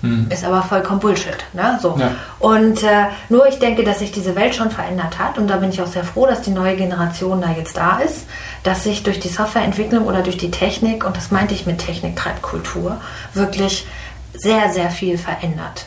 Hm. 0.03 0.27
Ist 0.29 0.43
aber 0.43 0.61
vollkommen 0.63 0.99
Bullshit. 0.99 1.37
Ne? 1.53 1.79
So. 1.81 1.95
Ja. 1.97 2.11
Und 2.39 2.83
äh, 2.83 3.05
nur 3.29 3.47
ich 3.47 3.59
denke, 3.59 3.85
dass 3.85 3.99
sich 3.99 4.11
diese 4.11 4.35
Welt 4.35 4.53
schon 4.53 4.69
verändert 4.69 5.17
hat 5.17 5.37
und 5.37 5.47
da 5.47 5.55
bin 5.55 5.69
ich 5.69 5.81
auch 5.81 5.87
sehr 5.87 6.03
froh, 6.03 6.27
dass 6.27 6.41
die 6.41 6.51
neue 6.51 6.75
Generation 6.75 7.39
da 7.39 7.51
jetzt 7.51 7.77
da 7.77 7.99
ist, 7.99 8.25
dass 8.63 8.83
sich 8.83 9.03
durch 9.03 9.21
die 9.21 9.29
Softwareentwicklung 9.29 10.05
oder 10.05 10.21
durch 10.21 10.35
die 10.35 10.51
Technik, 10.51 11.05
und 11.05 11.15
das 11.15 11.31
meinte 11.31 11.53
ich 11.53 11.65
mit 11.65 11.77
Technik 11.77 12.17
treibt 12.17 12.41
Kultur, 12.41 12.99
wirklich 13.33 13.87
sehr, 14.33 14.73
sehr 14.73 14.89
viel 14.89 15.17
verändert. 15.17 15.85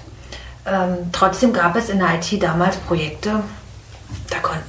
Ähm, 0.65 1.11
trotzdem 1.13 1.53
gab 1.53 1.77
es 1.77 1.91
in 1.91 1.99
der 1.99 2.15
IT 2.15 2.43
damals 2.43 2.79
Projekte, 2.79 3.43
da 4.31 4.39
konnten, 4.39 4.65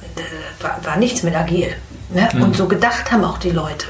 war, 0.60 0.78
war, 0.84 0.96
nichts 0.98 1.22
mit 1.22 1.34
agil. 1.34 1.74
Ne? 2.10 2.28
Mhm. 2.34 2.42
Und 2.42 2.56
so 2.56 2.68
gedacht 2.68 3.10
haben 3.10 3.24
auch 3.24 3.38
die 3.38 3.50
Leute. 3.50 3.86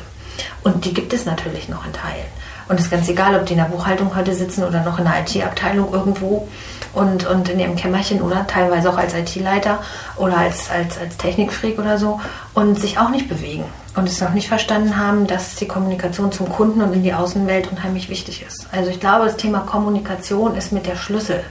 Und 0.62 0.84
die 0.84 0.94
gibt 0.94 1.12
es 1.12 1.26
natürlich 1.26 1.68
noch 1.68 1.84
in 1.84 1.92
Teilen. 1.92 2.37
Und 2.68 2.78
es 2.78 2.86
ist 2.86 2.90
ganz 2.90 3.08
egal, 3.08 3.34
ob 3.34 3.46
die 3.46 3.54
in 3.54 3.58
der 3.58 3.66
Buchhaltung 3.66 4.14
heute 4.14 4.34
sitzen 4.34 4.64
oder 4.64 4.82
noch 4.82 4.98
in 4.98 5.04
der 5.04 5.20
IT-Abteilung 5.20 5.92
irgendwo 5.92 6.46
und, 6.92 7.26
und 7.26 7.48
in 7.48 7.60
ihrem 7.60 7.76
Kämmerchen 7.76 8.20
oder 8.20 8.46
teilweise 8.46 8.90
auch 8.90 8.98
als 8.98 9.14
IT-Leiter 9.14 9.78
oder 10.16 10.36
als, 10.36 10.70
als, 10.70 10.98
als 10.98 11.16
Technikfreak 11.16 11.78
oder 11.78 11.98
so 11.98 12.20
und 12.54 12.78
sich 12.78 12.98
auch 12.98 13.10
nicht 13.10 13.28
bewegen 13.28 13.64
und 13.96 14.08
es 14.08 14.20
noch 14.20 14.32
nicht 14.32 14.48
verstanden 14.48 14.96
haben, 14.96 15.26
dass 15.26 15.56
die 15.56 15.66
Kommunikation 15.66 16.32
zum 16.32 16.48
Kunden 16.48 16.82
und 16.82 16.92
in 16.92 17.02
die 17.02 17.14
Außenwelt 17.14 17.70
unheimlich 17.70 18.08
wichtig 18.08 18.44
ist. 18.46 18.66
Also 18.72 18.90
ich 18.90 19.00
glaube, 19.00 19.26
das 19.26 19.36
Thema 19.36 19.60
Kommunikation 19.60 20.56
ist 20.56 20.72
mit 20.72 20.86
der 20.86 20.96
Schlüssel 20.96 21.42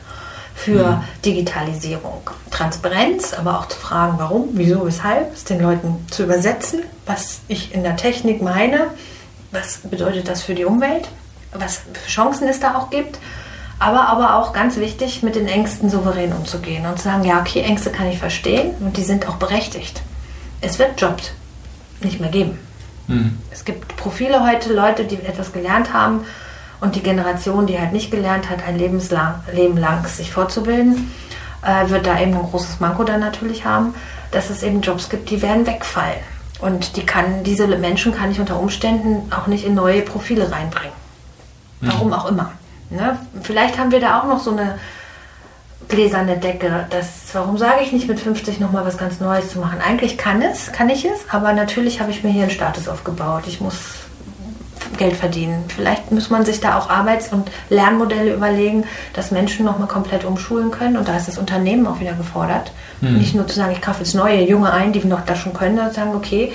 für 0.55 0.91
mhm. 0.91 1.03
Digitalisierung. 1.24 2.30
Transparenz, 2.49 3.34
aber 3.34 3.59
auch 3.59 3.68
zu 3.68 3.78
fragen, 3.78 4.15
warum, 4.18 4.49
wieso, 4.53 4.86
weshalb, 4.86 5.34
es 5.34 5.43
den 5.43 5.61
Leuten 5.61 6.05
zu 6.09 6.24
übersetzen, 6.24 6.80
was 7.05 7.39
ich 7.47 7.76
in 7.76 7.84
der 7.84 7.95
Technik 7.95 8.41
meine, 8.41 8.88
was 9.51 9.77
bedeutet 9.77 10.27
das 10.27 10.43
für 10.43 10.53
die 10.53 10.65
Umwelt, 10.65 11.07
was 11.53 11.81
für 11.93 12.09
Chancen 12.09 12.47
es 12.47 12.59
da 12.59 12.75
auch 12.75 12.89
gibt, 12.89 13.19
aber, 13.79 14.07
aber 14.07 14.35
auch 14.37 14.53
ganz 14.53 14.77
wichtig, 14.77 15.21
mit 15.23 15.35
den 15.35 15.47
Ängsten 15.47 15.89
souverän 15.89 16.33
umzugehen 16.33 16.85
und 16.85 16.97
zu 16.97 17.05
sagen, 17.05 17.23
ja, 17.23 17.39
okay, 17.39 17.61
Ängste 17.61 17.91
kann 17.91 18.07
ich 18.07 18.17
verstehen 18.17 18.71
und 18.79 18.97
die 18.97 19.03
sind 19.03 19.27
auch 19.29 19.35
berechtigt. 19.35 20.01
Es 20.61 20.79
wird 20.79 20.99
Jobs 20.99 21.31
nicht 22.01 22.19
mehr 22.19 22.31
geben. 22.31 22.57
Mhm. 23.07 23.37
Es 23.51 23.65
gibt 23.65 23.95
Profile 23.95 24.45
heute, 24.45 24.73
Leute, 24.73 25.05
die 25.05 25.15
etwas 25.15 25.53
gelernt 25.53 25.93
haben 25.93 26.25
und 26.81 26.95
die 26.95 27.03
Generation, 27.03 27.67
die 27.67 27.79
halt 27.79 27.93
nicht 27.93 28.11
gelernt 28.11 28.49
hat, 28.49 28.65
ein 28.67 28.77
Lebenslang, 28.77 29.41
Leben 29.53 29.77
lang 29.77 30.05
sich 30.07 30.31
fortzubilden, 30.31 31.11
äh, 31.63 31.89
wird 31.89 32.07
da 32.07 32.19
eben 32.19 32.33
ein 32.33 32.43
großes 32.49 32.79
Manko 32.79 33.03
dann 33.03 33.19
natürlich 33.19 33.65
haben, 33.65 33.93
dass 34.31 34.49
es 34.49 34.63
eben 34.63 34.81
Jobs 34.81 35.09
gibt, 35.09 35.29
die 35.29 35.41
werden 35.41 35.65
wegfallen. 35.65 36.19
Und 36.60 36.97
die 36.97 37.05
kann, 37.05 37.43
diese 37.43 37.68
Menschen 37.68 38.14
kann 38.14 38.32
ich 38.32 38.39
unter 38.39 38.60
Umständen 38.60 39.32
auch 39.32 39.47
nicht 39.47 39.66
in 39.66 39.76
neue 39.76 40.01
Profile 40.01 40.51
reinbringen. 40.51 40.95
Mhm. 41.82 41.88
Warum 41.88 42.14
auch 42.14 42.26
immer. 42.26 42.51
Ne? 42.89 43.18
Vielleicht 43.41 43.78
haben 43.78 43.91
wir 43.91 43.99
da 43.99 44.20
auch 44.20 44.26
noch 44.26 44.39
so 44.39 44.51
eine 44.51 44.80
gläserne 45.88 46.38
Decke. 46.38 46.88
Das, 46.89 47.08
warum 47.34 47.58
sage 47.58 47.84
ich 47.84 47.91
nicht 47.91 48.08
mit 48.08 48.20
50 48.20 48.60
nochmal 48.60 48.86
was 48.86 48.97
ganz 48.97 49.20
Neues 49.20 49.51
zu 49.51 49.60
machen? 49.60 49.80
Eigentlich 49.82 50.18
kann 50.18 50.41
es, 50.41 50.72
kann 50.72 50.89
ich 50.89 51.05
es, 51.05 51.30
aber 51.30 51.53
natürlich 51.53 51.99
habe 51.99 52.12
ich 52.12 52.24
mir 52.24 52.32
hier 52.32 52.43
einen 52.43 52.51
Status 52.51 52.88
aufgebaut. 52.88 53.43
Ich 53.47 53.62
muss 53.62 54.07
Geld 54.97 55.15
verdienen. 55.15 55.65
Vielleicht 55.67 56.11
muss 56.11 56.29
man 56.29 56.45
sich 56.45 56.59
da 56.59 56.77
auch 56.77 56.89
Arbeits- 56.89 57.31
und 57.31 57.49
Lernmodelle 57.69 58.33
überlegen, 58.33 58.85
dass 59.13 59.31
Menschen 59.31 59.65
nochmal 59.65 59.88
komplett 59.88 60.25
umschulen 60.25 60.71
können. 60.71 60.97
Und 60.97 61.07
da 61.07 61.17
ist 61.17 61.27
das 61.27 61.38
Unternehmen 61.38 61.88
auch 61.88 61.99
wieder 61.99 62.13
gefordert. 62.13 62.71
Mhm. 63.01 63.17
Nicht 63.17 63.35
nur 63.35 63.47
zu 63.47 63.55
sagen, 63.55 63.71
ich 63.71 63.81
kaufe 63.81 63.99
jetzt 63.99 64.13
neue 64.13 64.41
Junge 64.41 64.71
ein, 64.71 64.93
die 64.93 65.05
noch 65.05 65.25
das 65.25 65.39
schon 65.39 65.53
können, 65.53 65.75
sondern 65.75 65.93
zu 65.93 65.99
sagen, 65.99 66.15
okay, 66.15 66.53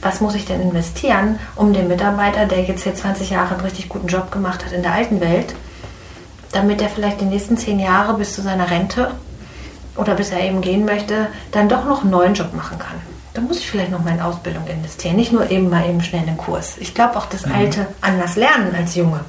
was 0.00 0.20
muss 0.20 0.34
ich 0.34 0.44
denn 0.44 0.60
investieren, 0.60 1.38
um 1.56 1.72
den 1.72 1.88
Mitarbeiter, 1.88 2.46
der 2.46 2.62
jetzt 2.62 2.82
hier 2.82 2.94
20 2.94 3.30
Jahre 3.30 3.54
einen 3.54 3.64
richtig 3.64 3.88
guten 3.88 4.06
Job 4.06 4.30
gemacht 4.30 4.64
hat 4.64 4.72
in 4.72 4.82
der 4.82 4.92
alten 4.92 5.20
Welt, 5.20 5.54
damit 6.52 6.82
er 6.82 6.88
vielleicht 6.88 7.20
die 7.20 7.26
nächsten 7.26 7.56
zehn 7.56 7.80
Jahre 7.80 8.14
bis 8.14 8.34
zu 8.34 8.42
seiner 8.42 8.70
Rente 8.70 9.10
oder 9.96 10.14
bis 10.14 10.30
er 10.30 10.40
eben 10.40 10.60
gehen 10.60 10.84
möchte, 10.84 11.28
dann 11.52 11.68
doch 11.68 11.84
noch 11.86 12.02
einen 12.02 12.10
neuen 12.10 12.34
Job 12.34 12.54
machen 12.54 12.78
kann. 12.78 13.13
Da 13.34 13.40
muss 13.40 13.58
ich 13.58 13.68
vielleicht 13.68 13.90
noch 13.90 14.02
mal 14.02 14.14
in 14.14 14.20
Ausbildung 14.20 14.64
investieren, 14.68 15.16
nicht 15.16 15.32
nur 15.32 15.50
eben 15.50 15.68
mal 15.68 15.88
eben 15.88 16.00
schnell 16.00 16.22
einen 16.22 16.36
Kurs. 16.36 16.78
Ich 16.78 16.94
glaube 16.94 17.16
auch 17.16 17.26
das 17.26 17.46
mhm. 17.46 17.52
Alte 17.52 17.86
anders 18.00 18.36
lernen 18.36 18.72
als 18.76 18.94
Junge. 18.94 19.20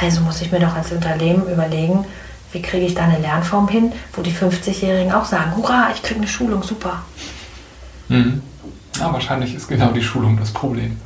Also 0.00 0.22
muss 0.22 0.40
ich 0.40 0.50
mir 0.50 0.60
doch 0.60 0.74
als 0.74 0.90
Unternehmen 0.92 1.46
überlegen, 1.46 2.06
wie 2.52 2.62
kriege 2.62 2.86
ich 2.86 2.94
da 2.94 3.04
eine 3.04 3.18
Lernform 3.18 3.68
hin, 3.68 3.92
wo 4.14 4.22
die 4.22 4.32
50-Jährigen 4.32 5.12
auch 5.12 5.26
sagen, 5.26 5.56
hurra, 5.56 5.90
ich 5.94 6.02
kriege 6.02 6.20
eine 6.20 6.28
Schulung, 6.28 6.62
super. 6.62 7.02
Mhm. 8.08 8.42
Ja, 8.98 9.12
wahrscheinlich 9.12 9.54
ist 9.54 9.68
genau 9.68 9.90
die 9.90 10.02
Schulung 10.02 10.38
das 10.38 10.50
Problem. 10.50 10.98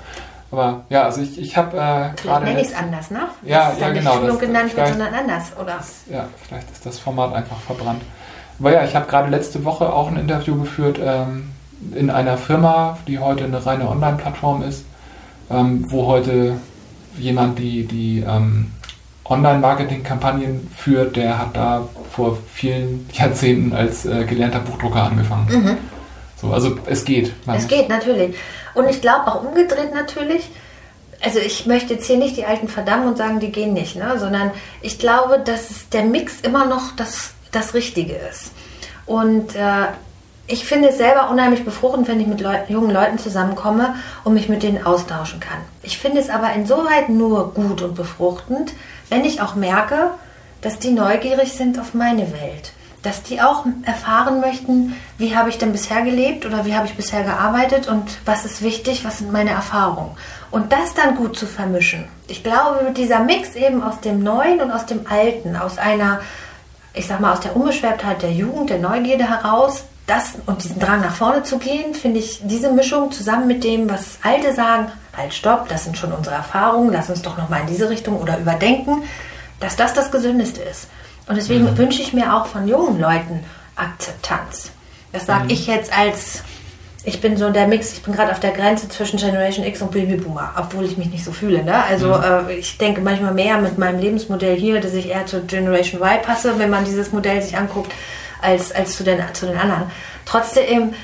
Aber 0.53 0.85
ja, 0.89 1.03
also 1.03 1.21
ich, 1.23 1.39
ich 1.41 1.57
habe 1.57 1.77
äh, 1.77 2.23
gerade. 2.23 2.45
nenne 2.45 2.61
ich 2.61 2.69
es 2.69 2.75
anders, 2.75 3.11
ne? 3.11 3.29
Ja, 3.43 3.73
ja, 3.79 3.91
genau. 3.91 4.13
Nicht 4.13 4.21
Schulung 4.21 4.39
genannt 4.39 4.77
wird, 4.77 4.89
sondern 4.89 5.13
anders, 5.13 5.53
oder? 5.61 5.81
Ja, 6.09 6.29
vielleicht 6.47 6.71
ist 6.71 6.87
das 6.87 7.01
Format 7.01 7.35
einfach 7.35 7.59
verbrannt. 7.59 8.03
Aber 8.61 8.73
ja, 8.73 8.85
ich 8.85 8.95
habe 8.95 9.07
gerade 9.07 9.29
letzte 9.29 9.65
Woche 9.65 9.93
auch 9.93 10.09
ein 10.09 10.17
Interview 10.17 10.59
geführt 10.59 10.99
ähm, 11.03 11.51
in 11.95 12.11
einer 12.11 12.39
Firma, 12.39 12.99
die 13.07 13.19
heute 13.19 13.45
eine 13.45 13.65
reine 13.65 13.89
Online-Plattform 13.89 14.63
ist, 14.63 14.85
ähm, 15.51 15.85
wo 15.91 16.07
heute 16.07 16.59
jemand 17.19 17.59
die, 17.59 17.85
die 17.85 18.25
ähm, 18.27 18.73
Online-Marketing-Kampagnen 19.25 20.71
führt, 20.77 21.17
der 21.17 21.39
hat 21.39 21.57
da 21.57 21.89
vor 22.11 22.39
vielen 22.53 23.09
Jahrzehnten 23.13 23.75
als 23.75 24.07
äh, 24.07 24.25
gelernter 24.25 24.61
Buchdrucker 24.61 25.03
angefangen. 25.03 25.47
Mhm. 25.49 25.77
So, 26.41 26.53
also 26.53 26.79
es 26.87 27.05
geht. 27.05 27.33
Es 27.53 27.67
geht 27.67 27.89
natürlich. 27.89 28.37
Und 28.75 28.89
ich 28.89 29.01
glaube 29.01 29.27
auch 29.27 29.43
umgedreht 29.43 29.95
natürlich. 29.95 30.51
Also 31.23 31.39
ich 31.39 31.67
möchte 31.67 31.95
jetzt 31.95 32.07
hier 32.07 32.19
nicht 32.19 32.37
die 32.37 32.45
alten 32.45 32.69
verdammen 32.69 33.09
und 33.09 33.17
sagen, 33.17 33.41
die 33.41 33.51
gehen 33.51 33.73
nicht, 33.73 33.97
ne? 33.97 34.19
sondern 34.19 34.51
ich 34.83 34.99
glaube, 34.99 35.41
dass 35.43 35.89
der 35.89 36.05
Mix 36.05 36.41
immer 36.43 36.67
noch 36.67 36.95
das, 36.95 37.33
das 37.53 37.73
Richtige 37.73 38.15
ist. 38.15 38.53
Und 39.07 39.55
äh, 39.55 39.87
ich 40.47 40.65
finde 40.65 40.89
es 40.91 40.99
selber 40.99 41.31
unheimlich 41.31 41.65
befruchtend, 41.65 42.09
wenn 42.09 42.21
ich 42.21 42.27
mit 42.27 42.41
Leu 42.41 42.57
jungen 42.69 42.91
Leuten 42.91 43.19
zusammenkomme 43.19 43.95
und 44.25 44.35
mich 44.35 44.49
mit 44.49 44.63
denen 44.63 44.85
austauschen 44.85 45.41
kann. 45.41 45.59
Ich 45.83 45.99
finde 45.99 46.21
es 46.21 46.31
aber 46.31 46.53
insoweit 46.53 47.09
nur 47.09 47.53
gut 47.53 47.83
und 47.83 47.95
befruchtend, 47.95 48.73
wenn 49.09 49.25
ich 49.25 49.41
auch 49.41 49.55
merke, 49.55 50.13
dass 50.61 50.79
die 50.79 50.91
neugierig 50.91 51.53
sind 51.53 51.79
auf 51.79 51.95
meine 51.95 52.33
Welt 52.33 52.73
dass 53.07 53.23
die 53.23 53.41
auch 53.41 53.65
erfahren 53.85 54.41
möchten, 54.41 54.97
wie 55.17 55.37
habe 55.37 55.49
ich 55.49 55.59
denn 55.59 55.71
bisher 55.71 56.03
gelebt 56.03 56.45
oder 56.45 56.65
wie 56.67 56.75
habe 56.75 56.87
ich 56.87 56.97
bisher 56.97 57.23
gearbeitet 57.23 57.87
und 57.87 58.19
was 58.25 58.45
ist 58.45 58.63
wichtig, 58.63 59.05
was 59.05 59.19
sind 59.19 59.31
meine 59.31 59.51
Erfahrungen. 59.51 60.17
Und 60.51 60.73
das 60.73 60.95
dann 60.95 61.15
gut 61.15 61.39
zu 61.39 61.47
vermischen. 61.47 62.09
Ich 62.27 62.43
glaube, 62.43 62.83
mit 62.83 62.97
dieser 62.97 63.21
Mix 63.21 63.55
eben 63.55 63.81
aus 63.81 64.01
dem 64.01 64.25
Neuen 64.25 64.61
und 64.61 64.73
aus 64.73 64.87
dem 64.87 65.07
Alten, 65.09 65.55
aus 65.55 65.79
einer, 65.79 66.21
ich 66.95 67.07
sag 67.07 67.21
mal, 67.21 67.33
aus 67.33 67.41
der 67.41 67.55
Unbeschwertheit 67.55 68.23
der 68.23 68.33
Jugend, 68.33 68.71
der 68.71 68.79
Neugierde 68.79 69.29
heraus, 69.29 69.85
das 70.07 70.35
und 70.47 70.63
diesen 70.63 70.79
Drang 70.79 71.01
nach 71.01 71.15
vorne 71.15 71.43
zu 71.43 71.59
gehen, 71.59 71.95
finde 71.95 72.21
ich 72.21 72.41
diese 72.45 72.73
Mischung 72.73 73.11
zusammen 73.11 73.49
mit 73.49 73.65
dem, 73.65 73.91
was 73.91 74.19
Alte 74.23 74.55
sagen, 74.55 74.93
halt 75.17 75.35
stopp, 75.35 75.69
das 75.69 75.85
sind 75.85 75.99
schon 75.99 76.13
unsere 76.13 76.37
Erfahrungen, 76.37 76.93
lass 76.93 77.11
uns 77.11 77.23
doch 77.23 77.37
nochmal 77.37 77.63
in 77.63 77.67
diese 77.67 77.91
Richtung 77.91 78.21
oder 78.21 78.39
überdenken, 78.39 79.03
dass 79.59 79.75
das 79.77 79.95
das 79.95 80.13
Gesündeste 80.13 80.63
ist. 80.63 80.89
Und 81.29 81.37
deswegen 81.37 81.65
mhm. 81.65 81.79
wünsche 81.79 82.03
ich 82.03 82.13
mir 82.13 82.37
auch 82.37 82.47
von 82.47 82.69
jungen 82.69 83.01
Leuten 83.01 83.45
Akzeptanz. 83.75 84.71
Das 85.13 85.27
sage 85.27 85.45
mhm. 85.45 85.51
ich 85.51 85.67
jetzt 85.67 85.97
als, 85.97 86.43
ich 87.05 87.21
bin 87.21 87.37
so 87.37 87.51
der 87.51 87.67
Mix, 87.67 87.93
ich 87.95 88.03
bin 88.03 88.15
gerade 88.15 88.31
auf 88.31 88.39
der 88.39 88.53
Grenze 88.53 88.89
zwischen 88.89 89.19
Generation 89.19 89.67
X 89.67 89.83
und 89.83 89.91
Babyboomer, 89.91 90.53
obwohl 90.57 90.85
ich 90.85 90.97
mich 90.99 91.09
nicht 91.11 91.25
so 91.25 91.33
fühle. 91.33 91.65
Ne? 91.65 91.83
Also 91.83 92.09
mhm. 92.09 92.49
äh, 92.49 92.53
ich 92.55 92.79
denke 92.79 93.01
manchmal 93.01 93.35
mehr 93.35 93.59
mit 93.59 93.77
meinem 93.77 93.99
Lebensmodell 93.99 94.57
hier, 94.57 94.81
dass 94.81 94.95
ich 94.95 95.09
eher 95.09 95.27
zur 95.27 95.41
Generation 95.41 96.01
Y 96.01 96.23
passe, 96.23 96.59
wenn 96.59 96.71
man 96.71 96.85
dieses 96.85 97.11
Modell 97.11 97.43
sich 97.43 97.57
anguckt, 97.57 97.91
als, 98.43 98.73
als 98.73 98.97
zu, 98.97 99.05
den, 99.05 99.23
zu 99.33 99.47
den 99.47 99.59
anderen. 99.59 99.85
Trotzdem 100.25 100.95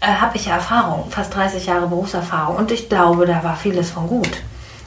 äh, 0.00 0.06
habe 0.06 0.36
ich 0.36 0.46
ja 0.46 0.56
Erfahrung, 0.56 1.10
fast 1.10 1.34
30 1.34 1.66
Jahre 1.66 1.86
Berufserfahrung 1.86 2.56
und 2.56 2.72
ich 2.72 2.88
glaube, 2.88 3.26
da 3.26 3.44
war 3.44 3.56
vieles 3.56 3.90
von 3.90 4.08
gut. 4.08 4.42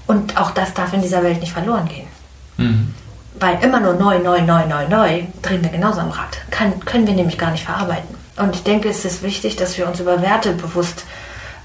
Und 0.08 0.38
auch 0.38 0.52
das 0.52 0.74
darf 0.74 0.94
in 0.94 1.02
dieser 1.02 1.24
Welt 1.24 1.40
nicht 1.40 1.54
verloren 1.54 1.88
gehen. 1.88 2.08
Mhm. 2.58 2.94
Weil 3.40 3.62
immer 3.64 3.80
nur 3.80 3.94
neu, 3.94 4.20
neu, 4.20 4.42
neu, 4.42 4.66
neu, 4.66 4.88
neu 4.88 5.24
drehen 5.42 5.64
wir 5.64 5.72
genauso 5.72 6.00
am 6.00 6.12
Rad. 6.12 6.38
Kann, 6.52 6.80
können 6.86 7.08
wir 7.08 7.14
nämlich 7.14 7.38
gar 7.38 7.52
nicht 7.52 7.66
verarbeiten. 7.66 8.16
Und 8.38 8.56
ich 8.56 8.64
denke, 8.64 8.90
es 8.90 9.04
ist 9.06 9.24
wichtig, 9.24 9.56
dass 9.56 9.78
wir 9.78 9.88
uns 9.88 10.00
über 10.00 10.22
Werte 10.22 10.54
bewusst 10.54 11.06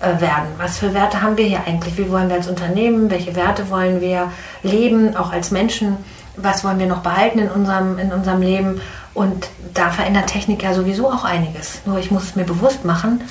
äh, 0.01 0.21
werden. 0.21 0.49
Was 0.57 0.79
für 0.79 0.95
Werte 0.95 1.21
haben 1.21 1.37
wir 1.37 1.45
hier 1.45 1.61
eigentlich? 1.67 1.99
Wie 1.99 2.11
wollen 2.11 2.29
wir 2.29 2.37
als 2.37 2.49
Unternehmen? 2.49 3.11
Welche 3.11 3.35
Werte 3.37 3.69
wollen 3.71 4.01
wir 4.01 4.31
leben, 4.63 5.17
auch 5.17 5.33
als 5.33 5.51
Menschen? 5.51 5.97
Was 6.37 6.65
wollen 6.65 6.79
wir 6.79 6.87
noch 6.87 7.03
behalten 7.03 7.41
in 7.41 7.51
unserem, 7.51 7.99
in 7.99 8.13
unserem 8.13 8.41
Leben? 8.41 8.81
Und 9.15 9.49
da 9.75 9.91
verändert 9.91 10.29
Technik 10.29 10.63
ja 10.63 10.73
sowieso 10.73 11.11
auch 11.11 11.25
einiges. 11.25 11.81
Nur 11.85 11.99
ich 11.99 12.11
muss 12.11 12.25
es 12.25 12.37
mir 12.37 12.45
bewusst 12.45 12.85
machen, 12.85 13.23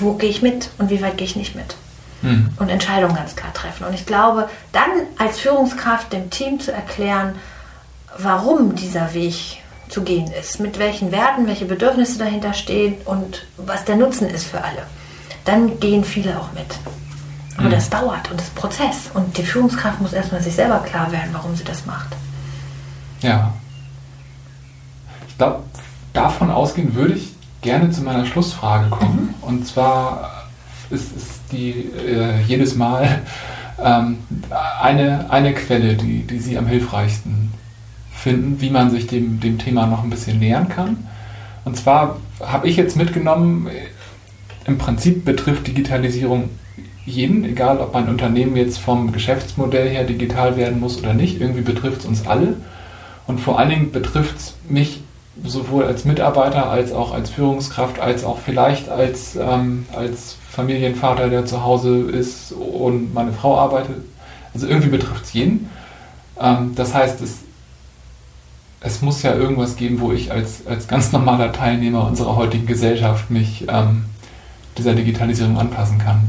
wo 0.00 0.14
gehe 0.14 0.30
ich 0.30 0.42
mit 0.42 0.70
und 0.78 0.90
wie 0.90 1.00
weit 1.02 1.16
gehe 1.16 1.26
ich 1.26 1.36
nicht 1.36 1.54
mit 1.54 1.76
mhm. 2.22 2.50
und 2.58 2.68
Entscheidungen 2.68 3.14
ganz 3.14 3.36
klar 3.36 3.52
treffen. 3.52 3.84
Und 3.84 3.94
ich 3.94 4.06
glaube, 4.06 4.48
dann 4.72 4.90
als 5.18 5.38
Führungskraft 5.38 6.12
dem 6.12 6.30
Team 6.30 6.60
zu 6.60 6.72
erklären, 6.72 7.34
warum 8.18 8.74
dieser 8.74 9.14
Weg 9.14 9.62
zu 9.88 10.02
gehen 10.02 10.30
ist, 10.32 10.58
mit 10.58 10.78
welchen 10.78 11.12
Werten, 11.12 11.46
welche 11.46 11.64
Bedürfnisse 11.64 12.18
dahinter 12.18 12.54
stehen 12.54 12.96
und 13.04 13.46
was 13.56 13.84
der 13.84 13.96
Nutzen 13.96 14.28
ist 14.28 14.46
für 14.46 14.62
alle, 14.62 14.82
dann 15.44 15.78
gehen 15.78 16.04
viele 16.04 16.38
auch 16.40 16.52
mit. 16.52 16.66
Aber 17.56 17.68
mhm. 17.68 17.72
das 17.72 17.88
dauert 17.88 18.30
und 18.30 18.38
das 18.38 18.48
ist 18.48 18.54
Prozess. 18.54 19.10
Und 19.14 19.38
die 19.38 19.44
Führungskraft 19.44 20.00
muss 20.00 20.12
erstmal 20.12 20.42
sich 20.42 20.54
selber 20.54 20.80
klar 20.80 21.10
werden, 21.12 21.30
warum 21.32 21.54
sie 21.56 21.64
das 21.64 21.86
macht. 21.86 22.08
Ja. 23.22 23.54
Ich 25.36 25.38
glaube, 25.38 25.64
davon 26.14 26.50
ausgehend 26.50 26.94
würde 26.94 27.12
ich 27.12 27.34
gerne 27.60 27.90
zu 27.90 28.00
meiner 28.00 28.24
Schlussfrage 28.24 28.88
kommen. 28.88 29.34
Mhm. 29.42 29.46
Und 29.46 29.66
zwar 29.66 30.46
ist, 30.88 31.14
ist 31.14 31.40
die 31.52 31.90
äh, 32.08 32.40
jedes 32.48 32.74
Mal 32.74 33.20
ähm, 33.84 34.16
eine, 34.80 35.30
eine 35.30 35.52
Quelle, 35.52 35.94
die, 35.94 36.26
die 36.26 36.38
Sie 36.38 36.56
am 36.56 36.66
hilfreichsten 36.66 37.52
finden, 38.14 38.62
wie 38.62 38.70
man 38.70 38.90
sich 38.90 39.08
dem, 39.08 39.38
dem 39.40 39.58
Thema 39.58 39.86
noch 39.86 40.04
ein 40.04 40.08
bisschen 40.08 40.38
nähern 40.38 40.70
kann. 40.70 41.06
Und 41.66 41.76
zwar 41.76 42.16
habe 42.40 42.66
ich 42.66 42.76
jetzt 42.76 42.96
mitgenommen, 42.96 43.68
im 44.64 44.78
Prinzip 44.78 45.26
betrifft 45.26 45.66
Digitalisierung 45.66 46.48
jeden, 47.04 47.44
egal 47.44 47.78
ob 47.78 47.94
ein 47.94 48.08
Unternehmen 48.08 48.56
jetzt 48.56 48.78
vom 48.78 49.12
Geschäftsmodell 49.12 49.90
her 49.90 50.04
digital 50.04 50.56
werden 50.56 50.80
muss 50.80 50.98
oder 50.98 51.12
nicht, 51.12 51.42
irgendwie 51.42 51.60
betrifft 51.60 52.00
es 52.00 52.06
uns 52.06 52.26
alle. 52.26 52.56
Und 53.26 53.38
vor 53.38 53.58
allen 53.58 53.68
Dingen 53.68 53.92
betrifft 53.92 54.38
es 54.38 54.54
mich 54.66 55.02
sowohl 55.44 55.84
als 55.84 56.04
Mitarbeiter 56.04 56.70
als 56.70 56.92
auch 56.92 57.12
als 57.12 57.30
Führungskraft, 57.30 58.00
als 58.00 58.24
auch 58.24 58.38
vielleicht 58.38 58.88
als, 58.88 59.36
ähm, 59.36 59.86
als 59.94 60.36
Familienvater, 60.50 61.28
der 61.28 61.44
zu 61.44 61.62
Hause 61.62 61.98
ist 62.00 62.52
und 62.52 63.12
meine 63.12 63.32
Frau 63.32 63.58
arbeitet. 63.58 63.96
Also 64.54 64.66
irgendwie 64.66 64.88
betrifft 64.88 65.24
es 65.24 65.32
jeden. 65.34 65.70
Ähm, 66.40 66.72
das 66.74 66.94
heißt, 66.94 67.20
es, 67.20 67.38
es 68.80 69.02
muss 69.02 69.22
ja 69.22 69.34
irgendwas 69.34 69.76
geben, 69.76 70.00
wo 70.00 70.12
ich 70.12 70.32
als, 70.32 70.66
als 70.66 70.88
ganz 70.88 71.12
normaler 71.12 71.52
Teilnehmer 71.52 72.06
unserer 72.06 72.36
heutigen 72.36 72.66
Gesellschaft 72.66 73.30
mich 73.30 73.66
ähm, 73.68 74.06
dieser 74.78 74.94
Digitalisierung 74.94 75.58
anpassen 75.58 75.98
kann. 75.98 76.28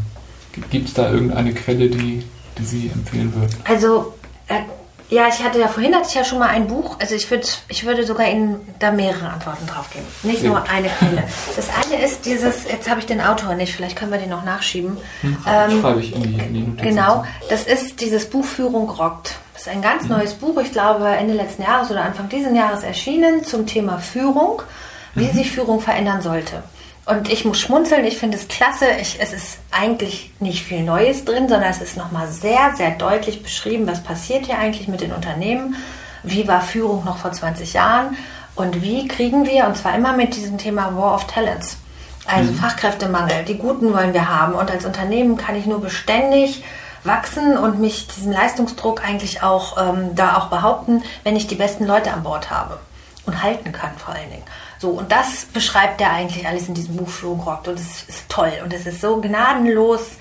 Gibt 0.69 0.87
es 0.87 0.93
da 0.93 1.11
irgendeine 1.11 1.53
Quelle, 1.53 1.89
die, 1.89 2.23
die 2.57 2.63
Sie 2.65 2.91
empfehlen 2.93 3.33
würden? 3.33 3.55
Also 3.65 4.13
äh, 4.47 4.61
Ja, 5.09 5.29
ich 5.29 5.41
hatte 5.41 5.59
ja 5.59 5.69
vorhin 5.69 5.95
hatte 5.95 6.07
ich 6.09 6.15
ja 6.15 6.25
schon 6.25 6.39
mal 6.39 6.49
ein 6.49 6.67
Buch. 6.67 6.97
Also 6.99 7.15
ich 7.15 7.31
würde 7.31 7.47
ich 7.69 7.85
würde 7.85 8.05
sogar 8.05 8.27
Ihnen 8.27 8.59
da 8.79 8.91
mehrere 8.91 9.29
Antworten 9.29 9.65
drauf 9.65 9.89
geben. 9.89 10.05
Nicht 10.23 10.43
nur 10.43 10.61
eine 10.69 10.89
Quelle. 10.89 11.23
Das 11.55 11.69
eine 11.69 12.03
ist 12.03 12.25
dieses, 12.25 12.65
jetzt 12.65 12.89
habe 12.89 12.99
ich 12.99 13.05
den 13.05 13.21
Autor 13.21 13.55
nicht, 13.55 13.73
vielleicht 13.73 13.97
können 13.97 14.11
wir 14.11 14.19
den 14.19 14.29
noch 14.29 14.43
nachschieben. 14.43 14.97
Hm, 15.21 15.37
ähm, 15.47 15.81
schreibe 15.81 16.01
ich 16.01 16.13
in 16.13 16.23
die, 16.23 16.39
in 16.39 16.75
die. 16.75 16.83
Genau, 16.83 17.23
das 17.49 17.63
ist 17.63 18.01
dieses 18.01 18.29
Buch 18.29 18.45
Führung 18.45 18.89
rockt. 18.89 19.35
Das 19.53 19.61
ist 19.63 19.69
ein 19.69 19.81
ganz 19.81 20.03
mhm. 20.03 20.09
neues 20.09 20.33
Buch, 20.33 20.59
ich 20.61 20.71
glaube 20.71 21.07
Ende 21.07 21.33
letzten 21.33 21.63
Jahres 21.63 21.89
oder 21.89 22.03
Anfang 22.03 22.27
dieses 22.29 22.53
Jahres 22.53 22.83
erschienen 22.83 23.43
zum 23.45 23.65
Thema 23.65 23.99
Führung, 23.99 24.61
wie 25.15 25.25
mhm. 25.25 25.33
sich 25.33 25.51
Führung 25.51 25.79
verändern 25.79 26.21
sollte. 26.21 26.63
Und 27.07 27.29
ich 27.29 27.45
muss 27.45 27.61
schmunzeln, 27.61 28.03
ich 28.03 28.17
finde 28.17 28.35
es 28.35 28.49
klasse. 28.49 28.85
Ich, 29.01 29.17
es 29.21 29.31
ist 29.31 29.59
eigentlich 29.71 30.33
nicht 30.41 30.63
viel 30.63 30.83
Neues 30.83 31.23
drin, 31.23 31.47
sondern 31.47 31.69
es 31.69 31.81
ist 31.81 31.95
nochmal 31.95 32.27
sehr, 32.27 32.73
sehr 32.75 32.91
deutlich 32.91 33.41
beschrieben, 33.41 33.87
was 33.87 34.03
passiert 34.03 34.45
hier 34.45 34.59
eigentlich 34.59 34.89
mit 34.89 34.99
den 34.99 35.13
Unternehmen, 35.13 35.77
wie 36.23 36.49
war 36.49 36.59
Führung 36.59 37.05
noch 37.05 37.17
vor 37.19 37.31
20 37.31 37.71
Jahren 37.71 38.17
und 38.55 38.81
wie 38.81 39.07
kriegen 39.07 39.45
wir, 39.45 39.67
und 39.67 39.77
zwar 39.77 39.95
immer 39.95 40.11
mit 40.17 40.35
diesem 40.35 40.57
Thema 40.57 40.97
War 40.97 41.15
of 41.15 41.27
Talents, 41.27 41.77
also 42.25 42.51
mhm. 42.51 42.57
Fachkräftemangel, 42.57 43.45
die 43.45 43.57
Guten 43.57 43.93
wollen 43.93 44.13
wir 44.13 44.27
haben. 44.27 44.53
Und 44.53 44.69
als 44.69 44.83
Unternehmen 44.83 45.37
kann 45.37 45.55
ich 45.55 45.65
nur 45.65 45.79
beständig 45.79 46.65
wachsen 47.05 47.57
und 47.57 47.79
mich 47.79 48.07
diesem 48.07 48.33
Leistungsdruck 48.33 49.07
eigentlich 49.07 49.41
auch 49.41 49.77
ähm, 49.77 50.13
da 50.13 50.35
auch 50.35 50.47
behaupten, 50.47 51.03
wenn 51.23 51.37
ich 51.37 51.47
die 51.47 51.55
besten 51.55 51.85
Leute 51.85 52.11
an 52.11 52.23
Bord 52.23 52.51
habe 52.51 52.79
und 53.25 53.41
halten 53.41 53.71
kann 53.71 53.91
vor 53.97 54.13
allen 54.13 54.29
Dingen. 54.29 54.43
So, 54.79 54.89
und 54.89 55.11
das 55.11 55.45
beschreibt 55.45 56.01
er 56.01 56.11
eigentlich 56.11 56.47
alles 56.47 56.67
in 56.67 56.73
diesem 56.73 56.97
Buch 56.97 57.09
Flohgrockt 57.09 57.67
und 57.67 57.79
es 57.79 58.03
ist 58.03 58.29
toll 58.29 58.51
und 58.63 58.73
es 58.73 58.85
ist 58.85 59.01
so 59.01 59.19
gnadenlos 59.19 60.17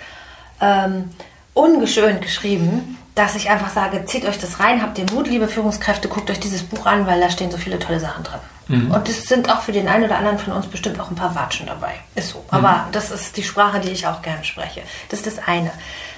ähm, 0.61 1.11
ungeschönt 1.53 2.23
geschrieben, 2.23 2.99
dass 3.15 3.35
ich 3.35 3.49
einfach 3.49 3.71
sage, 3.71 4.05
zieht 4.05 4.27
euch 4.27 4.39
das 4.39 4.61
rein, 4.61 4.83
habt 4.83 4.99
den 4.99 5.07
Mut, 5.07 5.27
liebe 5.27 5.49
Führungskräfte, 5.49 6.09
guckt 6.09 6.31
euch 6.31 6.41
dieses 6.41 6.63
Buch 6.63 6.85
an, 6.85 7.07
weil 7.07 7.21
da 7.21 7.31
stehen 7.31 7.51
so 7.51 7.57
viele 7.57 7.79
tolle 7.79 7.99
Sachen 7.99 8.25
drin. 8.25 8.41
Mhm. 8.69 8.91
Und 8.91 9.09
es 9.09 9.25
sind 9.25 9.51
auch 9.51 9.63
für 9.63 9.73
den 9.73 9.89
einen 9.89 10.05
oder 10.05 10.19
anderen 10.19 10.39
von 10.39 10.53
uns 10.53 10.67
bestimmt 10.67 11.01
auch 11.01 11.11
ein 11.11 11.17
paar 11.17 11.35
Watschen 11.35 11.67
dabei. 11.67 11.95
Ist 12.15 12.31
so. 12.31 12.45
Aber 12.51 12.73
mhm. 12.73 12.93
das 12.93 13.11
ist 13.11 13.37
die 13.37 13.43
Sprache, 13.43 13.81
die 13.81 13.91
ich 13.91 14.07
auch 14.07 14.23
gerne 14.23 14.45
spreche. 14.45 14.83
Das 15.09 15.21
ist 15.21 15.39
das 15.39 15.49
eine. 15.49 15.71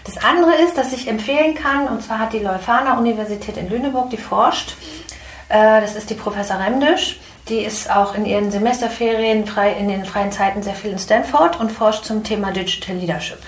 Das 0.05 0.16
andere 0.24 0.55
ist, 0.57 0.76
dass 0.76 0.93
ich 0.93 1.07
empfehlen 1.07 1.55
kann, 1.55 1.86
und 1.86 2.03
zwar 2.03 2.18
hat 2.18 2.32
die 2.32 2.39
Leuphana 2.39 2.99
Universität 2.99 3.57
in 3.57 3.68
Lüneburg, 3.68 4.11
die 4.11 4.16
forscht, 4.16 4.76
äh, 5.51 5.80
das 5.80 5.95
ist 5.95 6.11
die 6.11 6.14
Professor 6.14 6.59
Remdisch, 6.59 7.20
die 7.49 7.61
ist 7.61 7.90
auch 7.90 8.14
in 8.14 8.26
ihren 8.26 8.51
Semesterferien 8.51 9.46
frei, 9.46 9.72
in 9.72 9.88
den 9.88 10.05
freien 10.05 10.32
Zeiten 10.32 10.62
sehr 10.62 10.74
viel 10.74 10.92
in 10.92 10.99
Stanford 10.99 11.59
und 11.59 11.72
forscht 11.72 12.05
zum 12.05 12.22
Thema 12.22 12.51
Digital 12.53 12.96
Leadership. 12.96 13.38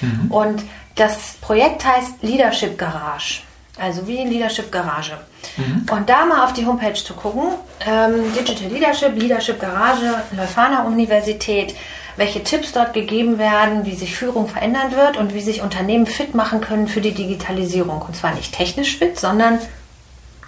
Mhm. 0.00 0.30
Und 0.30 0.62
das 0.94 1.34
Projekt 1.40 1.84
heißt 1.84 2.22
Leadership 2.22 2.78
Garage. 2.78 3.42
Also 3.80 4.06
wie 4.08 4.24
Leadership 4.24 4.72
Garage. 4.72 5.18
Mhm. 5.56 5.86
Und 5.90 6.08
da 6.10 6.26
mal 6.26 6.44
auf 6.44 6.52
die 6.52 6.66
Homepage 6.66 6.94
zu 6.94 7.14
gucken, 7.14 7.54
ähm, 7.86 8.32
Digital 8.34 8.68
Leadership, 8.68 9.16
Leadership 9.16 9.60
Garage, 9.60 10.22
Leuphana 10.36 10.82
Universität, 10.84 11.74
welche 12.16 12.42
Tipps 12.42 12.72
dort 12.72 12.92
gegeben 12.92 13.38
werden, 13.38 13.86
wie 13.86 13.94
sich 13.94 14.16
Führung 14.16 14.48
verändern 14.48 14.92
wird 14.96 15.16
und 15.16 15.34
wie 15.34 15.40
sich 15.40 15.62
Unternehmen 15.62 16.06
fit 16.06 16.34
machen 16.34 16.60
können 16.60 16.88
für 16.88 17.00
die 17.00 17.14
Digitalisierung. 17.14 18.02
Und 18.02 18.16
zwar 18.16 18.34
nicht 18.34 18.52
technisch 18.52 18.98
fit, 18.98 19.18
sondern 19.18 19.60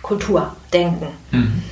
Kultur, 0.03 0.57
Denken. 0.73 1.09
Mhm 1.31 1.63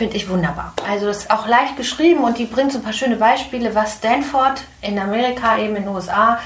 finde 0.00 0.16
ich 0.16 0.30
wunderbar. 0.30 0.72
Also 0.88 1.08
es 1.08 1.18
ist 1.18 1.30
auch 1.30 1.46
leicht 1.46 1.76
geschrieben 1.76 2.24
und 2.24 2.38
die 2.38 2.46
bringt 2.46 2.72
so 2.72 2.78
ein 2.78 2.82
paar 2.82 2.94
schöne 2.94 3.16
Beispiele, 3.16 3.74
was 3.74 3.96
Stanford 3.96 4.62
in 4.80 4.98
Amerika, 4.98 5.58
eben 5.58 5.76
in 5.76 5.82
den 5.82 5.94
USA, 5.94 6.38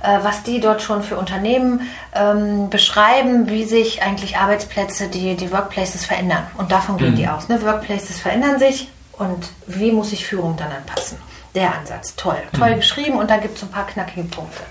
äh, 0.00 0.20
was 0.22 0.44
die 0.44 0.60
dort 0.60 0.80
schon 0.80 1.02
für 1.02 1.16
Unternehmen 1.16 1.90
ähm, 2.14 2.70
beschreiben, 2.70 3.50
wie 3.50 3.64
sich 3.64 4.00
eigentlich 4.00 4.36
Arbeitsplätze, 4.36 5.08
die, 5.08 5.34
die 5.34 5.50
Workplaces 5.50 6.06
verändern. 6.06 6.46
Und 6.56 6.70
davon 6.70 6.98
gehen 6.98 7.14
mhm. 7.14 7.16
die 7.16 7.26
aus. 7.26 7.48
Ne? 7.48 7.60
Workplaces 7.62 8.20
verändern 8.20 8.60
sich 8.60 8.88
und 9.14 9.48
wie 9.66 9.90
muss 9.90 10.10
sich 10.10 10.24
Führung 10.24 10.56
dann 10.56 10.70
anpassen? 10.70 11.18
Der 11.56 11.74
Ansatz, 11.74 12.14
toll. 12.14 12.38
Toll 12.56 12.70
mhm. 12.70 12.76
geschrieben 12.76 13.18
und 13.18 13.28
da 13.28 13.38
gibt 13.38 13.56
es 13.56 13.64
ein 13.64 13.72
paar 13.72 13.88
knackige 13.88 14.22
Punkte. 14.28 14.62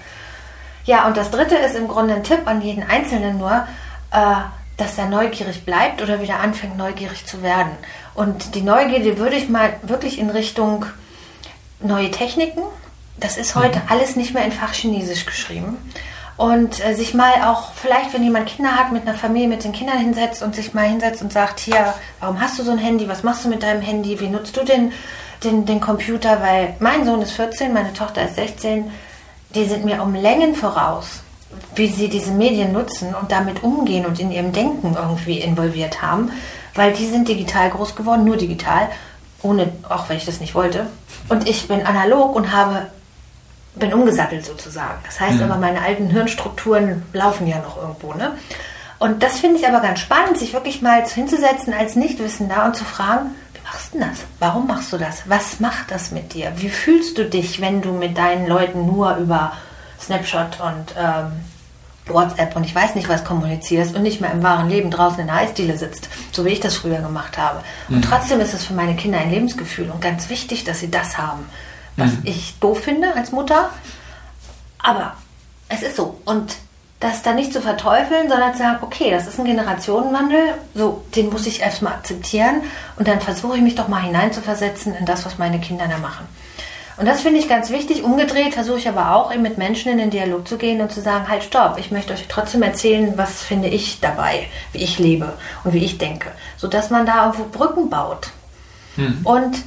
Ja, 0.85 1.07
und 1.07 1.17
das 1.17 1.29
dritte 1.29 1.55
ist 1.55 1.75
im 1.75 1.89
Grunde 1.89 2.13
ein 2.13 2.23
Tipp 2.23 2.43
an 2.45 2.61
jeden 2.61 2.89
Einzelnen 2.89 3.37
nur, 3.37 3.67
äh, 4.11 4.35
dass 4.79 4.97
er 4.97 5.07
neugierig 5.07 5.65
bleibt 5.65 6.01
oder 6.01 6.21
wieder 6.21 6.39
anfängt, 6.39 6.77
neugierig 6.77 7.25
zu 7.25 7.43
werden. 7.43 7.71
Und 8.20 8.53
die 8.53 8.63
Neugierde 8.63 9.17
würde 9.17 9.38
ich 9.38 9.47
mal 9.47 9.72
wirklich 9.82 10.20
in 10.20 10.30
Richtung 10.30 10.86
neue 11.80 12.11
Techniken. 12.11 12.63
Das 13.17 13.38
ist 13.38 13.55
heute 13.55 13.80
mhm. 13.80 13.86
alles 13.88 14.17
nicht 14.17 14.34
mehr 14.34 14.43
in 14.43 14.51
Fachchinesisch 14.51 15.26
geschrieben. 15.26 15.78
Und 16.36 16.86
äh, 16.86 16.95
sich 16.95 17.13
mal 17.13 17.32
auch, 17.45 17.72
vielleicht, 17.76 18.13
wenn 18.13 18.22
jemand 18.22 18.49
Kinder 18.49 18.76
hat, 18.76 18.91
mit 18.91 19.03
einer 19.03 19.13
Familie, 19.13 19.47
mit 19.47 19.63
den 19.63 19.72
Kindern 19.72 19.99
hinsetzt 19.99 20.43
und 20.43 20.53
sich 20.53 20.74
mal 20.74 20.86
hinsetzt 20.86 21.22
und 21.22 21.32
sagt, 21.32 21.61
hier, 21.61 21.93
warum 22.20 22.41
hast 22.41 22.59
du 22.59 22.63
so 22.63 22.72
ein 22.72 22.78
Handy? 22.78 23.07
Was 23.07 23.24
machst 23.24 23.45
du 23.45 23.47
mit 23.47 23.63
deinem 23.63 23.82
Handy? 23.82 24.20
Wie 24.20 24.28
nutzt 24.28 24.57
du 24.57 24.65
den, 24.65 24.91
den, 25.45 25.65
den 25.65 25.80
Computer? 25.80 26.41
Weil 26.41 26.76
mein 26.80 27.05
Sohn 27.05 27.22
ist 27.22 27.32
14, 27.32 27.72
meine 27.72 27.93
Tochter 27.93 28.26
ist 28.26 28.36
16. 28.36 28.91
Die 29.55 29.63
sind 29.63 29.86
mir 29.86 30.03
um 30.03 30.13
Längen 30.13 30.55
voraus, 30.55 31.22
wie 31.74 31.88
sie 31.88 32.09
diese 32.09 32.32
Medien 32.32 32.74
nutzen 32.74 33.15
und 33.15 33.32
damit 33.32 33.63
umgehen 33.63 34.05
und 34.05 34.20
in 34.20 34.30
ihrem 34.30 34.51
Denken 34.51 34.97
irgendwie 34.99 35.39
involviert 35.39 36.01
haben 36.01 36.34
weil 36.76 36.93
die 36.93 37.07
sind 37.07 37.28
digital 37.28 37.70
groß 37.70 37.95
geworden, 37.95 38.26
nur 38.26 38.38
digital, 38.38 38.89
ohne, 39.41 39.72
auch 39.88 40.09
wenn 40.09 40.17
ich 40.17 40.26
das 40.26 40.39
nicht 40.39 40.55
wollte. 40.55 40.88
Und 41.30 41.47
ich 41.47 41.67
bin 41.67 41.86
analog 41.86 42.36
und 42.36 42.51
habe, 42.51 42.88
bin 43.76 43.93
umgesattelt 43.93 44.45
sozusagen. 44.45 44.99
Das 45.05 45.20
heißt 45.20 45.38
mhm. 45.38 45.43
aber, 45.43 45.55
meine 45.57 45.82
alten 45.82 46.09
Hirnstrukturen 46.09 47.03
laufen 47.13 47.47
ja 47.47 47.59
noch 47.59 47.78
irgendwo, 47.78 48.13
ne? 48.13 48.34
Und 48.99 49.24
das 49.24 49.39
finde 49.39 49.59
ich 49.59 49.67
aber 49.67 49.80
ganz 49.80 49.99
spannend, 49.99 50.38
sich 50.38 50.51
wirklich 50.51 50.82
mal 50.82 51.05
hinzusetzen 51.05 51.74
als 51.74 51.95
Nichtwissender 51.95 52.65
und 52.65 52.76
zu 52.76 52.84
fragen, 52.84 53.30
wie 53.53 53.61
machst 53.63 53.93
du 53.93 53.99
das? 53.99 54.26
Warum 54.39 54.67
machst 54.67 54.91
du 54.91 54.97
das? 54.97 55.24
Was 55.28 55.61
macht 55.61 55.89
das 55.89 56.11
mit 56.11 56.34
dir? 56.34 56.51
Wie 56.57 56.70
fühlst 56.70 57.17
du 57.17 57.24
dich, 57.24 57.61
wenn 57.61 57.82
du 57.82 57.93
mit 57.93 58.17
deinen 58.17 58.45
Leuten 58.45 58.86
nur 58.86 59.15
über 59.15 59.53
Snapshot 60.01 60.59
und 60.59 60.95
ähm, 60.97 61.32
WhatsApp 62.08 62.56
und 62.56 62.64
ich 62.64 62.74
weiß 62.74 62.95
nicht 62.95 63.10
was 63.10 63.24
kommunizierst 63.24 63.95
und 63.95 64.02
nicht 64.02 64.22
mehr 64.22 64.32
im 64.32 64.41
wahren 64.41 64.70
Leben 64.70 64.89
draußen 64.89 65.20
in 65.20 65.28
der 65.28 65.36
Eisdiele 65.36 65.78
sitzt, 65.78 66.10
so 66.32 66.45
wie 66.45 66.50
ich 66.50 66.60
das 66.60 66.76
früher 66.76 67.00
gemacht 67.00 67.38
habe. 67.38 67.62
Mhm. 67.88 67.97
Und 67.97 68.02
trotzdem 68.04 68.39
ist 68.39 68.54
es 68.54 68.66
für 68.66 68.74
meine 68.74 68.95
Kinder 68.95 69.20
ein 69.20 69.30
Lebensgefühl 69.30 69.89
und 69.89 70.02
ganz 70.02 70.30
wichtig, 70.30 70.64
dass 70.64 70.80
sie 70.80 70.89
das 70.89 71.18
haben, 71.18 71.45
was 71.97 72.12
mhm. 72.14 72.22
ich 72.24 72.60
doof 72.60 72.82
finde 72.82 73.16
als 73.16 73.32
Mutter. 73.32 73.70
Aber 74.80 75.14
es 75.68 75.84
ist 75.84 75.95
so. 75.95 76.20
Und 76.26 76.56
das 77.00 77.22
dann 77.22 77.36
nicht 77.36 77.54
zu 77.54 77.62
verteufeln, 77.62 78.28
sondern 78.28 78.54
zu 78.54 78.60
sagen, 78.60 78.80
okay, 78.82 79.10
das 79.12 79.26
ist 79.26 79.39
ein 79.39 79.45
Generationenwandel, 79.45 80.56
so, 80.76 81.04
den 81.16 81.30
muss 81.30 81.47
ich 81.47 81.62
erstmal 81.62 81.93
akzeptieren 81.93 82.62
und 82.97 83.08
dann 83.08 83.22
versuche 83.22 83.56
ich 83.56 83.64
mich 83.64 83.76
doch 83.76 83.88
mal 83.88 84.02
hineinzuversetzen 84.02 84.93
in 84.95 85.06
das, 85.06 85.26
was 85.26 85.38
meine 85.38 85.60
Kinder 85.60 85.88
da 85.88 85.97
machen. 85.97 86.28
Und 87.00 87.06
das 87.06 87.22
finde 87.22 87.39
ich 87.39 87.47
ganz 87.47 87.70
wichtig. 87.70 88.04
Umgedreht 88.04 88.56
versuche 88.56 88.78
ich 88.78 88.89
aber 88.89 89.16
auch, 89.16 89.34
eben 89.34 89.41
mit 89.41 89.58
Menschen 89.58 89.89
in 89.89 90.00
den 90.00 90.10
Dialog 90.10 90.45
zu 90.45 90.58
gehen 90.58 90.82
und 90.82 90.91
zu 90.91 91.00
sagen, 91.00 91.30
halt, 91.30 91.43
stopp, 91.43 91.78
ich 91.80 91.91
möchte 91.91 92.12
euch 92.12 92.26
trotzdem 92.28 92.62
erzählen, 92.62 93.14
was 93.16 93.41
finde 93.41 93.70
ich 93.70 94.02
dabei, 94.02 94.47
wie 94.74 94.80
ich 94.80 95.00
lebe 95.00 95.34
und 95.64 95.74
wie 95.74 95.86
ich 95.86 95.97
denke. 95.97 96.30
Sodass 96.58 96.89
man 96.89 97.06
da 97.06 97.26
irgendwo 97.26 97.45
Brücken 97.45 97.89
baut. 97.89 98.32
Hm. 98.95 99.22
Und 99.24 99.64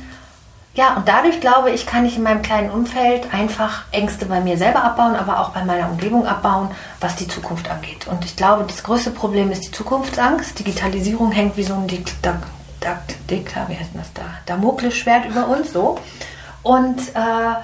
ja, 0.75 0.95
und 0.95 1.09
dadurch 1.09 1.41
glaube 1.41 1.71
ich, 1.71 1.87
kann 1.87 2.05
ich 2.05 2.19
in 2.19 2.23
meinem 2.23 2.43
kleinen 2.43 2.71
Umfeld 2.71 3.33
einfach 3.33 3.85
Ängste 3.93 4.27
bei 4.27 4.41
mir 4.41 4.59
selber 4.59 4.85
abbauen, 4.85 5.17
aber 5.17 5.41
auch 5.41 5.51
bei 5.51 5.65
meiner 5.65 5.91
Umgebung 5.91 6.27
abbauen, 6.27 6.71
was 7.01 7.17
die 7.17 7.29
Zukunft 7.29 7.71
angeht. 7.71 8.07
Und 8.09 8.27
ich 8.27 8.37
glaube, 8.37 8.65
das 8.67 8.83
größte 8.83 9.11
Problem 9.11 9.51
ist 9.51 9.65
die 9.65 9.73
Zukunftsangst. 9.73 10.59
Digitalisierung 10.59 11.33
hängt 11.33 11.57
wie 11.57 11.63
so 11.63 11.75
ein 11.75 11.87
Dik 11.87 12.13
Dik 12.23 13.27
Dik 13.29 13.55
wie 13.69 13.77
heißt 13.77 13.91
das 13.95 14.13
da? 14.13 14.23
Damoklesschwert 14.45 15.27
über 15.27 15.49
uns 15.49 15.73
so 15.73 15.99
und 16.63 17.01
äh, 17.15 17.55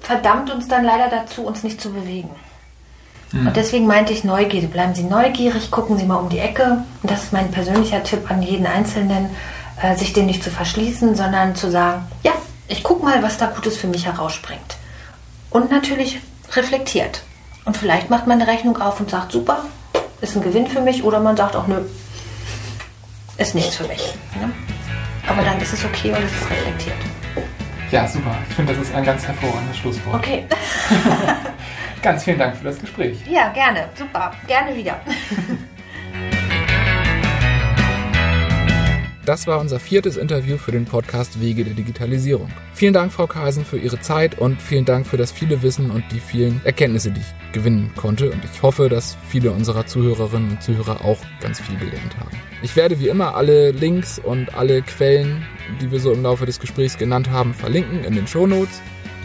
verdammt 0.00 0.50
uns 0.50 0.68
dann 0.68 0.84
leider 0.84 1.08
dazu, 1.08 1.42
uns 1.42 1.62
nicht 1.62 1.80
zu 1.80 1.92
bewegen. 1.92 2.30
Mhm. 3.32 3.48
Und 3.48 3.56
deswegen 3.56 3.86
meinte 3.86 4.12
ich 4.12 4.24
Neugierde. 4.24 4.68
Bleiben 4.68 4.94
Sie 4.94 5.04
neugierig, 5.04 5.70
gucken 5.70 5.98
Sie 5.98 6.04
mal 6.04 6.16
um 6.16 6.28
die 6.28 6.38
Ecke. 6.38 6.84
Und 7.02 7.10
das 7.10 7.24
ist 7.24 7.32
mein 7.32 7.50
persönlicher 7.50 8.02
Tipp 8.02 8.30
an 8.30 8.42
jeden 8.42 8.66
Einzelnen, 8.66 9.30
äh, 9.80 9.96
sich 9.96 10.12
dem 10.12 10.26
nicht 10.26 10.42
zu 10.42 10.50
verschließen, 10.50 11.14
sondern 11.14 11.54
zu 11.54 11.70
sagen, 11.70 12.06
ja, 12.22 12.32
ich 12.68 12.82
gucke 12.82 13.04
mal, 13.04 13.22
was 13.22 13.38
da 13.38 13.46
Gutes 13.46 13.76
für 13.76 13.86
mich 13.86 14.06
herausspringt. 14.06 14.76
Und 15.50 15.70
natürlich 15.70 16.20
reflektiert. 16.52 17.22
Und 17.64 17.76
vielleicht 17.76 18.10
macht 18.10 18.26
man 18.26 18.40
eine 18.40 18.50
Rechnung 18.50 18.80
auf 18.80 19.00
und 19.00 19.10
sagt, 19.10 19.32
super, 19.32 19.64
ist 20.20 20.36
ein 20.36 20.42
Gewinn 20.42 20.66
für 20.66 20.80
mich. 20.80 21.04
Oder 21.04 21.20
man 21.20 21.36
sagt 21.36 21.56
auch, 21.56 21.66
nö, 21.66 21.80
ist 23.36 23.54
nichts 23.54 23.76
für 23.76 23.86
mich. 23.86 24.14
Ne? 24.40 24.50
Aber 25.26 25.42
dann 25.42 25.60
ist 25.60 25.72
es 25.72 25.84
okay 25.84 26.10
und 26.10 26.24
es 26.24 26.32
ist 26.32 26.50
reflektiert. 26.50 27.17
Ja, 27.90 28.06
super. 28.06 28.36
Ich 28.48 28.54
finde, 28.54 28.74
das 28.74 28.82
ist 28.82 28.94
ein 28.94 29.04
ganz 29.04 29.26
hervorragendes 29.26 29.78
Schlusswort. 29.78 30.16
Okay. 30.16 30.44
ganz 32.02 32.24
vielen 32.24 32.38
Dank 32.38 32.56
für 32.56 32.64
das 32.64 32.78
Gespräch. 32.78 33.18
Ja, 33.26 33.48
gerne. 33.48 33.88
Super. 33.94 34.32
Gerne 34.46 34.76
wieder. 34.76 35.00
Das 39.28 39.46
war 39.46 39.60
unser 39.60 39.78
viertes 39.78 40.16
Interview 40.16 40.56
für 40.56 40.72
den 40.72 40.86
Podcast 40.86 41.38
Wege 41.38 41.62
der 41.62 41.74
Digitalisierung. 41.74 42.48
Vielen 42.72 42.94
Dank, 42.94 43.12
Frau 43.12 43.26
Carlsen, 43.26 43.62
für 43.62 43.76
Ihre 43.76 44.00
Zeit 44.00 44.38
und 44.38 44.62
vielen 44.62 44.86
Dank 44.86 45.06
für 45.06 45.18
das 45.18 45.32
viele 45.32 45.60
Wissen 45.60 45.90
und 45.90 46.02
die 46.12 46.18
vielen 46.18 46.62
Erkenntnisse, 46.64 47.10
die 47.10 47.20
ich 47.20 47.52
gewinnen 47.52 47.92
konnte. 47.94 48.30
Und 48.30 48.42
ich 48.42 48.62
hoffe, 48.62 48.88
dass 48.88 49.18
viele 49.28 49.50
unserer 49.50 49.84
Zuhörerinnen 49.84 50.52
und 50.52 50.62
Zuhörer 50.62 51.04
auch 51.04 51.18
ganz 51.42 51.60
viel 51.60 51.76
gelernt 51.76 52.16
haben. 52.18 52.34
Ich 52.62 52.74
werde 52.74 53.00
wie 53.00 53.08
immer 53.08 53.34
alle 53.34 53.70
Links 53.72 54.18
und 54.18 54.54
alle 54.54 54.80
Quellen, 54.80 55.44
die 55.82 55.90
wir 55.90 56.00
so 56.00 56.10
im 56.10 56.22
Laufe 56.22 56.46
des 56.46 56.58
Gesprächs 56.58 56.96
genannt 56.96 57.28
haben, 57.28 57.52
verlinken 57.52 58.04
in 58.04 58.14
den 58.14 58.26
Show 58.26 58.46
Notes. 58.46 58.80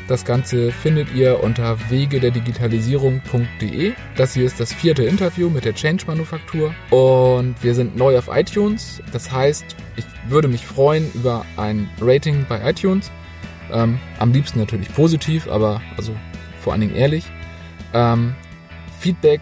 Das 0.08 0.26
Ganze 0.26 0.72
findet 0.72 1.14
ihr 1.14 1.42
unter 1.42 1.78
wegederdigitalisierung.de. 1.90 3.94
Das 4.16 4.34
hier 4.34 4.46
ist 4.46 4.60
das 4.60 4.74
vierte 4.74 5.04
Interview 5.04 5.50
mit 5.50 5.64
der 5.64 5.74
Change 5.74 6.04
Manufaktur 6.08 6.76
und 6.90 7.56
wir 7.62 7.74
sind 7.74 7.96
neu 7.96 8.18
auf 8.18 8.28
iTunes. 8.30 9.02
Das 9.14 9.32
heißt, 9.32 9.64
ich 9.96 10.04
würde 10.28 10.50
mich 10.50 10.66
freuen 10.66 11.10
über 11.14 11.46
ein 11.56 11.90
Rating 12.02 12.46
bei 12.50 12.70
iTunes. 12.70 13.12
Ähm, 13.72 13.98
am 14.20 14.34
liebsten 14.34 14.60
natürlich 14.60 14.94
positiv, 14.94 15.48
aber 15.48 15.82
also 15.96 16.14
vor 16.60 16.74
allen 16.74 16.82
Dingen 16.82 16.96
ehrlich. 16.96 17.24
Ähm, 17.94 18.36
Feedback 19.00 19.40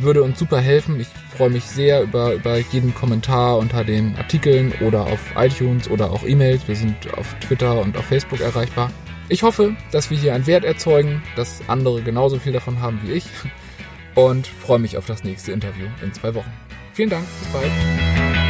würde 0.00 0.22
uns 0.22 0.38
super 0.38 0.60
helfen. 0.60 1.00
Ich 1.00 1.08
freue 1.36 1.50
mich 1.50 1.64
sehr 1.64 2.02
über, 2.02 2.34
über 2.34 2.58
jeden 2.58 2.94
Kommentar 2.94 3.58
unter 3.58 3.84
den 3.84 4.16
Artikeln 4.16 4.72
oder 4.80 5.06
auf 5.06 5.20
iTunes 5.36 5.88
oder 5.88 6.10
auch 6.10 6.24
E-Mails. 6.24 6.68
Wir 6.68 6.76
sind 6.76 6.96
auf 7.16 7.34
Twitter 7.40 7.80
und 7.80 7.96
auf 7.96 8.04
Facebook 8.04 8.40
erreichbar. 8.40 8.90
Ich 9.32 9.42
hoffe, 9.42 9.74
dass 9.92 10.10
wir 10.10 10.18
hier 10.18 10.34
einen 10.34 10.46
Wert 10.46 10.62
erzeugen, 10.62 11.22
dass 11.36 11.62
andere 11.66 12.02
genauso 12.02 12.38
viel 12.38 12.52
davon 12.52 12.82
haben 12.82 13.00
wie 13.02 13.12
ich 13.12 13.24
und 14.14 14.46
freue 14.46 14.78
mich 14.78 14.98
auf 14.98 15.06
das 15.06 15.24
nächste 15.24 15.52
Interview 15.52 15.86
in 16.02 16.12
zwei 16.12 16.34
Wochen. 16.34 16.52
Vielen 16.92 17.08
Dank, 17.08 17.24
bis 17.40 17.48
bald. 17.48 18.41